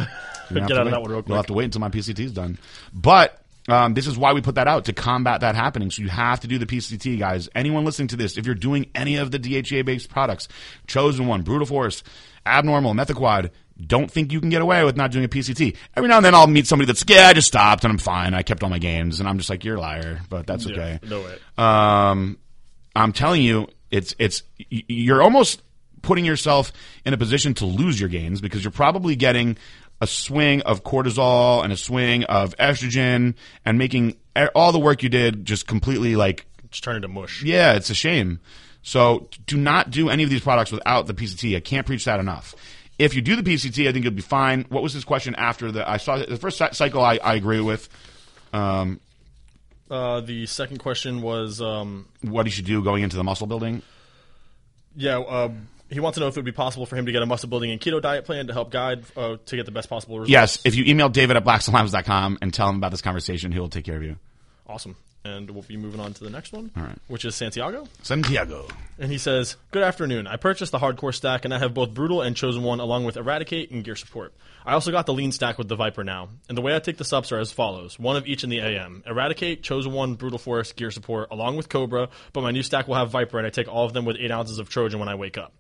[0.50, 1.28] You Get out of that one real quick.
[1.30, 2.58] You'll have to wait until my PCT's done.
[2.94, 5.90] But um, this is why we put that out to combat that happening.
[5.92, 7.50] So you have to do the PCT, guys.
[7.56, 10.48] Anyone listening to this, if you're doing any of the DHEA based products,
[10.88, 12.04] Chosen One, Brutal Force,
[12.46, 13.52] Abnormal, Methaquad,
[13.86, 15.76] don't think you can get away with not doing a PCT.
[15.96, 18.34] Every now and then I'll meet somebody that's, yeah, I just stopped and I'm fine.
[18.34, 19.20] I kept all my games.
[19.20, 21.00] And I'm just like, you're a liar, but that's okay.
[21.02, 21.38] Yeah, no way.
[21.58, 22.38] Um,
[22.96, 25.62] I'm telling you, it's it's you're almost
[26.02, 26.72] putting yourself
[27.06, 29.58] in a position to lose your gains because you're probably getting
[30.04, 33.36] a swing of cortisol and a swing of estrogen
[33.66, 34.16] and making
[34.56, 37.42] all the work you did just completely like Just turn into mush.
[37.44, 38.40] yeah, it's a shame.
[38.82, 41.56] So do not do any of these products without the PCT.
[41.56, 42.54] I can't preach that enough.
[43.00, 44.66] If you do the PCT, I think you'll be fine.
[44.70, 45.90] What was his question after the?
[45.90, 47.02] I saw the first cycle.
[47.02, 47.88] I, I agree with.
[48.52, 49.00] Um,
[49.90, 53.82] Uh, the second question was, um, what he should do going into the muscle building.
[54.96, 55.50] yeah, uh,
[55.94, 57.50] he wants to know if it would be possible for him to get a muscle
[57.50, 60.32] building and keto diet plan to help guide uh, to get the best possible results.
[60.32, 63.70] Yes, if you email David at blackstonelabs.com and tell him about this conversation, he will
[63.70, 64.18] take care of you.
[64.68, 64.96] Awesome.
[65.26, 66.98] and we'll be moving on to the next one, All right.
[67.08, 67.88] which is Santiago.
[68.02, 68.66] Santiago.
[69.00, 70.26] And he says, Good afternoon.
[70.28, 73.16] I purchased the hardcore stack, and I have both Brutal and Chosen One along with
[73.18, 74.34] Eradicate and Gear Support.
[74.66, 76.30] I also got the lean stack with the Viper now.
[76.48, 78.60] And the way I take the subs are as follows one of each in the
[78.60, 82.88] AM Eradicate, Chosen One, Brutal Force, Gear Support, along with Cobra, but my new stack
[82.88, 85.10] will have Viper, and I take all of them with 8 ounces of Trojan when
[85.10, 85.54] I wake up.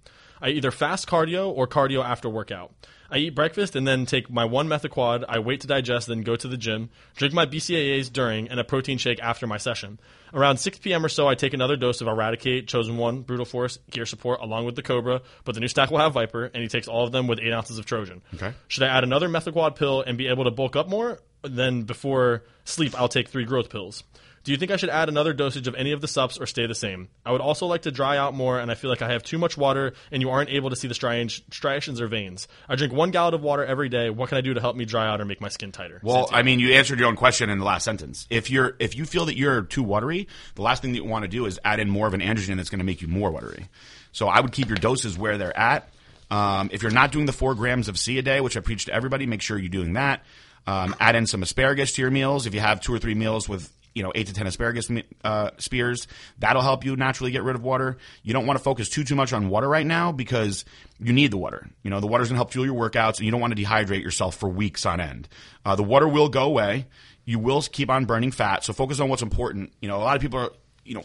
[0.43, 2.73] I either fast cardio or cardio after workout.
[3.09, 5.23] I eat breakfast and then take my one methaquad.
[5.29, 6.89] I wait to digest, then go to the gym.
[7.15, 9.99] Drink my BCAAs during and a protein shake after my session.
[10.33, 11.05] Around 6 p.m.
[11.05, 14.65] or so, I take another dose of Eradicate, Chosen One, Brutal Force, Gear Support, along
[14.65, 15.21] with the Cobra.
[15.45, 17.53] But the new stack will have Viper, and he takes all of them with 8
[17.53, 18.21] ounces of Trojan.
[18.33, 18.51] Okay.
[18.67, 21.21] Should I add another methaquad pill and be able to bulk up more?
[21.43, 24.03] Then before sleep, I'll take three growth pills.
[24.43, 26.67] Do you think I should add another dosage of any of the sups or stay
[26.67, 27.07] the same?
[27.25, 29.37] I would also like to dry out more, and I feel like I have too
[29.37, 32.49] much water, and you aren't able to see the striations, striations or veins.
[32.67, 34.09] I drink one gallon of water every day.
[34.09, 36.01] What can I do to help me dry out or make my skin tighter?
[36.03, 38.27] Well, I mean, you answered your own question in the last sentence.
[38.29, 41.23] If you're if you feel that you're too watery, the last thing that you want
[41.23, 43.31] to do is add in more of an androgen that's going to make you more
[43.31, 43.69] watery.
[44.11, 45.89] So I would keep your doses where they're at.
[46.29, 48.85] Um, if you're not doing the four grams of C a day, which I preach
[48.85, 50.23] to everybody, make sure you're doing that.
[50.67, 52.45] Um, add in some asparagus to your meals.
[52.45, 54.89] If you have two or three meals with you know eight to ten asparagus
[55.23, 56.07] uh, spears,
[56.39, 57.97] that'll help you naturally get rid of water.
[58.23, 60.65] You don't want to focus too too much on water right now because
[60.99, 61.67] you need the water.
[61.83, 63.61] You know the water's going to help fuel your workouts, and you don't want to
[63.61, 65.27] dehydrate yourself for weeks on end.
[65.65, 66.87] Uh, the water will go away.
[67.25, 69.73] You will keep on burning fat, so focus on what's important.
[69.81, 70.51] You know a lot of people are
[70.83, 71.03] you know.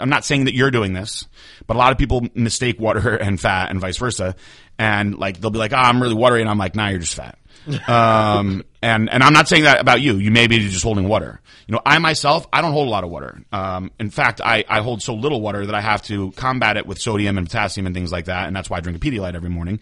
[0.00, 1.26] I'm not saying that you're doing this,
[1.66, 4.36] but a lot of people mistake water and fat and vice versa.
[4.78, 6.40] And like, they'll be like, oh, I'm really watery.
[6.40, 7.36] And I'm like, nah, you're just fat.
[7.88, 10.16] um, and, and I'm not saying that about you.
[10.16, 11.40] You may be just holding water.
[11.66, 13.42] You know, I myself, I don't hold a lot of water.
[13.52, 16.86] Um, in fact, I, I hold so little water that I have to combat it
[16.86, 18.46] with sodium and potassium and things like that.
[18.46, 19.80] And that's why I drink a Pedialyte every morning.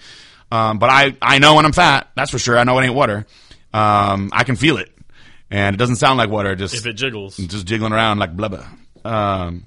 [0.51, 2.11] Um, but I, I know when I'm fat.
[2.17, 2.59] That's for sure.
[2.59, 3.27] I know it ain't water.
[3.73, 4.91] Um, I can feel it.
[5.51, 6.57] And it doesn't sound like water.
[6.57, 7.37] Just, if it jiggles.
[7.37, 8.67] just jiggling around like blubber.
[9.05, 9.67] Um,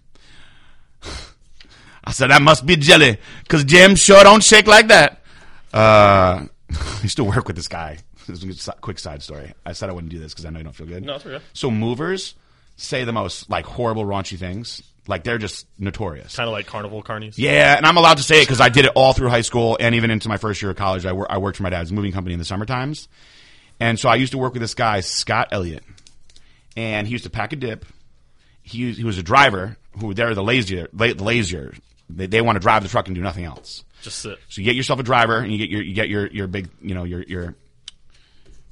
[2.03, 5.21] I said that must be jelly because Jim sure don't shake like that.
[5.73, 7.99] Uh, I used to work with this guy.
[8.29, 9.53] This is a quick side story.
[9.65, 11.03] I said I wouldn't do this because I know you don't feel good.
[11.05, 11.43] No, it's okay.
[11.53, 12.35] So movers
[12.77, 14.81] say the most like horrible, raunchy things.
[15.07, 16.35] Like they're just notorious.
[16.35, 17.33] Kind of like carnival carnies.
[17.37, 19.75] Yeah, and I'm allowed to say it because I did it all through high school
[19.79, 21.05] and even into my first year of college.
[21.05, 23.07] I, wor- I worked for my dad's moving company in the summer times,
[23.79, 25.83] and so I used to work with this guy Scott Elliott,
[26.77, 27.85] and he used to pack a dip.
[28.61, 31.73] He he was a driver who they're the lazier, la- the lazier.
[32.07, 33.83] They, they want to drive the truck and do nothing else.
[34.01, 34.37] Just sit.
[34.49, 36.69] So you get yourself a driver and you get your you get your your big
[36.81, 37.55] you know your your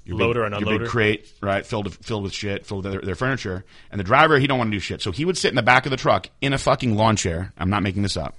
[0.08, 0.90] your Loader big, and your big unloader.
[0.90, 4.48] crate right filled filled with shit filled with their, their furniture and the driver he
[4.48, 6.30] don't want to do shit so he would sit in the back of the truck
[6.42, 8.36] in a fucking lawn chair I'm not making this up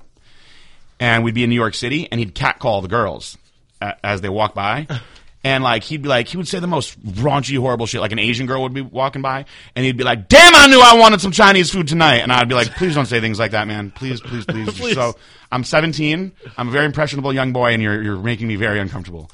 [0.99, 3.37] and we'd be in New York City and he'd catcall the girls
[3.81, 4.87] as they walk by.
[5.45, 8.01] And like he'd be like he would say the most raunchy, horrible shit.
[8.01, 9.45] Like an Asian girl would be walking by,
[9.77, 12.49] and he'd be like, "Damn, I knew I wanted some Chinese food tonight." And I'd
[12.49, 13.93] be like, "Please don't say things like that, man.
[13.93, 14.95] Please, please, please." Please.
[14.95, 15.15] So
[15.53, 16.33] I'm 17.
[16.57, 19.31] I'm a very impressionable young boy, and you're you're making me very uncomfortable.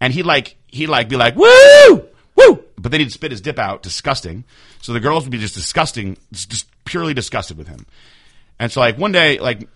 [0.00, 3.58] And he'd like he'd like be like, "Woo, woo," but then he'd spit his dip
[3.58, 4.44] out, disgusting.
[4.80, 7.86] So the girls would be just disgusting, just purely disgusted with him.
[8.58, 9.68] And so like one day, like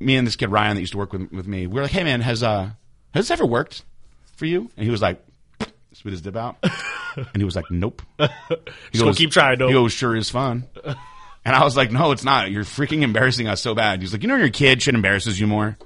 [0.00, 1.90] me and this kid Ryan that used to work with with me, we were like,
[1.92, 2.70] "Hey man, has uh
[3.12, 3.82] has this ever worked
[4.36, 5.22] for you?" And he was like,
[5.96, 6.56] spit his dip out,
[7.16, 8.02] and he was like, "Nope."
[8.92, 9.68] He So keep trying, though.
[9.68, 10.64] He goes, "Sure is fun."
[11.44, 12.50] And I was like, "No, it's not.
[12.50, 15.46] You're freaking embarrassing us so bad." He's like, "You know, your kid shit embarrasses you
[15.46, 15.76] more."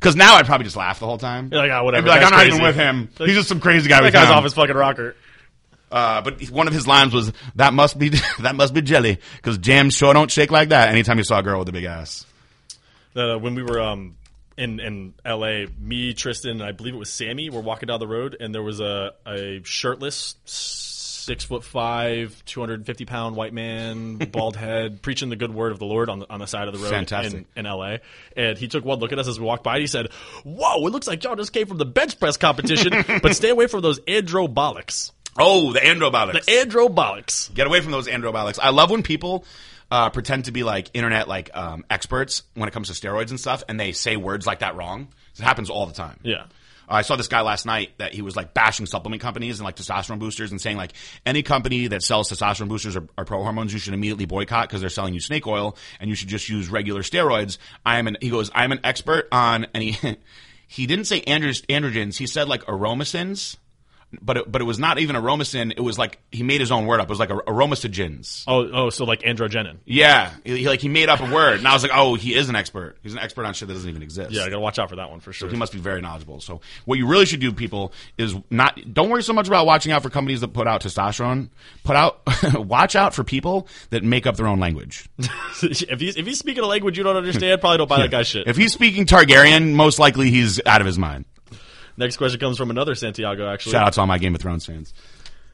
[0.00, 1.50] Because now I'd probably just laugh the whole time.
[1.52, 3.10] You're like, "Ah, whatever, I'd be like, I'm not crazy." even with him.
[3.18, 5.14] Like, He's just some crazy guy." That guy's found." off his fucking rocker.
[5.92, 8.08] Uh, but one of his lines was, "That must be
[8.40, 10.88] that must be jelly," because jam sure don't shake like that.
[10.88, 12.24] Anytime you saw a girl with a big ass.
[13.14, 14.16] uh, when we were um,
[14.56, 18.06] in in L.A., me, Tristan, and I believe it was Sammy were walking down the
[18.06, 20.36] road, and there was a a shirtless,
[21.30, 25.54] six foot five, two hundred and fifty pound white man, bald head, preaching the good
[25.54, 27.46] word of the Lord on the on the side of the road Fantastic.
[27.54, 28.00] in, in L.A.
[28.36, 30.10] And he took one look at us as we walked by, and he said,
[30.42, 33.68] "Whoa, it looks like y'all just came from the bench press competition, but stay away
[33.68, 36.44] from those androbolics." Oh, the androbolics.
[36.44, 37.54] The androbolics.
[37.54, 38.58] Get away from those androbolics.
[38.60, 39.44] I love when people
[39.88, 43.38] uh, pretend to be like internet like um, experts when it comes to steroids and
[43.38, 45.06] stuff, and they say words like that wrong.
[45.38, 46.18] It happens all the time.
[46.24, 46.46] Yeah.
[46.90, 49.76] I saw this guy last night that he was like bashing supplement companies and like
[49.76, 50.92] testosterone boosters and saying like
[51.24, 54.80] any company that sells testosterone boosters or, or pro hormones you should immediately boycott because
[54.80, 57.58] they're selling you snake oil and you should just use regular steroids.
[57.86, 60.16] I am an he goes I am an expert on and he
[60.66, 63.56] he didn't say andro- androgens he said like aromacins
[64.20, 65.72] but it, but it was not even Aromacin.
[65.76, 67.06] It was like he made his own word up.
[67.06, 68.44] It was like Aromastogens.
[68.46, 69.78] Oh, oh, so like androgenin.
[69.84, 72.34] Yeah, he, he- like he made up a word, and I was like, oh, he
[72.34, 72.96] is an expert.
[73.02, 74.32] He's an expert on shit that doesn't even exist.
[74.32, 75.48] Yeah, I gotta watch out for that one for sure.
[75.48, 76.40] He must be very knowledgeable.
[76.40, 79.92] So what you really should do, people, is not don't worry so much about watching
[79.92, 81.50] out for companies that put out testosterone.
[81.84, 82.20] Put out
[82.54, 85.08] watch out for people that make up their own language.
[85.62, 88.26] if he's if he's speaking a language you don't understand, probably don't buy that guy's
[88.26, 88.46] shit.
[88.48, 91.24] If he's speaking Targaryen, most likely he's out of his mind.
[91.96, 93.48] Next question comes from another Santiago.
[93.48, 94.92] Actually, Shout out to all my Game of Thrones fans.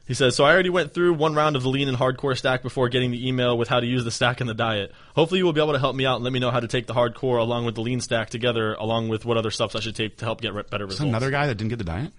[0.07, 2.63] He says, So I already went through one round of the lean and hardcore stack
[2.63, 4.93] before getting the email with how to use the stack and the diet.
[5.15, 6.67] Hopefully you will be able to help me out and let me know how to
[6.67, 9.81] take the hardcore along with the lean stack together, along with what other stuff I
[9.81, 11.01] should take to help get re- better results.
[11.09, 12.13] Another guy that didn't get the diet.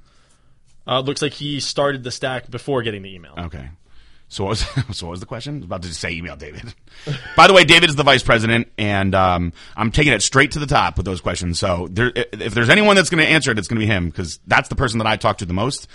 [0.86, 3.34] Uh, looks like he started the stack before getting the email.
[3.38, 3.70] Okay.
[4.28, 4.60] So what was
[4.96, 5.54] so what was the question?
[5.54, 6.74] I was about to say email David.
[7.36, 10.58] By the way, David is the vice president, and um, I'm taking it straight to
[10.58, 11.58] the top with those questions.
[11.58, 14.08] So there, if there's anyone that's going to answer it, it's going to be him
[14.08, 15.88] because that's the person that I talk to the most,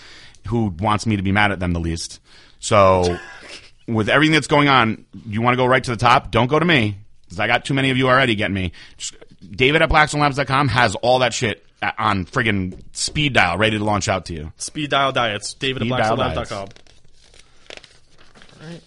[0.48, 2.20] who wants me to be mad at them the least.
[2.60, 3.18] So
[3.88, 6.32] with everything that's going on, you want to go right to the top?
[6.32, 8.72] Don't go to me because I got too many of you already getting me.
[8.98, 9.16] Just,
[9.52, 11.66] David at blackstonelabs.com has all that shit
[11.98, 14.52] on friggin' speed dial ready to launch out to you.
[14.58, 15.54] Speed dial diets.
[15.54, 16.68] David at Speed dial blackstone.com.
[18.62, 18.82] All right.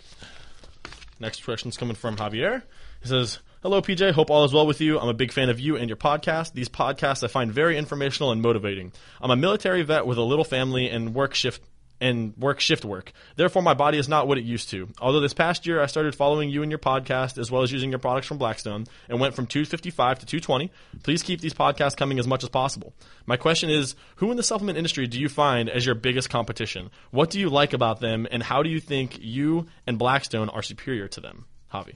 [1.19, 2.63] Next question's coming from Javier.
[3.03, 4.13] He says, Hello, PJ.
[4.13, 4.99] Hope all is well with you.
[4.99, 6.53] I'm a big fan of you and your podcast.
[6.53, 8.93] These podcasts I find very informational and motivating.
[9.21, 11.63] I'm a military vet with a little family and work shift
[12.01, 13.13] and work shift work.
[13.37, 14.89] Therefore, my body is not what it used to.
[15.01, 17.91] Although this past year I started following you and your podcast as well as using
[17.91, 20.71] your products from Blackstone and went from 255 to 220.
[21.03, 22.93] Please keep these podcasts coming as much as possible.
[23.25, 26.91] My question is, who in the supplement industry do you find as your biggest competition?
[27.11, 30.63] What do you like about them and how do you think you and Blackstone are
[30.63, 31.47] superior to them?
[31.73, 31.95] Javi.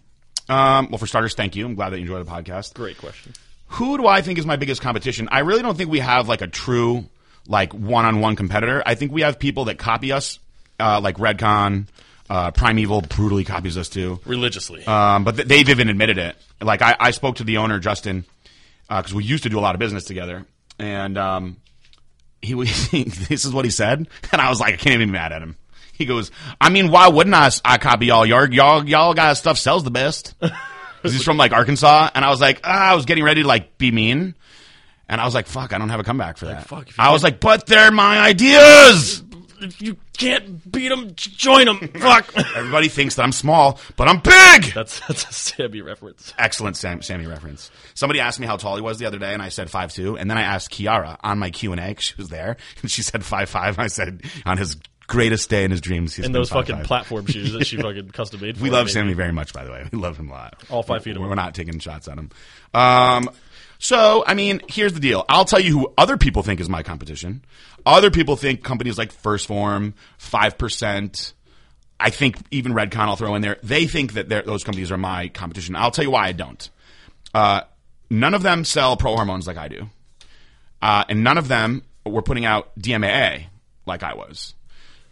[0.49, 1.65] Um, well, for starters, thank you.
[1.65, 2.75] I'm glad that you enjoy the podcast.
[2.75, 3.33] Great question.
[3.75, 5.29] Who do I think is my biggest competition?
[5.31, 7.05] I really don't think we have like a true
[7.51, 8.83] like one-on-one competitor.
[8.87, 10.39] I think we have people that copy us,
[10.79, 11.89] uh, like Redcon,
[12.31, 14.21] uh, Primeval brutally copies us too.
[14.25, 14.87] Religiously.
[14.87, 16.37] Um, but th- they've even admitted it.
[16.63, 18.25] Like I, I spoke to the owner Justin
[18.89, 20.47] because we used to do a lot of business together,
[20.79, 21.57] and um,
[22.41, 22.89] he was.
[23.29, 25.43] this is what he said, and I was like, I can't even be mad at
[25.43, 25.57] him.
[25.93, 26.31] He goes,
[26.61, 27.51] I mean, why wouldn't I?
[27.65, 28.25] I copy y'all.
[28.25, 30.35] Y'all, y'all, y'all guys stuff sells the best.
[31.03, 33.49] 'Cause he's from like Arkansas, and I was like, ah, I was getting ready to
[33.49, 34.35] like be mean,
[35.11, 36.67] and I was like, fuck, I don't have a comeback for that.
[36.67, 39.23] fuck, I was like, but they're my ideas.
[39.61, 41.79] if you can't beat them, join them.
[41.99, 42.35] Fuck.
[42.57, 44.73] Everybody thinks that I'm small, but I'm big.
[44.75, 46.33] that's that's a Sammy reference.
[46.39, 47.71] Excellent Sam, Sammy reference.
[47.95, 50.17] Somebody asked me how tall he was the other day, and I said five two.
[50.19, 53.03] And then I asked Kiara on my Q and A, she was there, and she
[53.03, 53.79] said five five.
[53.79, 56.85] I said on his greatest day in his dreams, he's And those fucking 5'5".
[56.85, 58.57] platform shoes that she fucking custom made.
[58.57, 58.93] For We him, love maybe.
[58.93, 59.85] Sammy very much, by the way.
[59.91, 60.63] We love him a lot.
[60.71, 62.31] All five feet of We're not taking shots at him.
[62.75, 63.29] Um,
[63.83, 65.25] so, I mean, here's the deal.
[65.27, 67.43] I'll tell you who other people think is my competition.
[67.87, 71.33] Other people think companies like First Form, 5%,
[71.99, 73.57] I think even Redcon I'll throw in there.
[73.63, 75.77] They think that those companies are my competition.
[75.77, 76.71] I'll tell you why I don't.
[77.33, 77.63] Uh,
[78.11, 79.89] none of them sell pro hormones like I do.
[80.83, 83.47] Uh, and none of them were putting out DMAA
[83.87, 84.55] like I was.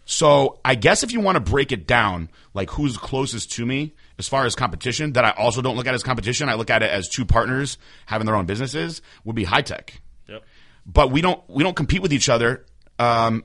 [0.05, 3.93] So I guess if you want to break it down, like who's closest to me
[4.19, 6.83] as far as competition, that I also don't look at as competition, I look at
[6.83, 9.99] it as two partners having their own businesses, would be high tech.
[10.27, 10.43] Yep.
[10.85, 12.65] But we don't we don't compete with each other.
[12.99, 13.43] Um,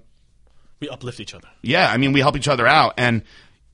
[0.81, 1.49] We uplift each other.
[1.63, 3.23] yeah, I mean we help each other out, and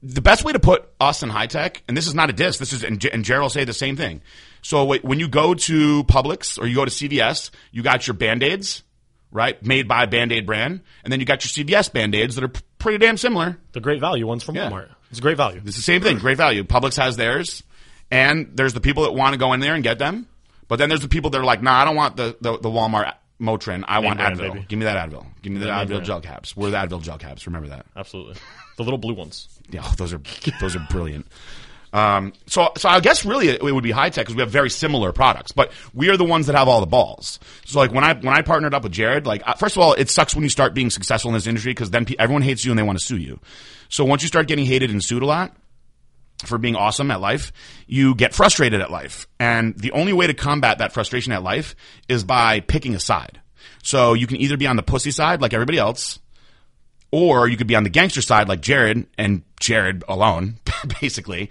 [0.03, 2.59] the best way to put us in high tech, and this is not a diss,
[2.59, 4.23] this is and, J- and Jared will say the same thing.
[4.63, 8.43] So when you go to Publix or you go to CVS, you got your band
[8.43, 8.83] aids,
[9.31, 12.45] right, made by Band Aid brand, and then you got your CVS band aids that
[12.45, 13.59] are p- pretty damn similar.
[13.73, 14.71] The great value ones from Yeah.
[14.71, 14.89] Walmart.
[15.11, 15.61] It's a great value.
[15.65, 16.65] It's the same thing, great value.
[16.65, 17.63] Publix has theirs,
[18.11, 20.27] and there's the people that want to go in there and get them,
[20.69, 22.69] but then there's the people that are like, nah, I don't want the the, the
[22.69, 23.85] Walmart Motrin.
[23.89, 24.53] I want brand, Advil.
[24.53, 24.67] baby.
[24.69, 25.27] Give me that Advil.
[25.43, 26.05] Give me the Advil brand.
[26.05, 26.57] gel caps.
[26.57, 27.47] We're the Advil gel caps.
[27.47, 27.87] Remember that.
[27.97, 28.35] Absolutely.
[28.77, 29.49] The little blue ones.
[29.71, 30.21] Yeah, oh, those are
[30.61, 31.27] those are brilliant.
[31.93, 34.51] Um, so, so I guess really it, it would be high tech because we have
[34.51, 37.41] very similar products, but we are the ones that have all the balls.
[37.65, 40.09] So, like when I when I partnered up with Jared, like first of all, it
[40.09, 42.71] sucks when you start being successful in this industry because then pe- everyone hates you
[42.71, 43.41] and they want to sue you.
[43.89, 45.57] So once you start getting hated and sued a lot
[46.45, 47.53] for being awesome at life,
[47.87, 51.75] you get frustrated at life, and the only way to combat that frustration at life
[52.09, 53.41] is by picking a side.
[53.83, 56.21] So you can either be on the pussy side like everybody else,
[57.11, 60.59] or you could be on the gangster side like Jared and Jared alone,
[61.01, 61.51] basically.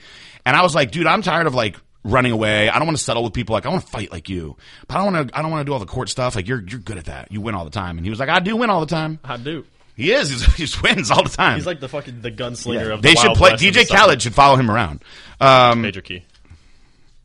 [0.50, 2.70] And I was like, dude, I'm tired of like running away.
[2.70, 3.54] I don't want to settle with people.
[3.54, 5.38] Like I want to fight like you, but I don't want to.
[5.38, 6.36] I don't want to do all the court stuff.
[6.36, 7.32] Like you're you're good at that.
[7.32, 7.98] You win all the time.
[7.98, 9.20] And he was like, I do win all the time.
[9.24, 9.66] I do.
[9.96, 10.30] He is.
[10.30, 11.56] He's, he just wins all the time.
[11.58, 12.94] He's like the fucking the gunslinger Yeah.
[12.94, 13.52] of the they should play.
[13.52, 15.04] DJ Khaled should follow him around.
[15.42, 16.24] Um, Major key.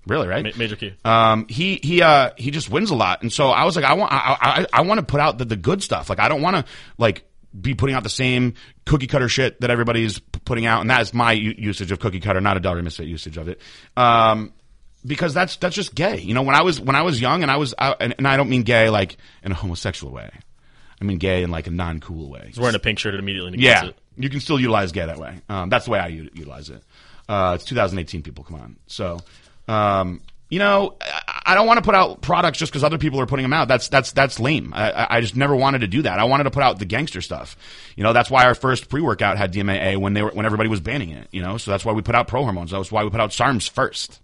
[0.07, 0.45] really, right?
[0.45, 0.93] Ma- major key.
[1.05, 3.95] um, he he uh, he just wins a lot, and so I was like, I
[3.95, 6.11] want I I, I want to put out the, the good stuff.
[6.11, 6.65] Like I don't want to
[6.99, 7.25] like
[7.59, 8.55] be putting out the same
[8.87, 12.21] cookie cutter shit that everybody's putting out, and that is my u- usage of cookie
[12.21, 13.61] cutter, not a Delray Misfit usage of it.
[13.97, 14.53] Um,
[15.07, 16.19] because that's that's just gay.
[16.21, 18.27] You know, when I was when I was young, and I was, I, and, and
[18.27, 20.31] I don't mean gay like in a homosexual way.
[21.01, 22.45] I mean gay in like a non cool way.
[22.47, 23.97] He's wearing a pink shirt, it immediately Yeah, it.
[24.17, 25.41] you can still utilize gay that way.
[25.49, 26.83] Um, that's the way I u- utilize it.
[27.29, 28.45] Uh, it's 2018, people.
[28.45, 28.77] Come on.
[28.87, 29.19] So,
[29.69, 30.21] um,
[30.55, 30.95] you know,
[31.45, 33.67] I, don't want to put out products just because other people are putting them out.
[33.67, 34.73] That's that's that's lame.
[34.73, 36.21] I, I- just never wanted to do that.
[36.21, 37.57] I wanted to put out the gangster stuff.
[37.97, 40.69] You know, that's why our first pre workout had DMAA when they were when everybody
[40.69, 41.27] was banning it.
[41.33, 42.71] You know, so that's why we put out pro hormones.
[42.71, 44.21] That's why we put out SARMs first.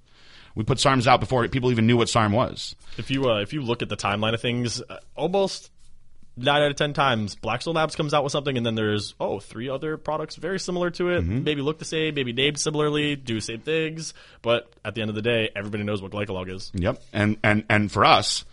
[0.55, 2.77] We put SARMs out before people even knew what SARM was.
[2.97, 5.73] If you uh, if you look at the timeline of things, uh, almost
[6.43, 9.41] nine out of ten times, Blackstone Labs comes out with something, and then there's oh
[9.41, 11.45] three other products very similar to it, Mm-hmm.
[11.45, 15.11] maybe look the same, maybe named similarly, do the same things, but at the end
[15.11, 16.71] of the day, everybody knows what glycolog is.
[16.75, 17.03] Yep.
[17.13, 18.45] And and and for us,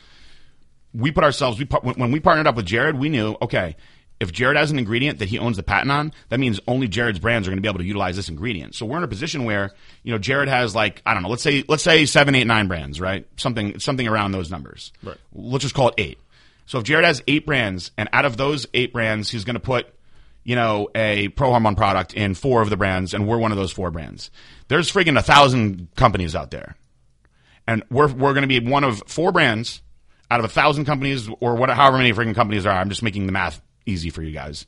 [0.94, 3.76] we put ourselves we when we partnered up with Jared, we knew okay.
[4.20, 7.20] If Jared has an ingredient that he owns the patent on, that means only Jared's
[7.20, 8.74] brands are going to be able to utilize this ingredient.
[8.74, 9.70] So we're in a position where,
[10.02, 12.68] you know, Jared has like, I don't know, let's say, let's say seven, eight, nine
[12.68, 13.28] brands, right?
[13.36, 14.92] Something, something around those numbers.
[15.04, 15.18] Right.
[15.34, 16.18] Let's just call it eight.
[16.68, 19.60] So if Jared has eight brands and out of those eight brands, he's going to
[19.60, 19.88] put,
[20.44, 23.58] you know, a pro hormone product in four of the brands and we're one of
[23.58, 24.30] those four brands.
[24.68, 26.78] There's friggin' a thousand companies out there
[27.68, 29.82] and we're we're going to be one of four brands
[30.32, 32.80] out of a thousand companies or what, however many freaking companies there are.
[32.80, 34.66] I'm just making the math easy for you guys.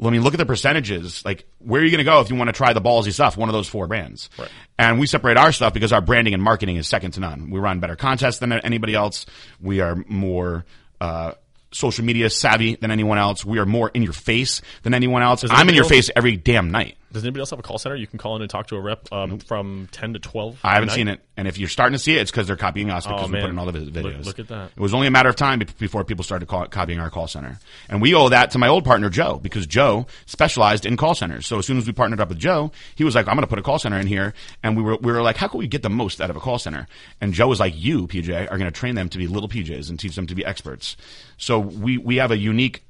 [0.00, 1.24] Let me look at the percentages.
[1.24, 3.36] Like, where are you going to go if you want to try the ballsy stuff?
[3.36, 4.30] One of those four brands.
[4.38, 4.48] Right.
[4.78, 7.50] And we separate our stuff because our branding and marketing is second to none.
[7.50, 9.26] We run better contests than anybody else.
[9.60, 10.64] We are more,
[11.00, 11.32] uh,
[11.72, 13.44] social media savvy than anyone else.
[13.44, 15.44] We are more in your face than anyone else.
[15.48, 16.97] I'm in your face every damn night.
[17.10, 17.96] Does anybody else have a call center?
[17.96, 20.58] You can call in and talk to a rep um, from ten to twelve.
[20.62, 22.90] I haven't seen it, and if you're starting to see it, it's because they're copying
[22.90, 24.24] us because Oh, we put in all the vid- Look- videos.
[24.26, 24.72] look at that.
[24.76, 27.58] It was only a matter of time before people started call- copying our call center,
[27.88, 31.46] and we owe that to my old partner Joe because Joe specialized in call centers.
[31.46, 33.46] So as soon as we partnered up with Joe, he was like, "I'm going to
[33.48, 35.66] put a call center in here," and we were we were like, "How can we
[35.66, 36.86] get the most out of a call center?"
[37.22, 39.88] And Joe was like, "You, PJ, are going to train them to be little PJs
[39.88, 40.96] and teach them to be experts."
[41.38, 42.82] So we we have a unique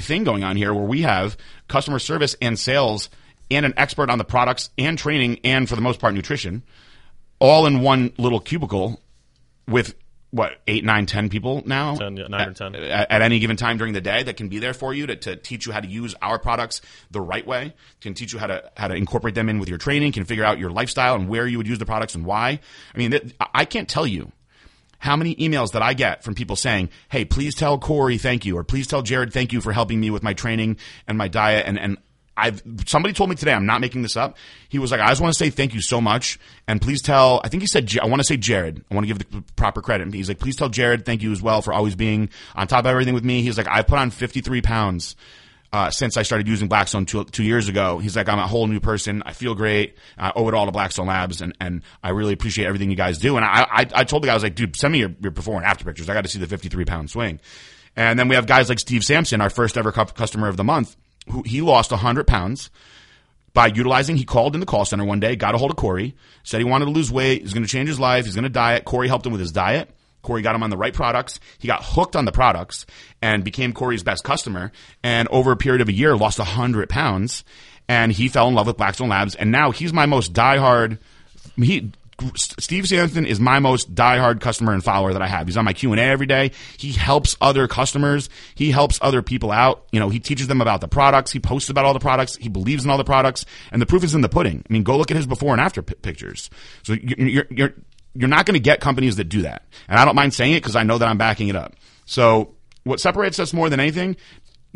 [0.00, 1.36] thing going on here where we have
[1.68, 3.08] customer service and sales
[3.50, 6.62] and an expert on the products and training and for the most part nutrition
[7.38, 9.00] all in one little cubicle
[9.68, 9.94] with
[10.30, 12.74] what eight nine ten people now 10, yeah, nine or 10.
[12.74, 15.16] at, at any given time during the day that can be there for you to,
[15.16, 18.46] to teach you how to use our products the right way can teach you how
[18.46, 21.28] to how to incorporate them in with your training can figure out your lifestyle and
[21.28, 22.58] where you would use the products and why
[22.94, 24.30] i mean i can't tell you
[24.98, 28.56] how many emails that I get from people saying, Hey, please tell Corey thank you,
[28.56, 31.66] or please tell Jared thank you for helping me with my training and my diet.
[31.66, 31.98] And, and
[32.36, 34.36] I've, somebody told me today, I'm not making this up.
[34.68, 36.38] He was like, I just want to say thank you so much.
[36.68, 38.84] And please tell, I think he said, I want to say Jared.
[38.90, 40.12] I want to give the proper credit.
[40.12, 42.86] He's like, please tell Jared thank you as well for always being on top of
[42.86, 43.42] everything with me.
[43.42, 45.16] He's like, I've put on 53 pounds
[45.72, 47.98] uh, since I started using Blackstone two, two years ago.
[47.98, 49.22] He's like, I'm a whole new person.
[49.26, 49.96] I feel great.
[50.16, 53.18] I owe it all to Blackstone Labs, and, and I really appreciate everything you guys
[53.18, 53.36] do.
[53.36, 55.32] And I, I, I told the guy, I was like, dude, send me your, your
[55.32, 56.08] before and after pictures.
[56.08, 57.40] I got to see the 53 pound swing.
[57.96, 60.96] And then we have guys like Steve Sampson, our first ever customer of the month,
[61.30, 62.70] who he lost 100 pounds
[63.52, 66.14] by utilizing, he called in the call center one day, got a hold of Corey,
[66.42, 68.50] said he wanted to lose weight, he's going to change his life, he's going to
[68.50, 68.84] diet.
[68.84, 69.90] Corey helped him with his diet.
[70.20, 71.40] Corey got him on the right products.
[71.58, 72.84] He got hooked on the products
[73.22, 74.72] and became Corey's best customer.
[75.02, 77.44] And over a period of a year, lost 100 pounds.
[77.88, 79.36] And he fell in love with Blackstone Labs.
[79.36, 80.98] And now he's my most diehard.
[81.56, 81.92] He,
[82.36, 85.46] Steve Sampson is my most diehard customer and follower that I have.
[85.46, 86.52] He's on my Q and A every day.
[86.78, 88.28] He helps other customers.
[88.54, 89.86] He helps other people out.
[89.92, 91.30] You know, he teaches them about the products.
[91.30, 92.36] He posts about all the products.
[92.36, 93.44] He believes in all the products.
[93.70, 94.64] And the proof is in the pudding.
[94.68, 96.48] I mean, go look at his before and after pi pictures.
[96.82, 97.74] So you're, you're, you're,
[98.14, 99.64] you're not going to get companies that do that.
[99.88, 101.74] And I don't mind saying it because I know that I'm backing it up.
[102.06, 102.54] So
[102.84, 104.16] what separates us more than anything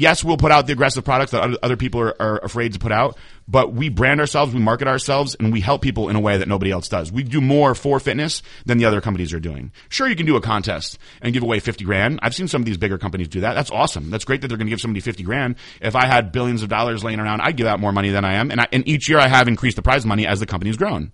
[0.01, 2.91] yes, we'll put out the aggressive products that other- people are, are afraid to put
[2.91, 6.39] out, but we brand ourselves, we market ourselves, and we help people in a way
[6.39, 7.13] that nobody else does.
[7.13, 9.73] We do more for fitness than the other companies are doing.
[9.89, 12.19] Sure, you can do a contest and give away 50 grand.
[12.23, 13.55] I've seen some of these bigger companies do that.
[13.55, 14.11] That's awesome.
[14.11, 15.57] That's great that they're going to give somebody 50 grand.
[15.81, 18.35] If I had billions of dollars laying around, I'd give out more money than I
[18.35, 18.51] am.
[18.51, 21.13] And, I, and each year I have increased the prize money as the company's grown.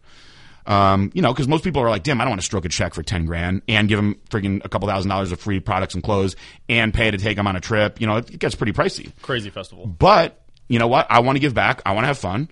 [0.67, 2.69] Um, you know, because most people are like, damn, I don't want to stroke a
[2.69, 5.95] check for 10 grand and give them friggin' a couple thousand dollars of free products
[5.95, 6.35] and clothes
[6.69, 8.01] and pay to take them on a trip.
[8.01, 9.13] You know, it, gets pretty pricey.
[9.23, 9.87] Crazy festival.
[9.87, 11.07] But you know what?
[11.09, 11.83] I want to give back.
[11.87, 12.49] I want to have fun.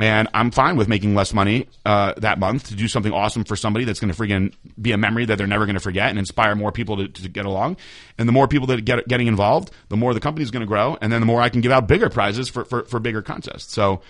[0.00, 3.56] And I'm fine with making less money uh, that month to do something awesome for
[3.56, 6.20] somebody that's going to friggin' be a memory that they're never going to forget and
[6.20, 7.76] inspire more people to, to get along.
[8.16, 10.96] And the more people that get getting involved, the more the company's going to grow,
[11.02, 13.72] and then the more I can give out bigger prizes for, for, for bigger contests.
[13.74, 14.00] So,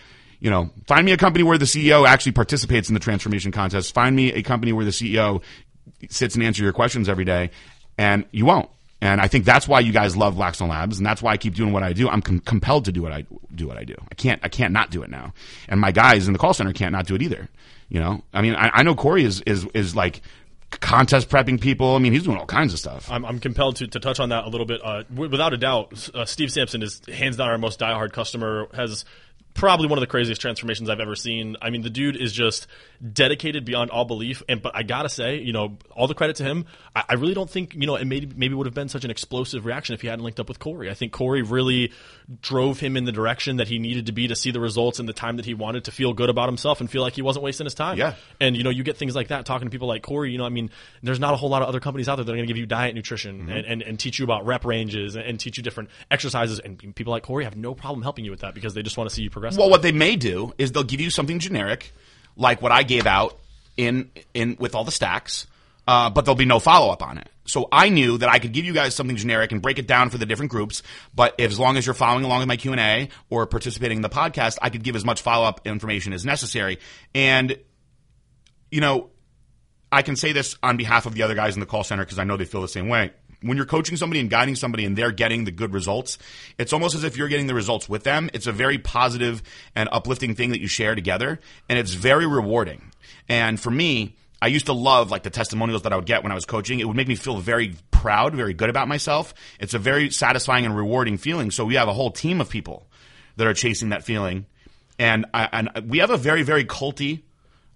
[0.40, 3.92] you know, find me a company where the CEO actually participates in the transformation contest.
[3.92, 5.42] Find me a company where the CEO
[6.08, 7.50] sits and answers your questions every day,
[7.96, 8.68] and you won't.
[9.00, 11.54] And I think that's why you guys love Blackstone Labs, and that's why I keep
[11.54, 12.08] doing what I do.
[12.08, 13.68] I'm com- compelled to do what I do.
[13.68, 13.94] What I do.
[14.10, 14.40] I can't.
[14.42, 15.32] I can't not do it now.
[15.68, 17.48] And my guys in the call center can't not do it either.
[17.88, 18.22] You know.
[18.32, 20.20] I mean, I, I know Corey is is is like
[20.70, 21.94] contest prepping people.
[21.94, 23.10] I mean, he's doing all kinds of stuff.
[23.10, 24.80] I'm, I'm compelled to, to touch on that a little bit.
[24.84, 28.66] Uh, w- without a doubt, uh, Steve Sampson is hands down our most diehard customer.
[28.74, 29.04] Has
[29.58, 31.56] probably one of the craziest transformations I've ever seen.
[31.60, 32.68] I mean, the dude is just
[33.12, 34.42] dedicated beyond all belief.
[34.48, 36.64] And but I gotta say, you know, all the credit to him.
[36.94, 39.10] I, I really don't think you know it maybe maybe would have been such an
[39.10, 40.88] explosive reaction if he hadn't linked up with Corey.
[40.88, 41.92] I think Corey really
[42.42, 45.06] drove him in the direction that he needed to be to see the results in
[45.06, 47.42] the time that he wanted to feel good about himself and feel like he wasn't
[47.42, 47.96] wasting his time.
[47.96, 48.14] Yeah.
[48.38, 50.30] And you know, you get things like that talking to people like Corey.
[50.30, 50.70] You know, I mean,
[51.02, 52.58] there's not a whole lot of other companies out there that are going to give
[52.58, 53.50] you diet, nutrition, Mm-hmm.
[53.50, 56.58] and, and, and teach you about rep ranges and, and teach you different exercises.
[56.60, 59.08] And people like Corey have no problem helping you with that because they just want
[59.08, 59.56] to see you progress.
[59.56, 61.92] Well, what they may do is they'll give you something generic,
[62.36, 63.38] like what I gave out
[63.76, 65.46] in in with all the stacks,
[65.86, 67.28] uh, but there'll be no follow up on it.
[67.48, 70.10] So I knew that I could give you guys something generic and break it down
[70.10, 70.82] for the different groups.
[71.14, 73.98] But if, as long as you're following along with my Q and A or participating
[73.98, 76.78] in the podcast, I could give as much follow up information as necessary.
[77.14, 77.58] And
[78.70, 79.10] you know,
[79.90, 82.18] I can say this on behalf of the other guys in the call center because
[82.18, 83.12] I know they feel the same way.
[83.40, 86.18] When you're coaching somebody and guiding somebody and they're getting the good results,
[86.58, 88.28] it's almost as if you're getting the results with them.
[88.34, 89.42] It's a very positive
[89.76, 91.38] and uplifting thing that you share together,
[91.68, 92.90] and it's very rewarding.
[93.28, 96.30] And for me, I used to love like the testimonials that I would get when
[96.30, 96.80] I was coaching.
[96.80, 99.34] It would make me feel very proud, very good about myself.
[99.58, 101.50] It's a very satisfying and rewarding feeling.
[101.50, 102.86] So we have a whole team of people
[103.36, 104.46] that are chasing that feeling,
[104.98, 107.22] and I, and we have a very very culty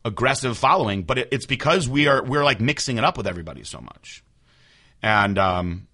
[0.05, 3.65] aggressive following, but it, it's because we are we're like mixing it up with everybody
[3.65, 4.25] so much.
[5.03, 5.89] And um,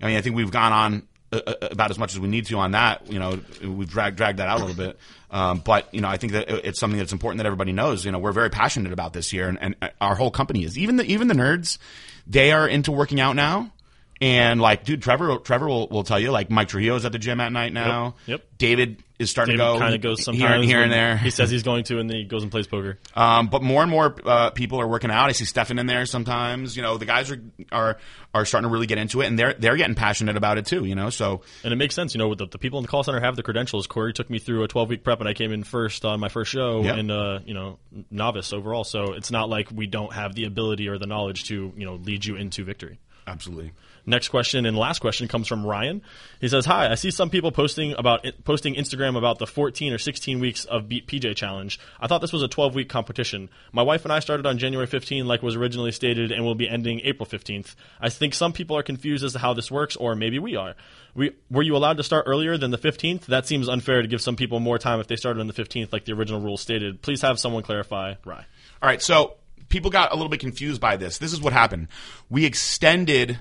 [0.00, 2.46] I mean, I think we've gone on uh, uh, about as much as we need
[2.46, 3.10] to on that.
[3.10, 4.98] You know, we've dragged dragged that out a little bit.
[5.30, 8.04] Um, but you know, I think that it's something that's important that everybody knows.
[8.04, 10.78] You know, we're very passionate about this here, and, and our whole company is.
[10.78, 11.78] Even the even the nerds,
[12.26, 13.72] they are into working out now.
[14.20, 17.40] And like, dude, Trevor, Trevor will, will tell you, like, Mike Trujillo's at the gym
[17.40, 18.14] at night now.
[18.26, 18.44] Yep.
[18.56, 19.78] David is starting David to go.
[19.78, 21.16] kind of goes sometimes here and here and there.
[21.16, 22.98] He says he's going to, and then he goes and plays poker.
[23.14, 25.28] Um, but more and more uh, people are working out.
[25.30, 26.76] I see Stefan in there sometimes.
[26.76, 27.40] You know, the guys are
[27.72, 27.96] are
[28.34, 30.84] are starting to really get into it, and they're they're getting passionate about it too.
[30.84, 32.88] You know, so And it makes sense, you know, with the, the people in the
[32.88, 33.86] call center have the credentials.
[33.86, 36.28] Corey took me through a 12 week prep, and I came in first on my
[36.28, 36.94] first show, Yeah.
[36.96, 37.78] and uh, you know,
[38.10, 38.84] novice overall.
[38.84, 41.94] So it's not like we don't have the ability or the knowledge to, you know,
[41.96, 42.98] lead you into victory.
[43.26, 43.72] absolutely.
[44.04, 46.02] Next question and last question comes from Ryan.
[46.40, 49.98] He says, "Hi, I see some people posting about posting Instagram about the 14 or
[49.98, 51.78] 16 weeks of Beat PJ challenge.
[52.00, 53.48] I thought this was a 12 week competition.
[53.72, 56.68] My wife and I started on January 15, like was originally stated, and will be
[56.68, 57.76] ending April 15th.
[58.00, 60.74] I think some people are confused as to how this works, or maybe we are.
[61.14, 63.26] We were you allowed to start earlier than the 15th?
[63.26, 65.92] That seems unfair to give some people more time if they started on the 15th,
[65.92, 67.02] like the original rules stated.
[67.02, 68.46] Please have someone clarify." Rye.
[68.82, 69.34] All right, so
[69.68, 71.18] people got a little bit confused by this.
[71.18, 71.86] This is what happened.
[72.28, 73.38] We extended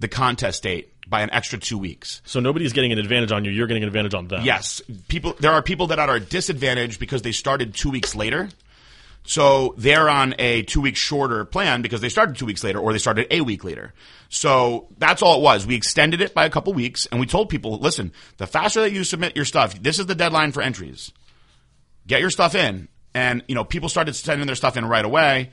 [0.00, 2.20] the contest date by an extra two weeks.
[2.24, 3.50] So nobody's getting an advantage on you.
[3.50, 4.44] You're getting an advantage on them.
[4.44, 5.34] Yes, people.
[5.40, 8.48] There are people that are at a disadvantage because they started two weeks later.
[9.24, 12.92] So they're on a two week shorter plan because they started two weeks later or
[12.92, 13.92] they started a week later.
[14.30, 15.66] So that's all it was.
[15.66, 18.92] We extended it by a couple weeks and we told people, listen, the faster that
[18.92, 21.12] you submit your stuff, this is the deadline for entries.
[22.06, 22.88] Get your stuff in.
[23.14, 25.50] And, you know, people started sending their stuff in right away.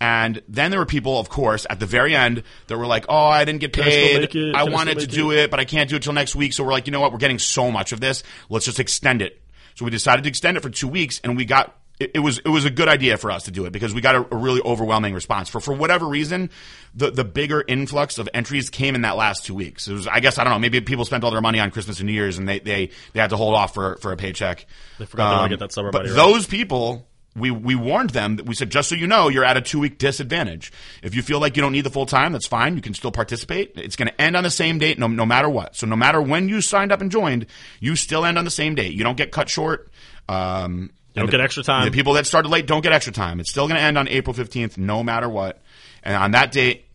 [0.00, 3.26] And then there were people, of course, at the very end that were like, "Oh,
[3.26, 4.54] I didn't get paid.
[4.54, 6.52] I I wanted to do make it, but I can't do it till next week."
[6.52, 7.12] So we're like, "You know what?
[7.12, 8.22] We're getting so much of this.
[8.48, 9.42] Let's just extend it."
[9.74, 12.38] So we decided to extend it for two weeks, and we got it, it was
[12.38, 14.36] it was a good idea for us to do it because we got a, a
[14.36, 15.48] really overwhelming response.
[15.48, 16.50] For for whatever reason,
[16.94, 19.88] the the bigger influx of entries came in that last two weeks.
[19.88, 20.58] It was, I guess, I don't know.
[20.58, 23.20] Maybe people spent all their money on Christmas and New Year's, and they they they
[23.20, 24.66] had to hold off for for a paycheck.
[24.98, 26.16] They forgot they wanna um, get that summer but money, right?
[26.16, 27.07] those people
[27.38, 29.78] we we warned them that we said just so you know you're at a two
[29.80, 30.72] week disadvantage.
[31.02, 32.76] If you feel like you don't need the full time, that's fine.
[32.76, 33.72] You can still participate.
[33.76, 35.76] It's going to end on the same date, no no matter what.
[35.76, 37.46] So no matter when you signed up and joined,
[37.80, 38.92] you still end on the same date.
[38.92, 39.90] You don't get cut short.
[40.28, 41.84] Um, You don't and get extra time.
[41.86, 43.40] The people that started late don't get extra time.
[43.40, 45.60] It's still going to end on April fifteenth, no matter what.
[46.02, 46.86] And on that date,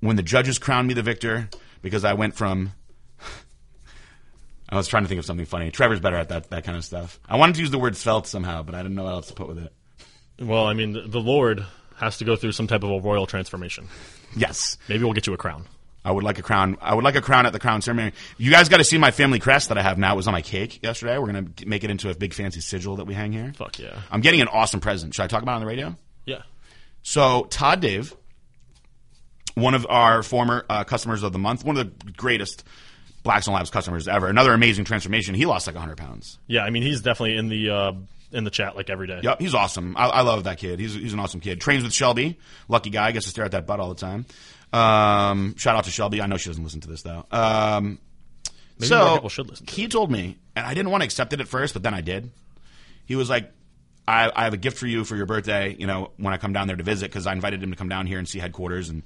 [0.00, 1.48] when the judges crowned me the victor,
[1.82, 2.72] because I went from
[4.68, 5.70] I was trying to think of something funny.
[5.70, 7.18] Trevor's better at that that kind of stuff.
[7.28, 9.34] I wanted to use the word felt somehow, but I didn't know what else to
[9.34, 9.72] put with it.
[10.40, 11.64] Well, I mean, the, the Lord
[11.96, 13.88] has to go through some type of a royal transformation.
[14.34, 14.78] Yes.
[14.88, 15.66] Maybe we'll get you a crown.
[16.02, 16.78] I would like a crown.
[16.80, 18.12] I would like a crown at the crown ceremony.
[18.38, 20.14] You guys got to see my family crest that I have now.
[20.14, 21.18] It was on my cake yesterday.
[21.18, 23.52] We're gonna make it into a big fancy sigil that we hang here.
[23.54, 24.00] Fuck yeah.
[24.10, 25.14] I'm getting an awesome present.
[25.14, 25.96] Should I talk about it on the radio?
[26.24, 26.42] Yeah.
[27.02, 28.16] So Todd Dave,
[29.54, 32.64] one of our former uh, customers of the month, one of the greatest
[33.22, 34.28] Blackstone Labs customers ever.
[34.28, 35.34] Another amazing transformation.
[35.34, 36.38] He lost like 100 pounds.
[36.46, 37.92] Yeah, I mean, he's definitely in the uh,
[38.32, 39.20] in the chat like every day.
[39.22, 39.96] Yep, he's awesome.
[39.96, 40.78] I, I love that kid.
[40.78, 41.60] He's he's an awesome kid.
[41.60, 43.12] Trains with Shelby, lucky guy.
[43.12, 44.26] Gets to stare at that butt all the time.
[44.72, 46.22] Um, shout out to Shelby.
[46.22, 47.26] I know she doesn't listen to this though.
[47.30, 47.98] Um,
[48.78, 51.04] Maybe so more people should listen to he told me, and I didn't want to
[51.04, 52.30] accept it at first, but then I did.
[53.04, 53.52] He was like,
[54.08, 56.52] I, I have a gift for you for your birthday, you know, when I come
[56.52, 58.88] down there to visit, because I invited him to come down here and see headquarters.
[58.88, 59.02] And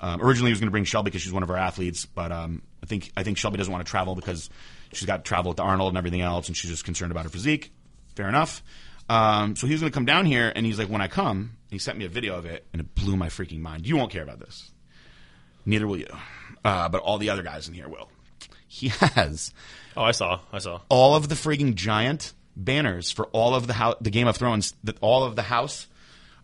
[0.00, 2.32] um, originally he was going to bring Shelby because she's one of our athletes, but
[2.32, 4.48] um, I think I think Shelby doesn't want to travel because
[4.92, 7.24] she's got to travel with the Arnold and everything else, and she's just concerned about
[7.24, 7.72] her physique.
[8.18, 8.64] Fair enough.
[9.08, 11.52] Um, so he was going to come down here, and he's like, when I come,
[11.70, 13.86] he sent me a video of it, and it blew my freaking mind.
[13.86, 14.72] You won't care about this.
[15.64, 16.08] Neither will you.
[16.64, 18.10] Uh, but all the other guys in here will.
[18.66, 19.52] He has
[19.96, 20.40] Oh, I saw.
[20.52, 20.80] I saw.
[20.88, 24.74] all of the freaking giant banners for all of the house, the Game of Thrones,
[24.82, 25.86] the, all of the house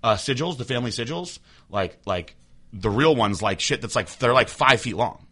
[0.05, 2.37] uh, sigils, the family sigils, like like
[2.73, 5.27] the real ones, like shit that's like they're like five feet long.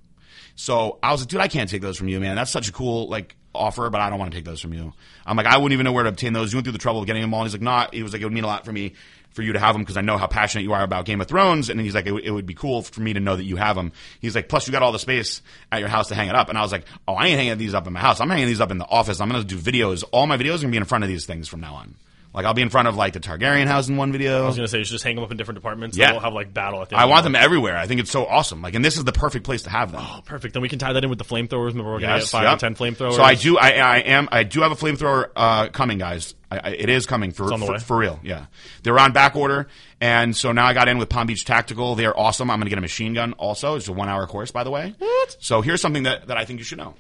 [0.56, 2.34] So I was like, dude, I can't take those from you, man.
[2.34, 4.92] That's such a cool like offer, but I don't want to take those from you.
[5.26, 6.52] I'm like, I wouldn't even know where to obtain those.
[6.52, 7.40] You went through the trouble of getting them all.
[7.40, 7.94] And he's like, not.
[7.94, 8.94] he was like, it would mean a lot for me
[9.30, 11.26] for you to have them because I know how passionate you are about Game of
[11.26, 11.70] Thrones.
[11.70, 13.76] And he's like, it, it would be cool for me to know that you have
[13.76, 13.92] them.
[14.20, 16.48] He's like, plus you got all the space at your house to hang it up.
[16.48, 18.20] And I was like, oh, I ain't hanging these up in my house.
[18.20, 19.20] I'm hanging these up in the office.
[19.20, 20.04] I'm going to do videos.
[20.12, 21.94] All my videos are going to be in front of these things from now on.
[22.34, 24.44] Like I'll be in front of like the Targaryen house in one video.
[24.44, 25.96] I was gonna say you should just hang them up in different departments.
[25.96, 26.12] Yeah.
[26.12, 26.96] We'll have like battle at the.
[26.96, 27.76] End I want them everywhere.
[27.76, 28.62] I think it's so awesome.
[28.62, 30.02] Like, and this is the perfect place to have them.
[30.02, 30.54] Oh, perfect.
[30.54, 31.68] Then we can tie that in with the flamethrowers.
[31.68, 32.56] Remember, we're gonna get five yep.
[32.56, 33.16] or ten flamethrowers.
[33.16, 33.58] So I do.
[33.58, 34.28] I, I am.
[34.32, 36.34] I do have a flamethrower uh, coming, guys.
[36.50, 38.18] I, I, it is coming for for, for real.
[38.22, 38.46] Yeah,
[38.82, 39.68] they're on back order,
[40.00, 41.94] and so now I got in with Palm Beach Tactical.
[41.96, 42.50] They're awesome.
[42.50, 43.76] I'm going to get a machine gun also.
[43.76, 44.94] It's a one hour course, by the way.
[44.98, 45.36] What?
[45.40, 46.94] So here's something that, that I think you should know.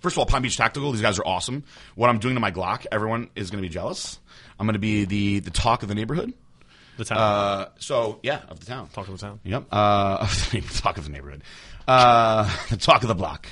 [0.00, 0.92] First of all, Palm Beach Tactical.
[0.92, 1.64] These guys are awesome.
[1.94, 4.18] What I'm doing to my Glock, everyone is going to be jealous.
[4.58, 6.32] I'm going to be the the talk of the neighborhood.
[6.96, 7.18] the town.
[7.18, 8.88] Uh, so yeah, of the town.
[8.92, 9.40] Talk to the town.
[9.44, 9.66] Yep.
[9.70, 10.26] Uh,
[10.74, 11.42] talk of the neighborhood.
[11.88, 12.48] Uh,
[12.78, 13.46] talk of the block.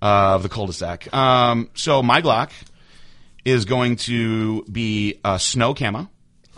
[0.00, 1.12] Uh, of the cul-de-sac.
[1.12, 2.50] Um, so my Glock
[3.44, 6.08] is going to be a snow camo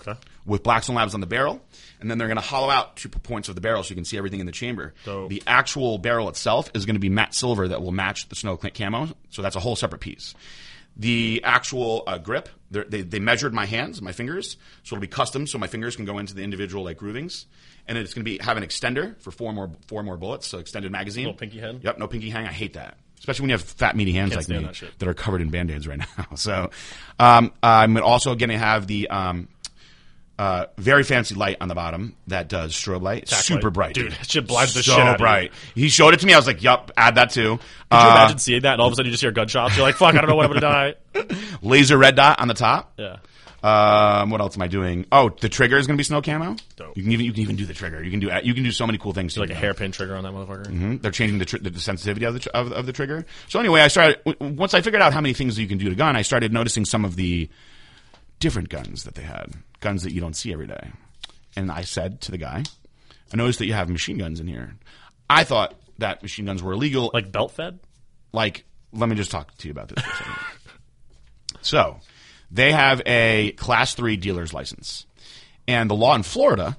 [0.00, 0.18] Okay.
[0.44, 1.62] with Blackstone Labs on the barrel,
[2.00, 4.04] and then they're going to hollow out two points of the barrel so you can
[4.04, 4.94] see everything in the chamber.
[5.28, 8.56] The actual barrel itself is going to be matte silver that will match the snow
[8.56, 10.34] camo, so that's a whole separate piece.
[10.96, 15.46] The actual uh, grip, they, they measured my hands, my fingers, so it'll be custom,
[15.46, 17.46] so my fingers can go into the individual like groovings,
[17.86, 20.58] and it's going to be have an extender for four more four more bullets, so
[20.58, 21.24] extended magazine.
[21.24, 21.80] Little pinky head?
[21.82, 22.46] Yep, no pinky hang.
[22.46, 22.98] I hate that.
[23.18, 25.86] Especially when you have fat, meaty hands like me that that are covered in band-aids
[25.86, 26.34] right now.
[26.36, 26.70] So,
[27.18, 29.48] um, I'm also going to have the um,
[30.40, 33.28] uh, very fancy light on the bottom that does strobe light.
[33.28, 34.26] Super bright, Dude, dude.
[34.30, 35.18] shit blinds the so shit out you.
[35.18, 35.52] bright.
[35.74, 36.32] He showed it to me.
[36.32, 38.86] I was like, "Yup, add that too." Could you Uh, imagine seeing that and all
[38.86, 39.76] of a sudden you just hear gunshots?
[39.76, 41.34] You're like, fuck, I don't know when I'm gonna die.
[41.62, 42.94] laser red dot on the top.
[42.98, 43.16] Yeah.
[43.62, 45.04] Um, what else am I doing?
[45.12, 46.56] Oh, the trigger is going to be snow camo.
[46.76, 46.96] Dope.
[46.96, 48.02] You can even you can even do the trigger.
[48.02, 49.36] You can do you can do so many cool things.
[49.36, 49.60] Like a now.
[49.60, 50.68] hairpin trigger on that motherfucker.
[50.68, 51.02] Mhm.
[51.02, 53.26] They're changing the, tr- the sensitivity of the, tr- of, of the trigger.
[53.48, 55.94] So anyway, I started once I figured out how many things you can do to
[55.94, 56.16] gun.
[56.16, 57.50] I started noticing some of the
[58.40, 60.90] different guns that they had, guns that you don't see every day.
[61.56, 62.64] And I said to the guy,
[63.32, 64.76] "I noticed that you have machine guns in here.
[65.28, 67.10] I thought that machine guns were illegal.
[67.14, 67.78] Like belt fed?
[68.32, 70.34] like, let me just talk to you about this for a second.
[71.62, 72.00] so,
[72.50, 75.06] they have a class three dealer's license.
[75.68, 76.76] And the law in Florida,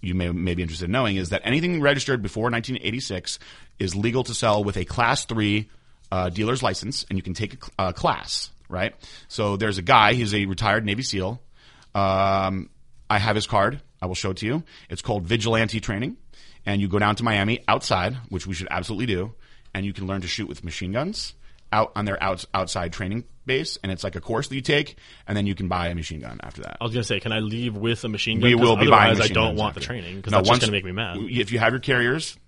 [0.00, 3.38] you may, may be interested in knowing, is that anything registered before 1986
[3.78, 5.68] is legal to sell with a class three
[6.10, 8.94] uh, dealer's license, and you can take a, a class, right?
[9.28, 11.40] So there's a guy, he's a retired Navy SEAL.
[11.94, 12.68] Um,
[13.08, 13.80] I have his card.
[14.02, 14.62] I will show it to you.
[14.90, 16.16] It's called Vigilante Training.
[16.66, 19.34] And you go down to Miami outside, which we should absolutely do,
[19.74, 21.34] and you can learn to shoot with machine guns
[21.70, 23.78] out on their outs outside training base.
[23.82, 24.96] And it's like a course that you take,
[25.28, 26.78] and then you can buy a machine gun after that.
[26.80, 28.48] I was gonna say, can I leave with a machine gun?
[28.48, 30.76] We will be buying I don't want the training because No, that's once- just gonna
[30.78, 31.18] make me mad.
[31.20, 32.38] If you have your carriers,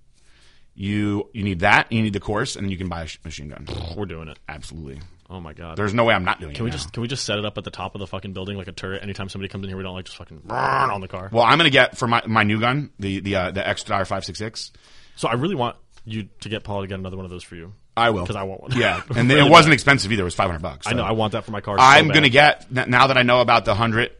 [0.75, 1.93] you you need that.
[1.93, 3.67] You need the course, and then you can buy a machine gun.
[3.97, 4.39] We're doing it.
[4.49, 5.01] Absolutely.
[5.29, 5.77] Oh my god.
[5.77, 6.55] There's no way I'm not doing it.
[6.57, 6.77] Can we now.
[6.77, 8.69] just can we just set it up at the top of the fucking building like
[8.69, 9.03] a turret?
[9.03, 10.57] Anytime somebody comes in here, we don't like just fucking burn
[10.91, 11.29] on the car.
[11.33, 14.25] Well, I'm gonna get for my my new gun, the the uh, the XDR five
[14.25, 14.73] six six.
[15.17, 17.57] So I really want you to get Paul to get another one of those for
[17.57, 17.73] you.
[17.97, 18.73] I will 'Cause I want one.
[18.77, 20.23] Yeah, and Really it wasn't expensive either.
[20.23, 20.87] It was 500 bucks.
[20.87, 21.79] I know I want that for my car.
[21.79, 22.15] so I'm bad.
[22.15, 24.13] gonna get n- now that I know about the hundred,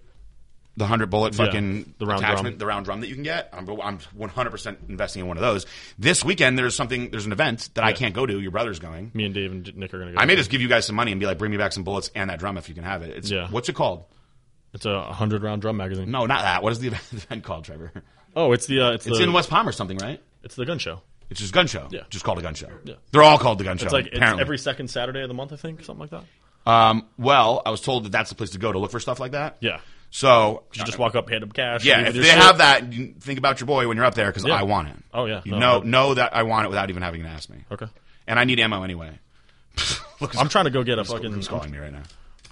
[0.77, 2.59] the hundred bullet Yeah, fucking the round attachment, drum.
[2.59, 3.49] the round drum that you can get.
[3.53, 5.67] I'm I'm 100 percent investing in one of those.
[5.99, 8.39] This weekend there's something there's an event that I can't go to.
[8.41, 9.11] Your brother's going.
[9.15, 10.19] Me and Dave and Nick are gonna go.
[10.19, 11.85] I may just give you guys some money and be like, bring me back some
[11.85, 13.11] bullets and that drum if you can have it.
[13.17, 13.49] It's Yeah.
[13.51, 14.05] what's it called?
[14.75, 16.11] It's a hundred round drum magazine.
[16.11, 16.63] No, not that.
[16.63, 17.93] What is the event, the event called, Trevor?
[18.35, 20.21] Oh, it's the uh, it's, It's the in West Palm or something, right?
[20.43, 21.01] it's the gun show.
[21.31, 21.89] It's just gun show.
[21.91, 22.03] Yeah.
[22.11, 22.69] just called a gun show.
[22.85, 22.95] Yeah.
[23.11, 23.85] they're all called the gun show.
[23.87, 24.43] It's like it's apparently.
[24.43, 26.25] every second Saturday of the month, I think, something like that.
[26.71, 29.19] Um, well, I was told that that's the place to go to look for stuff
[29.19, 29.57] like that.
[29.61, 29.81] Yeah.
[30.11, 31.85] So You just walk up, hand them cash.
[31.85, 32.39] Yeah, if they shit.
[32.39, 32.85] have that,
[33.21, 34.55] think about your boy when you're up there because Yeah.
[34.55, 34.97] I want it.
[35.13, 35.43] Oh, yeah.
[35.45, 37.59] you No, know know that I want it without even having to ask me.
[37.71, 37.87] Okay.
[38.27, 39.19] And I need ammo anyway.
[40.21, 41.33] Look, I'm trying to go get a fucking.
[41.33, 42.03] who's calling me right now.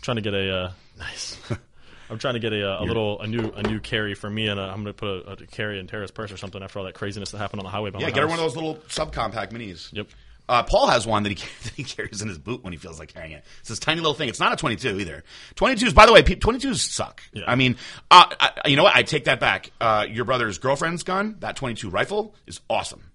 [0.03, 1.39] trying to get a uh, nice.
[2.11, 4.61] I'm trying to get a, a little a new a new carry for me, and
[4.61, 6.85] i am going to put a, a carry in Tara's purse or something after all
[6.85, 7.91] that craziness that happened on the highway.
[7.99, 9.91] Yeah, get her one of those little subcompact minis.
[9.93, 10.09] Yep.
[10.49, 11.35] Uh, Paul has one that he,
[11.65, 13.45] that he carries in his boot when he feels like carrying it.
[13.61, 14.29] It's this tiny little thing.
[14.29, 15.25] It's not a 22 either.
[15.57, 17.23] 22s, by the way, pe- 22s suck.
[17.33, 17.45] Yeah.
[17.47, 17.77] I mean,
[18.11, 18.95] uh, I, you know what?
[18.95, 19.71] I take that back.
[19.81, 23.11] Uh, your brother's girlfriend's gun, that 22 rifle, is awesome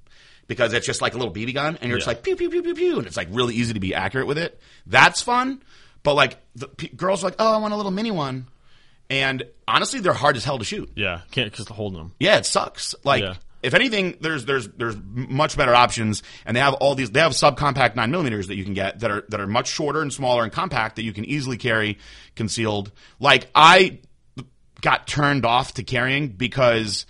[0.48, 2.64] because it's just like a little BB gun, and you're just like pew pew pew
[2.64, 4.60] pew pew, and it's like really easy to be accurate with it.
[4.88, 5.62] That's fun.
[6.02, 8.48] But like the p- girls are like, oh, I want a little mini one,
[9.12, 10.90] and honestly, they're hard as hell to shoot.
[10.96, 12.14] Yeah, can't because holding them.
[12.20, 12.96] Yeah, it sucks.
[13.04, 13.36] Like, Yeah.
[13.62, 17.12] If anything, there's there's there's much better options, and they have all these.
[17.12, 20.02] They have subcompact nine millimeters that you can get that are that are much shorter
[20.02, 21.98] and smaller and compact that you can easily carry
[22.36, 22.92] concealed.
[23.20, 24.00] Like I
[24.82, 27.06] got turned off to carrying because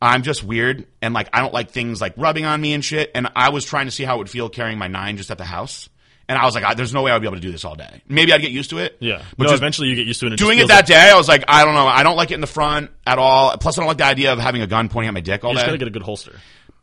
[0.00, 3.10] I'm just weird and like I don't like things like rubbing on me and shit.
[3.14, 5.38] And I was trying to see how it would feel carrying my nine just at
[5.38, 5.88] the house.
[6.28, 7.74] And I was like, I, there's no way I'd be able to do this all
[7.74, 8.02] day.
[8.06, 8.98] Maybe I'd get used to it.
[9.00, 9.50] Yeah, But no.
[9.50, 10.32] just eventually, you get used to it.
[10.32, 11.86] And doing just it that day, I was like, I don't know.
[11.86, 13.56] I don't like it in the front at all.
[13.56, 15.50] Plus, I don't like the idea of having a gun pointing at my dick all
[15.52, 15.70] You just day.
[15.70, 16.32] gotta get a good holster.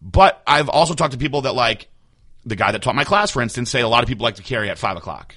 [0.01, 1.87] But I've also talked to people that like
[2.43, 4.43] the guy that taught my class, for instance, say a lot of people like to
[4.43, 5.35] carry at five o'clock.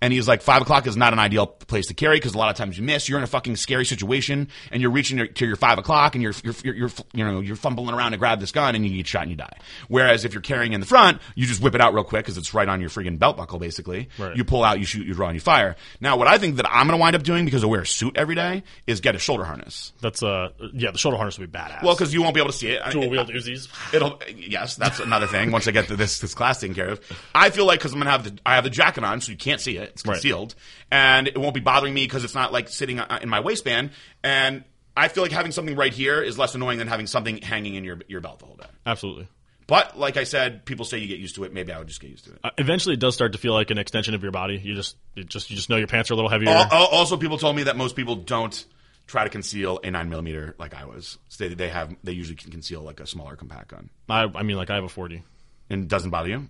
[0.00, 2.50] And he's like, five o'clock is not an ideal place to carry because a lot
[2.50, 3.08] of times you miss.
[3.08, 6.22] You're in a fucking scary situation and you're reaching your, to your five o'clock and
[6.22, 8.96] you're, you're, you're, you're, you know, you're fumbling around to grab this gun and you
[8.96, 9.58] get shot and you die.
[9.88, 12.38] Whereas if you're carrying in the front, you just whip it out real quick because
[12.38, 14.08] it's right on your friggin' belt buckle, basically.
[14.18, 14.36] Right.
[14.36, 15.74] You pull out, you shoot, you draw, and you fire.
[16.00, 17.86] Now, what I think that I'm going to wind up doing because I wear a
[17.86, 19.92] suit every day is get a shoulder harness.
[20.00, 20.92] That's uh, yeah.
[20.92, 21.82] The shoulder harness would be badass.
[21.82, 22.82] Well, because you won't be able to see it.
[22.90, 23.68] Dual wield Uzis.
[23.92, 25.50] It'll yes, that's another thing.
[25.50, 27.00] Once I get this this class taken care of,
[27.34, 29.38] I feel like because I'm gonna have the I have the jacket on, so you
[29.38, 29.87] can't see it.
[29.88, 30.14] It's Right.
[30.14, 30.54] concealed,
[30.90, 33.90] and it won't be bothering me because it's not like sitting uh, in my waistband.
[34.24, 34.64] And
[34.96, 37.84] I feel like having something right here is less annoying than having something hanging in
[37.84, 38.66] your your belt the whole day.
[38.86, 39.28] Absolutely.
[39.66, 41.52] But like I said, people say you get used to it.
[41.52, 42.38] Maybe I would just get used to it.
[42.42, 44.56] Uh, eventually, it does start to feel like an extension of your body.
[44.56, 46.48] You just, just, you just know your pants are a little heavier.
[46.48, 48.64] Al- al- Also, people told me that most people don't
[49.06, 51.18] try to conceal a nine millimeter like I was.
[51.28, 54.42] So they, they have they usually can conceal like a smaller compact gun, I, I
[54.42, 55.22] mean, like I have a forty.
[55.68, 56.48] and it doesn't bother you.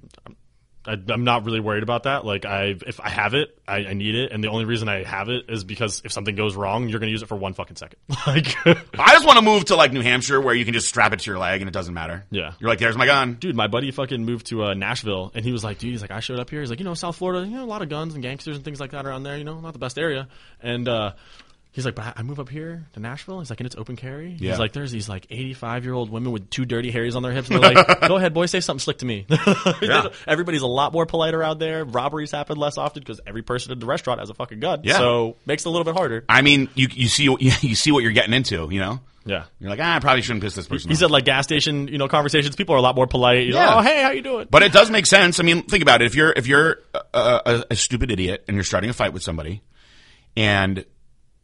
[0.89, 2.25] I, I'm not really worried about that.
[2.25, 5.05] Like I, if I have it, I, I need it, and the only reason I
[5.05, 7.53] have it is because if something goes wrong, you're going to use it for one
[7.53, 7.99] fucking second.
[8.27, 11.13] like, I just want to move to like New Hampshire where you can just strap
[11.13, 12.25] it to your leg and it doesn't matter.
[12.31, 12.55] Yeah.
[12.59, 13.35] You're like, there's my gun.
[13.35, 16.11] dude, my buddy fucking moved to uh, Nashville, and he was like, dude, he's like,
[16.11, 16.61] I showed up here.
[16.61, 18.65] He's like, you know, South Florida, you know, a lot of guns and gangsters and
[18.65, 19.37] things like that around there.
[19.37, 20.29] You know, not the best area.
[20.63, 21.13] And uh,
[21.79, 23.39] he's like, but I- move up here to Nashville.
[23.39, 24.33] He's like, and it's open carry.
[24.39, 24.51] Yeah.
[24.51, 27.31] He's like, there's these like 85 year old women with two dirty hairs on their
[27.33, 27.49] hips.
[27.49, 29.27] And they're like, go ahead, boy, say something slick to me.
[29.81, 30.09] Yeah.
[30.27, 31.85] Everybody's a lot more polite around there.
[31.85, 34.81] Robberies happen less often because every person in the restaurant has a fucking gun.
[34.83, 34.99] Yeah.
[34.99, 36.25] So makes it a little bit harder.
[36.29, 39.01] I mean, you you see you see what you're getting into, you know.
[39.25, 39.45] Yeah.
[39.61, 40.89] You're like, ah, I probably shouldn't piss this person.
[40.91, 41.01] He off.
[41.01, 42.57] said like gas station, you know, conversations.
[42.57, 43.47] People are a lot more polite.
[43.47, 43.77] You know, Yeah.
[43.77, 44.49] oh hey, how you doing?
[44.51, 45.39] But it does make sense.
[45.39, 46.07] I mean, think about it.
[46.07, 49.23] If you're if you're a, a, a stupid idiot and you're starting a fight with
[49.23, 49.63] somebody,
[50.37, 50.85] and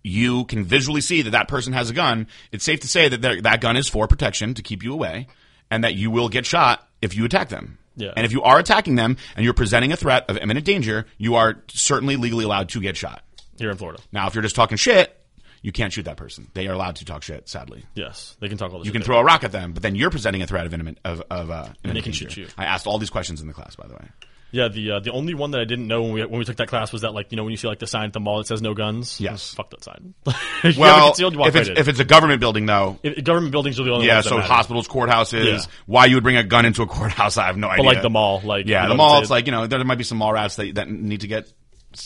[0.05, 3.42] you can visually see that that person has a gun, it's safe to say that
[3.42, 5.26] that gun is for protection to keep you away,
[5.70, 7.78] and that you will get shot if you attack them.
[7.96, 8.12] Yeah.
[8.16, 11.36] And if you are attacking them and you're presenting a threat of imminent danger, you
[11.36, 13.22] are certainly legally allowed to get shot.
[13.57, 14.02] Here in Florida.
[14.12, 15.16] Now, if you're just talking shit,
[15.62, 16.50] you can't shoot that person.
[16.55, 17.48] They are allowed to talk shit.
[17.48, 17.84] Sadly.
[17.94, 18.86] Yes, they can talk all this.
[18.86, 20.98] You can throw a rock at them, but then you're presenting a threat of imminent
[21.05, 22.12] of of uh, they can danger.
[22.12, 22.48] shoot you.
[22.59, 24.09] I asked all these questions in the class, by the way.
[24.55, 26.55] Yeah, the uh, the only one that I didn't know when we when we took
[26.59, 28.20] that class was that like you know when you see like the sign at the
[28.20, 29.20] mall that says no guns.
[29.20, 29.52] Yes.
[29.52, 30.14] fuck that sign.
[30.62, 31.76] if Well, concealed, you if it's in.
[31.76, 34.20] if it's a government building, though, If- government buildings are the only yeah.
[34.20, 35.44] So hospitals, courthouses.
[35.44, 35.59] Yeah.
[35.86, 37.36] Why you would bring a gun into a courthouse?
[37.36, 37.84] I have no idea.
[37.84, 39.14] But like the mall, like yeah, you the mall.
[39.16, 41.52] it's- like you know there might be some mall rats that that need to get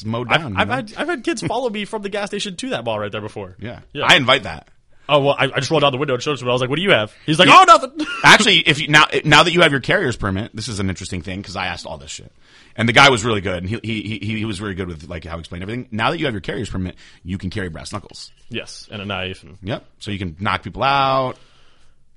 [0.06, 0.56] mowed I've, down.
[0.56, 3.12] I've had I've had kids follow me from the gas station to that mall right
[3.12, 3.56] there before.
[3.60, 3.80] yeah.
[3.92, 4.04] yeah.
[4.06, 4.68] I invite that.
[5.08, 6.50] Oh well, I, I just rolled out the window and showed it to him.
[6.50, 9.06] I was like, "What do you have?" He's like, "Oh, nothing." Actually, if you now
[9.24, 11.86] now that you have your carrier's permit, this is an interesting thing because I asked
[11.86, 12.32] all this shit,
[12.76, 15.08] and the guy was really good, and he he he, he was very good with
[15.08, 15.88] like how he explained everything.
[15.90, 18.30] Now that you have your carrier's permit, you can carry brass knuckles.
[18.50, 19.42] yes, and a knife.
[19.42, 19.84] And, Yep.
[20.00, 21.36] So you can knock people out.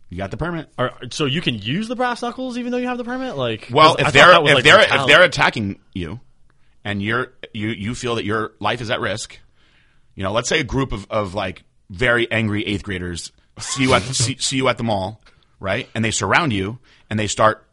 [0.09, 0.69] You got the permit.
[0.77, 3.37] Are- so you can use the brass knuckles even though you have the permit.
[3.37, 6.19] Like, Well, I if thought they're that was, if like, they're if they're attacking you,
[6.83, 9.39] and you're you you feel that your life is at risk,
[10.15, 13.93] you know, let's say a group of, of like very angry eighth graders see you
[13.93, 15.21] at see, see you at the mall,
[15.59, 15.87] right?
[15.95, 16.79] And they surround you
[17.09, 17.65] and they start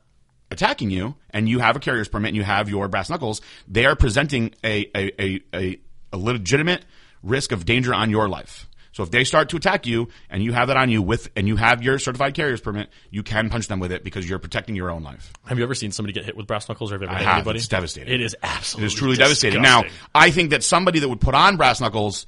[0.50, 3.40] attacking you, and you have a carrier's permit and you have your brass knuckles.
[3.66, 5.80] They are presenting a a, a, a,
[6.12, 6.84] a legitimate
[7.22, 8.66] risk of danger on your life.
[8.92, 11.46] So if they start to attack you and you have that on you with and
[11.46, 14.74] you have your certified carrier's permit, you can punch them with it because you're protecting
[14.74, 15.32] your own life.
[15.44, 17.18] have you ever seen somebody get hit with brass knuckles or have you ever I
[17.18, 17.34] hit have.
[17.36, 17.58] anybody?
[17.58, 18.12] It's devastating.
[18.12, 18.84] It is absolutely.
[18.84, 19.62] It is truly devastating.
[19.62, 19.84] Now.
[20.12, 22.26] I think that somebody that would put on brass knuckles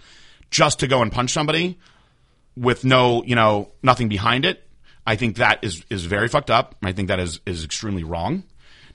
[0.51, 1.79] just to go and punch somebody
[2.57, 4.67] with no, you know, nothing behind it,
[5.07, 6.77] I think that is is very fucked up.
[6.83, 8.45] I think that is is extremely wrong.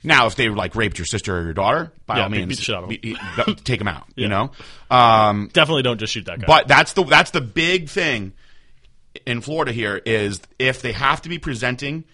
[0.04, 2.56] Now, if they like raped your sister or your daughter, by Yeah, all means, beat
[2.58, 2.98] the shit out of 'em.
[3.02, 3.16] be-
[3.46, 4.04] be- take them out.
[4.14, 4.52] You know,
[4.90, 6.46] um, Definitely don't just shoot that guy.
[6.46, 8.32] but that's the that's the big thing
[9.26, 12.04] in Florida here is if they have to be presenting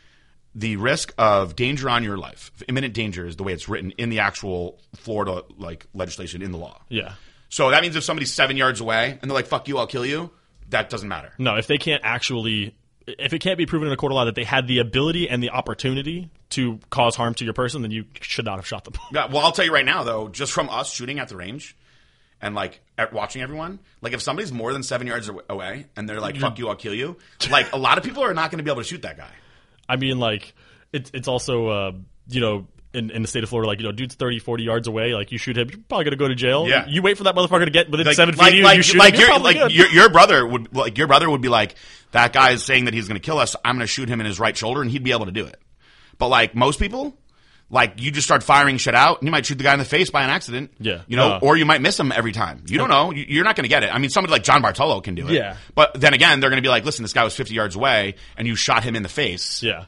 [0.55, 4.09] the risk of danger on your life, imminent danger is the way it's written in
[4.11, 6.81] the actual Florida like legislation in the law.
[6.89, 7.15] yeah.
[7.53, 10.07] So that means if somebody's seven yards away and they're like "fuck you, I'll kill
[10.07, 10.31] you,"
[10.71, 11.33] that doesn't matter.
[11.37, 12.75] No, if they can't actually,
[13.07, 15.29] if it can't be proven in a court of law that they had the ability
[15.29, 18.85] and the opportunity to cause harm to your person, then you should not have shot
[18.85, 18.95] them.
[19.13, 21.77] Yeah, well, I'll tell you right now though, just from us shooting at the range
[22.41, 26.21] and like at watching everyone, like if somebody's more than seven yards away and they're
[26.21, 27.19] like "fuck you, I'll kill you,"
[27.51, 29.31] like a lot of people are not going to be able to shoot that guy.
[29.91, 30.55] I mean, like,
[30.91, 31.93] it's it's also, uh,
[32.29, 34.87] you know, in, in the state of Florida, like, you know, dude's 30, 40 yards
[34.89, 36.69] away, like, you shoot him, you're probably going to go to jail.
[36.69, 36.87] Yeah.
[36.87, 38.77] You wait for that motherfucker to get within like, seven feet like, of you, like,
[38.77, 39.73] you shoot like him, your like good.
[39.73, 41.75] your, your brother would like your brother would be like
[42.13, 43.57] that guy is saying that he's going to kill us.
[43.65, 45.47] I'm going to shoot him in his right shoulder, and he'd be able to do
[45.47, 45.59] it.
[46.19, 47.17] But like most people,
[47.71, 49.87] like you just start firing shit out, and you might shoot the guy in the
[49.87, 50.73] face by an accident.
[50.79, 51.01] Yeah.
[51.07, 52.65] you know, Uh, or you might miss him every time.
[52.69, 53.11] You don't know.
[53.13, 53.89] You- You're not going to get it.
[53.95, 55.33] I mean, somebody like John Bartolo can do it.
[55.33, 55.57] Yeah.
[55.75, 58.17] But then again, they're going to be like, listen, this guy was 50 yards away,
[58.37, 59.63] and you shot him in the face.
[59.63, 59.87] yeah.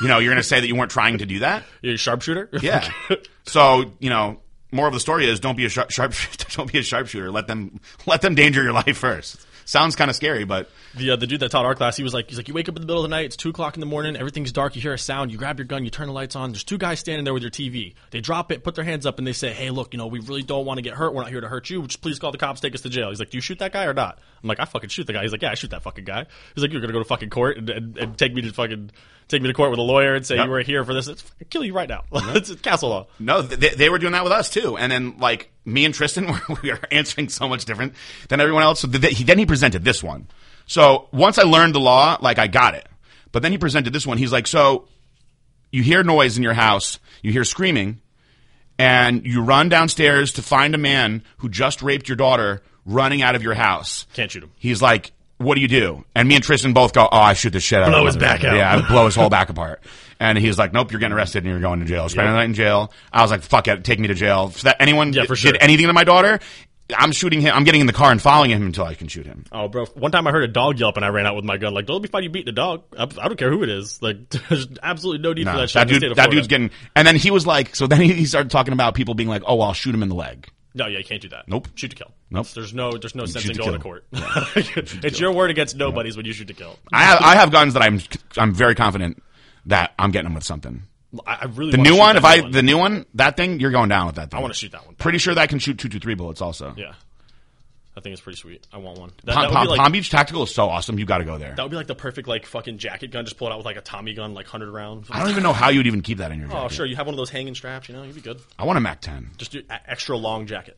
[0.00, 1.64] You know, you're going to say that you weren't trying to do that.
[1.82, 2.50] You're a sharpshooter?
[2.60, 2.90] Yeah.
[3.44, 4.40] so you know,
[4.72, 6.14] more of the story is don't be a sharp, sharp
[6.56, 7.30] don't be a sharpshooter.
[7.30, 9.46] Let them let them danger your life first.
[9.66, 12.12] Sounds kind of scary, but The uh, the dude that taught our class, he was
[12.12, 13.74] like, he's like, you wake up in the middle of the night, it's two o'clock
[13.74, 16.06] in the morning, everything's dark, you hear a sound, you grab your gun, you turn
[16.06, 16.52] the lights on.
[16.52, 17.94] There's two guys standing there with your TV.
[18.10, 20.20] They drop it, put their hands up, and they say, hey, look, you know, we
[20.20, 21.14] really don't want to get hurt.
[21.14, 21.82] We're not here to hurt you.
[21.86, 23.08] Just please call the cops, take us to jail.
[23.08, 24.18] He's like, do you shoot that guy or not?
[24.44, 25.22] I'm like, I fucking shoot the guy.
[25.22, 26.26] He's like, yeah, I shoot that fucking guy.
[26.54, 28.90] He's like, you're gonna go to fucking court and, and, and take me to fucking
[29.26, 30.44] take me to court with a lawyer and say Yep.
[30.44, 31.08] you were here for this.
[31.08, 32.04] It's fucking kill you right now.
[32.12, 33.06] it's castle law.
[33.18, 34.76] no, they, they were doing that with us too.
[34.76, 37.94] And then like me and Tristan, were, we are answering so much different
[38.28, 38.80] than everyone else.
[38.80, 40.28] So th- he, then he presented this one.
[40.66, 42.86] So once I learned the law, like I got it.
[43.32, 44.18] But then he presented this one.
[44.18, 44.88] He's like, so
[45.72, 48.00] you hear noise in your house, you hear screaming,
[48.78, 53.34] and you run downstairs to find a man who just raped your daughter running out
[53.34, 54.06] of your house.
[54.14, 54.50] Can't shoot him.
[54.58, 57.50] He's like, "What do you do?" And me and Tristan both go, "Oh, I shoot
[57.50, 58.56] the shit out Blow of his him." back out.
[58.56, 59.82] Yeah, I blow his whole back apart.
[60.20, 62.08] And he's like, "Nope, you're getting arrested and you're going to jail.
[62.08, 64.62] Spend the night in jail." I was like, "Fuck it, take me to jail." If
[64.62, 66.38] that anyone Yeah, for did anything to my daughter,
[66.96, 67.54] I'm shooting him.
[67.54, 69.44] I'm getting in the car and following him until I can shoot him.
[69.50, 69.86] Oh, bro!
[69.86, 71.72] One time I heard a dog yelp and I ran out with my gun.
[71.72, 72.82] Like, don't be me find you beating the dog.
[72.96, 74.02] I, I don't care who it is.
[74.02, 75.88] Like, there's absolutely no need for that shit.
[75.88, 76.70] that dude, that dude's getting.
[76.94, 79.42] And then he was like, so then he he started talking about people being like,
[79.46, 80.46] "Oh, well, I'll shoot him in the leg."
[80.76, 81.46] No, yeah, you can't do that.
[81.46, 81.68] Nope.
[81.76, 82.10] Shoot to kill.
[82.30, 82.48] Nope.
[82.48, 83.82] There's no, there's no sense in going to kill.
[83.82, 84.06] court.
[85.04, 86.76] it's your word against nobody's when you shoot to kill.
[86.92, 88.00] I have I have guns that I'm
[88.36, 89.22] I'm very confident
[89.66, 90.82] that I'm getting them with something.
[91.26, 92.50] I, I really The new one, if I one.
[92.50, 94.38] the new one, that thing, you're going down with that thing.
[94.38, 94.96] I want to shoot that one.
[94.96, 96.40] Pretty sure that can shoot two two three bullets.
[96.40, 96.94] Also, Yeah,
[97.96, 98.66] I think it's pretty sweet.
[98.72, 99.12] I want one.
[99.24, 100.98] That, Palm, that would Palm, be like Palm Beach Tactical is so awesome.
[100.98, 101.54] You got to go there.
[101.54, 103.24] that would be like the perfect like fucking jacket gun.
[103.24, 105.08] Just pull it out with like a Tommy gun, like hundred rounds.
[105.12, 106.64] I don't even know how you'd even keep that in your jacket.
[106.64, 106.86] Oh, sure.
[106.86, 107.88] You have one of those hanging straps.
[107.88, 108.40] You know, you'd be good.
[108.58, 109.30] I want a Mac 10.
[109.36, 110.76] Just do a- extra long jacket.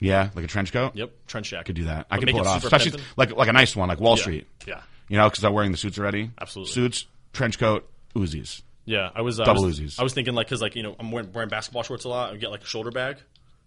[0.00, 0.94] Yeah, like a trench coat.
[0.96, 1.66] Yep, trench jacket.
[1.66, 2.06] Could do that.
[2.10, 4.20] I But could pull it, off, especially like like a nice one, like Wall Yeah.
[4.22, 4.46] Street.
[4.66, 6.30] Yeah, You know, because I'm wearing the suits already.
[6.40, 6.72] Absolutely.
[6.74, 8.60] Suits, trench coat, Uzis.
[8.84, 9.08] yeah.
[9.14, 9.98] I was uh, Double I was, Uzis.
[9.98, 12.32] I was thinking like because like you know I'm wearing, wearing basketball shorts a lot.
[12.32, 13.16] I get like a shoulder bag.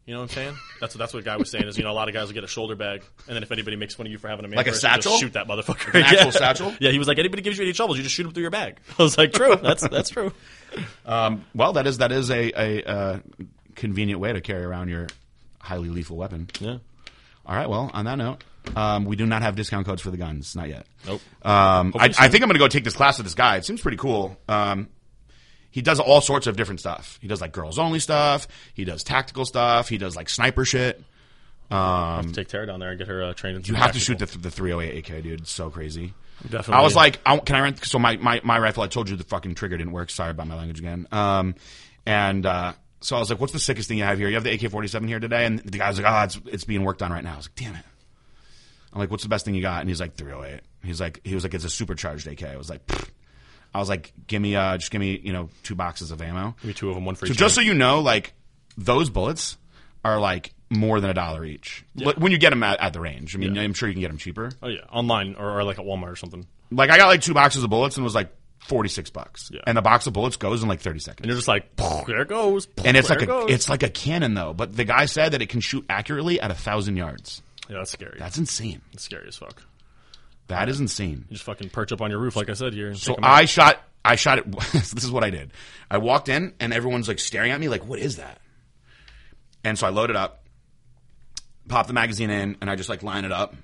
[0.10, 0.56] You know what I'm saying?
[0.82, 1.68] That's what that's what a guy was saying.
[1.68, 3.52] Is you know a lot of guys will get a shoulder bag, and then if
[3.52, 5.18] anybody makes fun of you for having a man, Like a purse, you just satchel?
[5.20, 5.94] shoot that motherfucker.
[5.94, 6.32] An actual Yeah.
[6.32, 6.74] satchel?
[6.80, 8.50] Yeah, he was like anybody gives you any troubles, you just shoot them through your
[8.50, 8.80] bag.
[8.98, 9.56] I was like, true.
[9.62, 10.34] That's that's true.
[11.06, 13.20] Um, well, that is that is a, a uh,
[13.76, 15.06] convenient way to carry around your
[15.60, 16.50] highly lethal weapon.
[16.60, 16.78] Yeah.
[17.46, 17.70] All right.
[17.70, 18.44] Well, on that note,
[18.76, 20.88] um, we do not have discount codes for the guns, not yet.
[21.06, 21.22] Nope.
[21.44, 23.58] Um, I, I think I'm going to go take this class with this guy.
[23.58, 24.38] It seems pretty cool.
[24.48, 24.88] Um,
[25.72, 27.20] he does all sorts of different stuff.
[27.22, 28.48] He does like girls only stuff.
[28.74, 29.90] He does tactical stuff.
[29.90, 31.04] He does like sniper shit.
[31.72, 33.68] Um, have to take Tara down there and get her uh, trained.
[33.68, 35.42] You some have to shoot the, the 308 AK, dude.
[35.42, 36.14] It's so crazy.
[36.42, 36.74] Definitely.
[36.74, 37.86] I was like, I, can I rent?
[37.86, 40.10] So my, my, my rifle, I told you the fucking trigger didn't work.
[40.10, 41.08] Sorry about my language again.
[41.12, 41.56] Um,
[42.06, 44.28] and, uh, so I was like, what's the sickest thing you have here?
[44.28, 45.46] You have the AK 47 here today?
[45.46, 47.34] And the guy's like, oh, it's, it's being worked on right now.
[47.34, 47.86] I was like, damn it.
[48.92, 49.82] I'm like, what's the best thing you got?
[49.82, 50.62] And he's like, 308.
[50.84, 52.44] He's like, he was like, it's a supercharged AK.
[52.44, 53.10] I was like, Pfft.
[53.74, 56.56] I was like, give me, uh, just give me, you know, two boxes of ammo.
[56.62, 57.38] Give me two of them, one for So each.
[57.38, 58.34] just so you know, like
[58.78, 59.58] those bullets
[60.04, 63.00] are like more than a dollar each But when you get them at, at the
[63.02, 63.36] range.
[63.36, 64.52] I mean, I'm sure you can get them cheaper.
[64.64, 66.46] oh yeah, online or, or like at Walmart or something.
[66.72, 68.30] Like I got like two boxes of bullets and it was like
[68.68, 69.50] 46 bucks.
[69.54, 69.62] Yeah.
[69.66, 71.20] And the box of bullets goes in like 30 seconds.
[71.22, 72.68] And you're just like, there it goes.
[72.86, 73.50] And it's like it a goes.
[73.52, 74.54] it's like a cannon though.
[74.54, 77.42] But the guy said that it can shoot accurately at a thousand yards.
[77.70, 78.18] yeah, that's scary.
[78.20, 78.82] That's insane.
[78.94, 79.64] That's scary as fuck.
[80.50, 81.26] That is insane.
[81.30, 82.94] You just fucking perch up on your roof, like I said here.
[82.96, 83.32] So take 'em out.
[83.32, 85.52] I shot I shot it this is what I did.
[85.90, 88.40] I walked in and everyone's like staring at me like, what is that?
[89.64, 90.44] And so I loaded up,
[91.68, 93.56] pop the magazine in, and I just like line it up.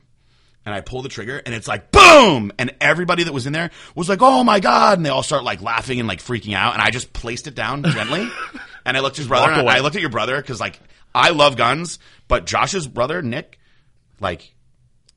[0.65, 3.69] and I pull the trigger, and it's like boom, and everybody that was in there
[3.93, 6.73] was like, "Oh my god!" and they all start like laughing and like freaking out,
[6.73, 8.27] and I just placed it down gently,
[8.85, 9.73] and I looked at his brother, and away.
[9.73, 10.79] I looked at your brother because like
[11.13, 13.59] I love guns, but Josh's brother Nick,
[14.19, 14.54] like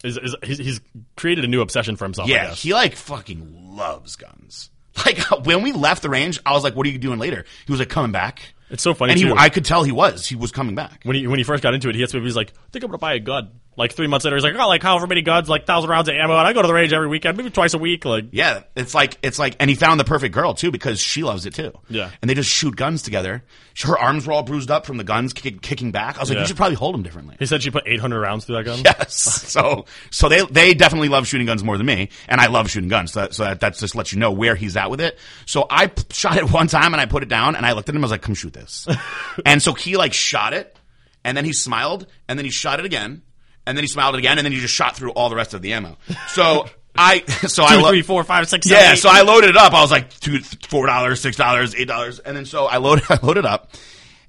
[0.05, 0.81] Is, is, he's, he's
[1.17, 2.29] created a new obsession for himself.
[2.29, 2.63] I yeah, guess.
[2.63, 4.71] he like fucking loves guns.
[5.07, 7.73] Like when we left the range, I was like, "What are you doing later?" He
[7.73, 9.35] was like, "Coming back." It's so funny and he, too.
[9.37, 10.27] I could tell he was.
[10.27, 11.03] He was coming back.
[11.05, 12.21] when he when he first got into it, he hits me.
[12.21, 14.55] He's like, "I think I'm gonna buy a gun." Like three months later, he's like,
[14.59, 16.75] "Oh, like however many guns, like thousand rounds of ammo, and I go to the
[16.75, 19.77] range every weekend, maybe twice a week." Like, Yeah, it's like it's like, and he
[19.77, 21.73] found the perfect girl too because she loves it too.
[21.89, 22.11] Yeah.
[22.21, 23.45] and they just shoot guns together.
[23.83, 26.17] Her arms were all bruised up from the guns kick, kicking back.
[26.17, 26.41] I was like, Yeah.
[26.43, 27.37] you should probably hold them differently.
[27.39, 28.81] he said she put 800 rounds through that gun.
[28.85, 29.15] Yes,
[29.53, 32.89] so so they they definitely love shooting guns more than me, and I love shooting
[32.89, 33.13] guns.
[33.13, 35.17] So that, so that, that just lets you know where he's at with it.
[35.47, 37.93] So I shot it one time and I put it down and I looked at
[37.95, 37.99] him.
[37.99, 38.89] And I was like, "Come shoot this,"
[39.47, 40.77] and so he like shot it,
[41.25, 43.23] and then he smiled, and then he shot it again,
[43.69, 45.63] and then he smiled again, and then he just shot through all the rest of
[45.63, 45.97] the ammo.
[46.29, 46.67] So
[46.97, 48.99] I so I Two, lo- three, four, five, six, seven, yeah, eight.
[48.99, 49.73] so I loaded it up.
[49.73, 53.05] I was like two, four dollars, six dollars, eight dollars, and then so I loaded,
[53.11, 53.71] I loaded up,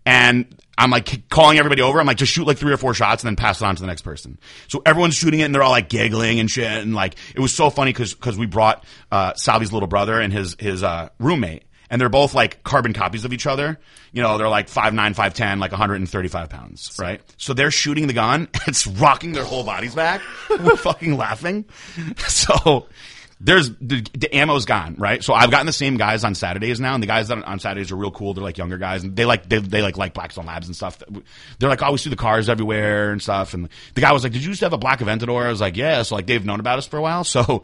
[0.06, 0.46] and
[0.78, 2.00] I'm like calling everybody over.
[2.00, 3.82] I'm like, just shoot like three or four shots and then pass it on to
[3.82, 4.40] the next person.
[4.70, 7.54] So everyone's shooting it and they're all like giggling and shit, and like it was
[7.54, 11.64] so funny because because we brought uh, Salvi's little brother and his his uh, roommate.
[11.90, 13.80] And they're both like carbon copies of each other.
[14.12, 17.22] You know, they're like five nine, five ten, like 135 pounds, right?
[17.38, 18.48] So they're shooting the gun.
[18.68, 20.22] It's rocking their whole bodies back.
[20.50, 21.66] We're fucking laughing.
[22.28, 22.88] So
[23.42, 25.24] there's the, the ammo's gone, right?
[25.24, 27.60] So I've gotten the same guys on Saturdays now, and the guys that are on
[27.60, 28.34] Saturdays are real cool.
[28.34, 31.02] They're like younger guys, and they like they, they like like Blackstone Labs and stuff.
[31.58, 33.54] They're like always through the cars everywhere and stuff.
[33.54, 35.62] And the guy was like, "Did you used to have a Black Aventador?" I was
[35.62, 37.24] like, "Yeah." So like they've known about us for a while.
[37.24, 37.64] So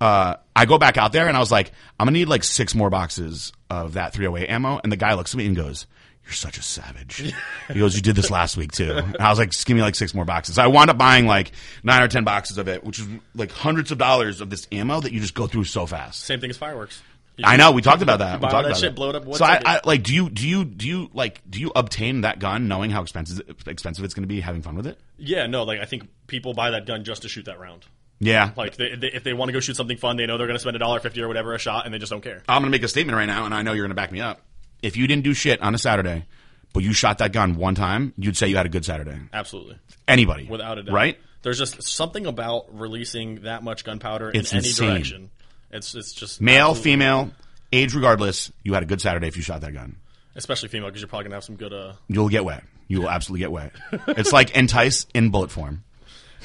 [0.00, 2.74] uh, I go back out there and I was like, "I'm gonna need like six
[2.74, 5.86] more boxes of that 308 ammo." And the guy looks at me and goes.
[6.24, 7.32] You're such a savage.
[7.72, 8.92] He goes, you did this last week too.
[8.92, 10.56] And I was like, just give me like six more boxes.
[10.56, 11.52] So I wound up buying like
[11.82, 15.00] nine or ten boxes of it, which is like hundreds of dollars of this ammo
[15.00, 16.20] that you just go through so fast.
[16.24, 17.00] Same thing as fireworks.
[17.38, 18.40] You I know we talked about that.
[18.40, 18.94] We talked that about shit, that.
[18.94, 19.62] blow it up So I.
[19.64, 22.90] I like, do you do you do you like do you obtain that gun knowing
[22.90, 24.98] how expensive expensive it's going to be, having fun with it?
[25.16, 27.86] Yeah, no, like I think people buy that gun just to shoot that round.
[28.20, 30.48] Yeah, Like they, they, if they want to go shoot something fun, they know they're
[30.48, 32.42] going to spend a dollar fifty or whatever a shot, and they just don't care.
[32.48, 34.10] I'm going to make a statement right now, and I know you're going to back
[34.10, 34.40] me up.
[34.82, 36.24] If you didn't do shit on a Saturday,
[36.72, 39.18] but you shot that gun one time, you'd say you had a good Saturday.
[39.32, 39.78] Absolutely,
[40.08, 40.92] Anybody, without a doubt.
[40.94, 41.18] right?
[41.42, 44.88] There's just something about releasing that much gunpowder It's in any insane.
[44.90, 45.30] direction.
[45.70, 47.30] It's it's just Male, absolutely- female,
[47.72, 49.94] age regardless, you had a good Saturday if you shot that gun.
[50.34, 51.72] especially female, because you're probably gonna have some good.
[51.72, 52.64] Uh, You'll get wet.
[52.88, 53.72] You will absolutely get wet.
[54.08, 55.84] it's like entice in bullet form.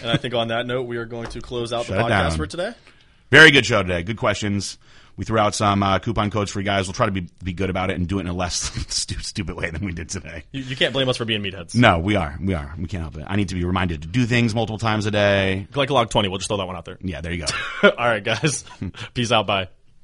[0.01, 2.37] And I think on that note, we are going to close out Shut the podcast
[2.37, 2.73] for today.
[3.31, 4.03] Very good show today.
[4.03, 4.77] Good questions.
[5.15, 6.87] We threw out some uh, coupon codes for you guys.
[6.87, 8.55] We'll try to be, be good about it and do it in a less
[8.93, 10.43] stu- stupid way than we did today.
[10.51, 11.75] You, you can't blame us for being meatheads.
[11.75, 12.35] No, we are.
[12.41, 12.73] We are.
[12.77, 13.25] We can't help it.
[13.27, 15.67] I need to be reminded to do things multiple times a day.
[15.75, 16.97] Like log twenty, we'll just throw that one out there.
[17.01, 17.89] Yeah, there you go.
[17.89, 18.63] All right, guys.
[19.13, 19.45] Peace out.
[19.45, 19.67] Bye.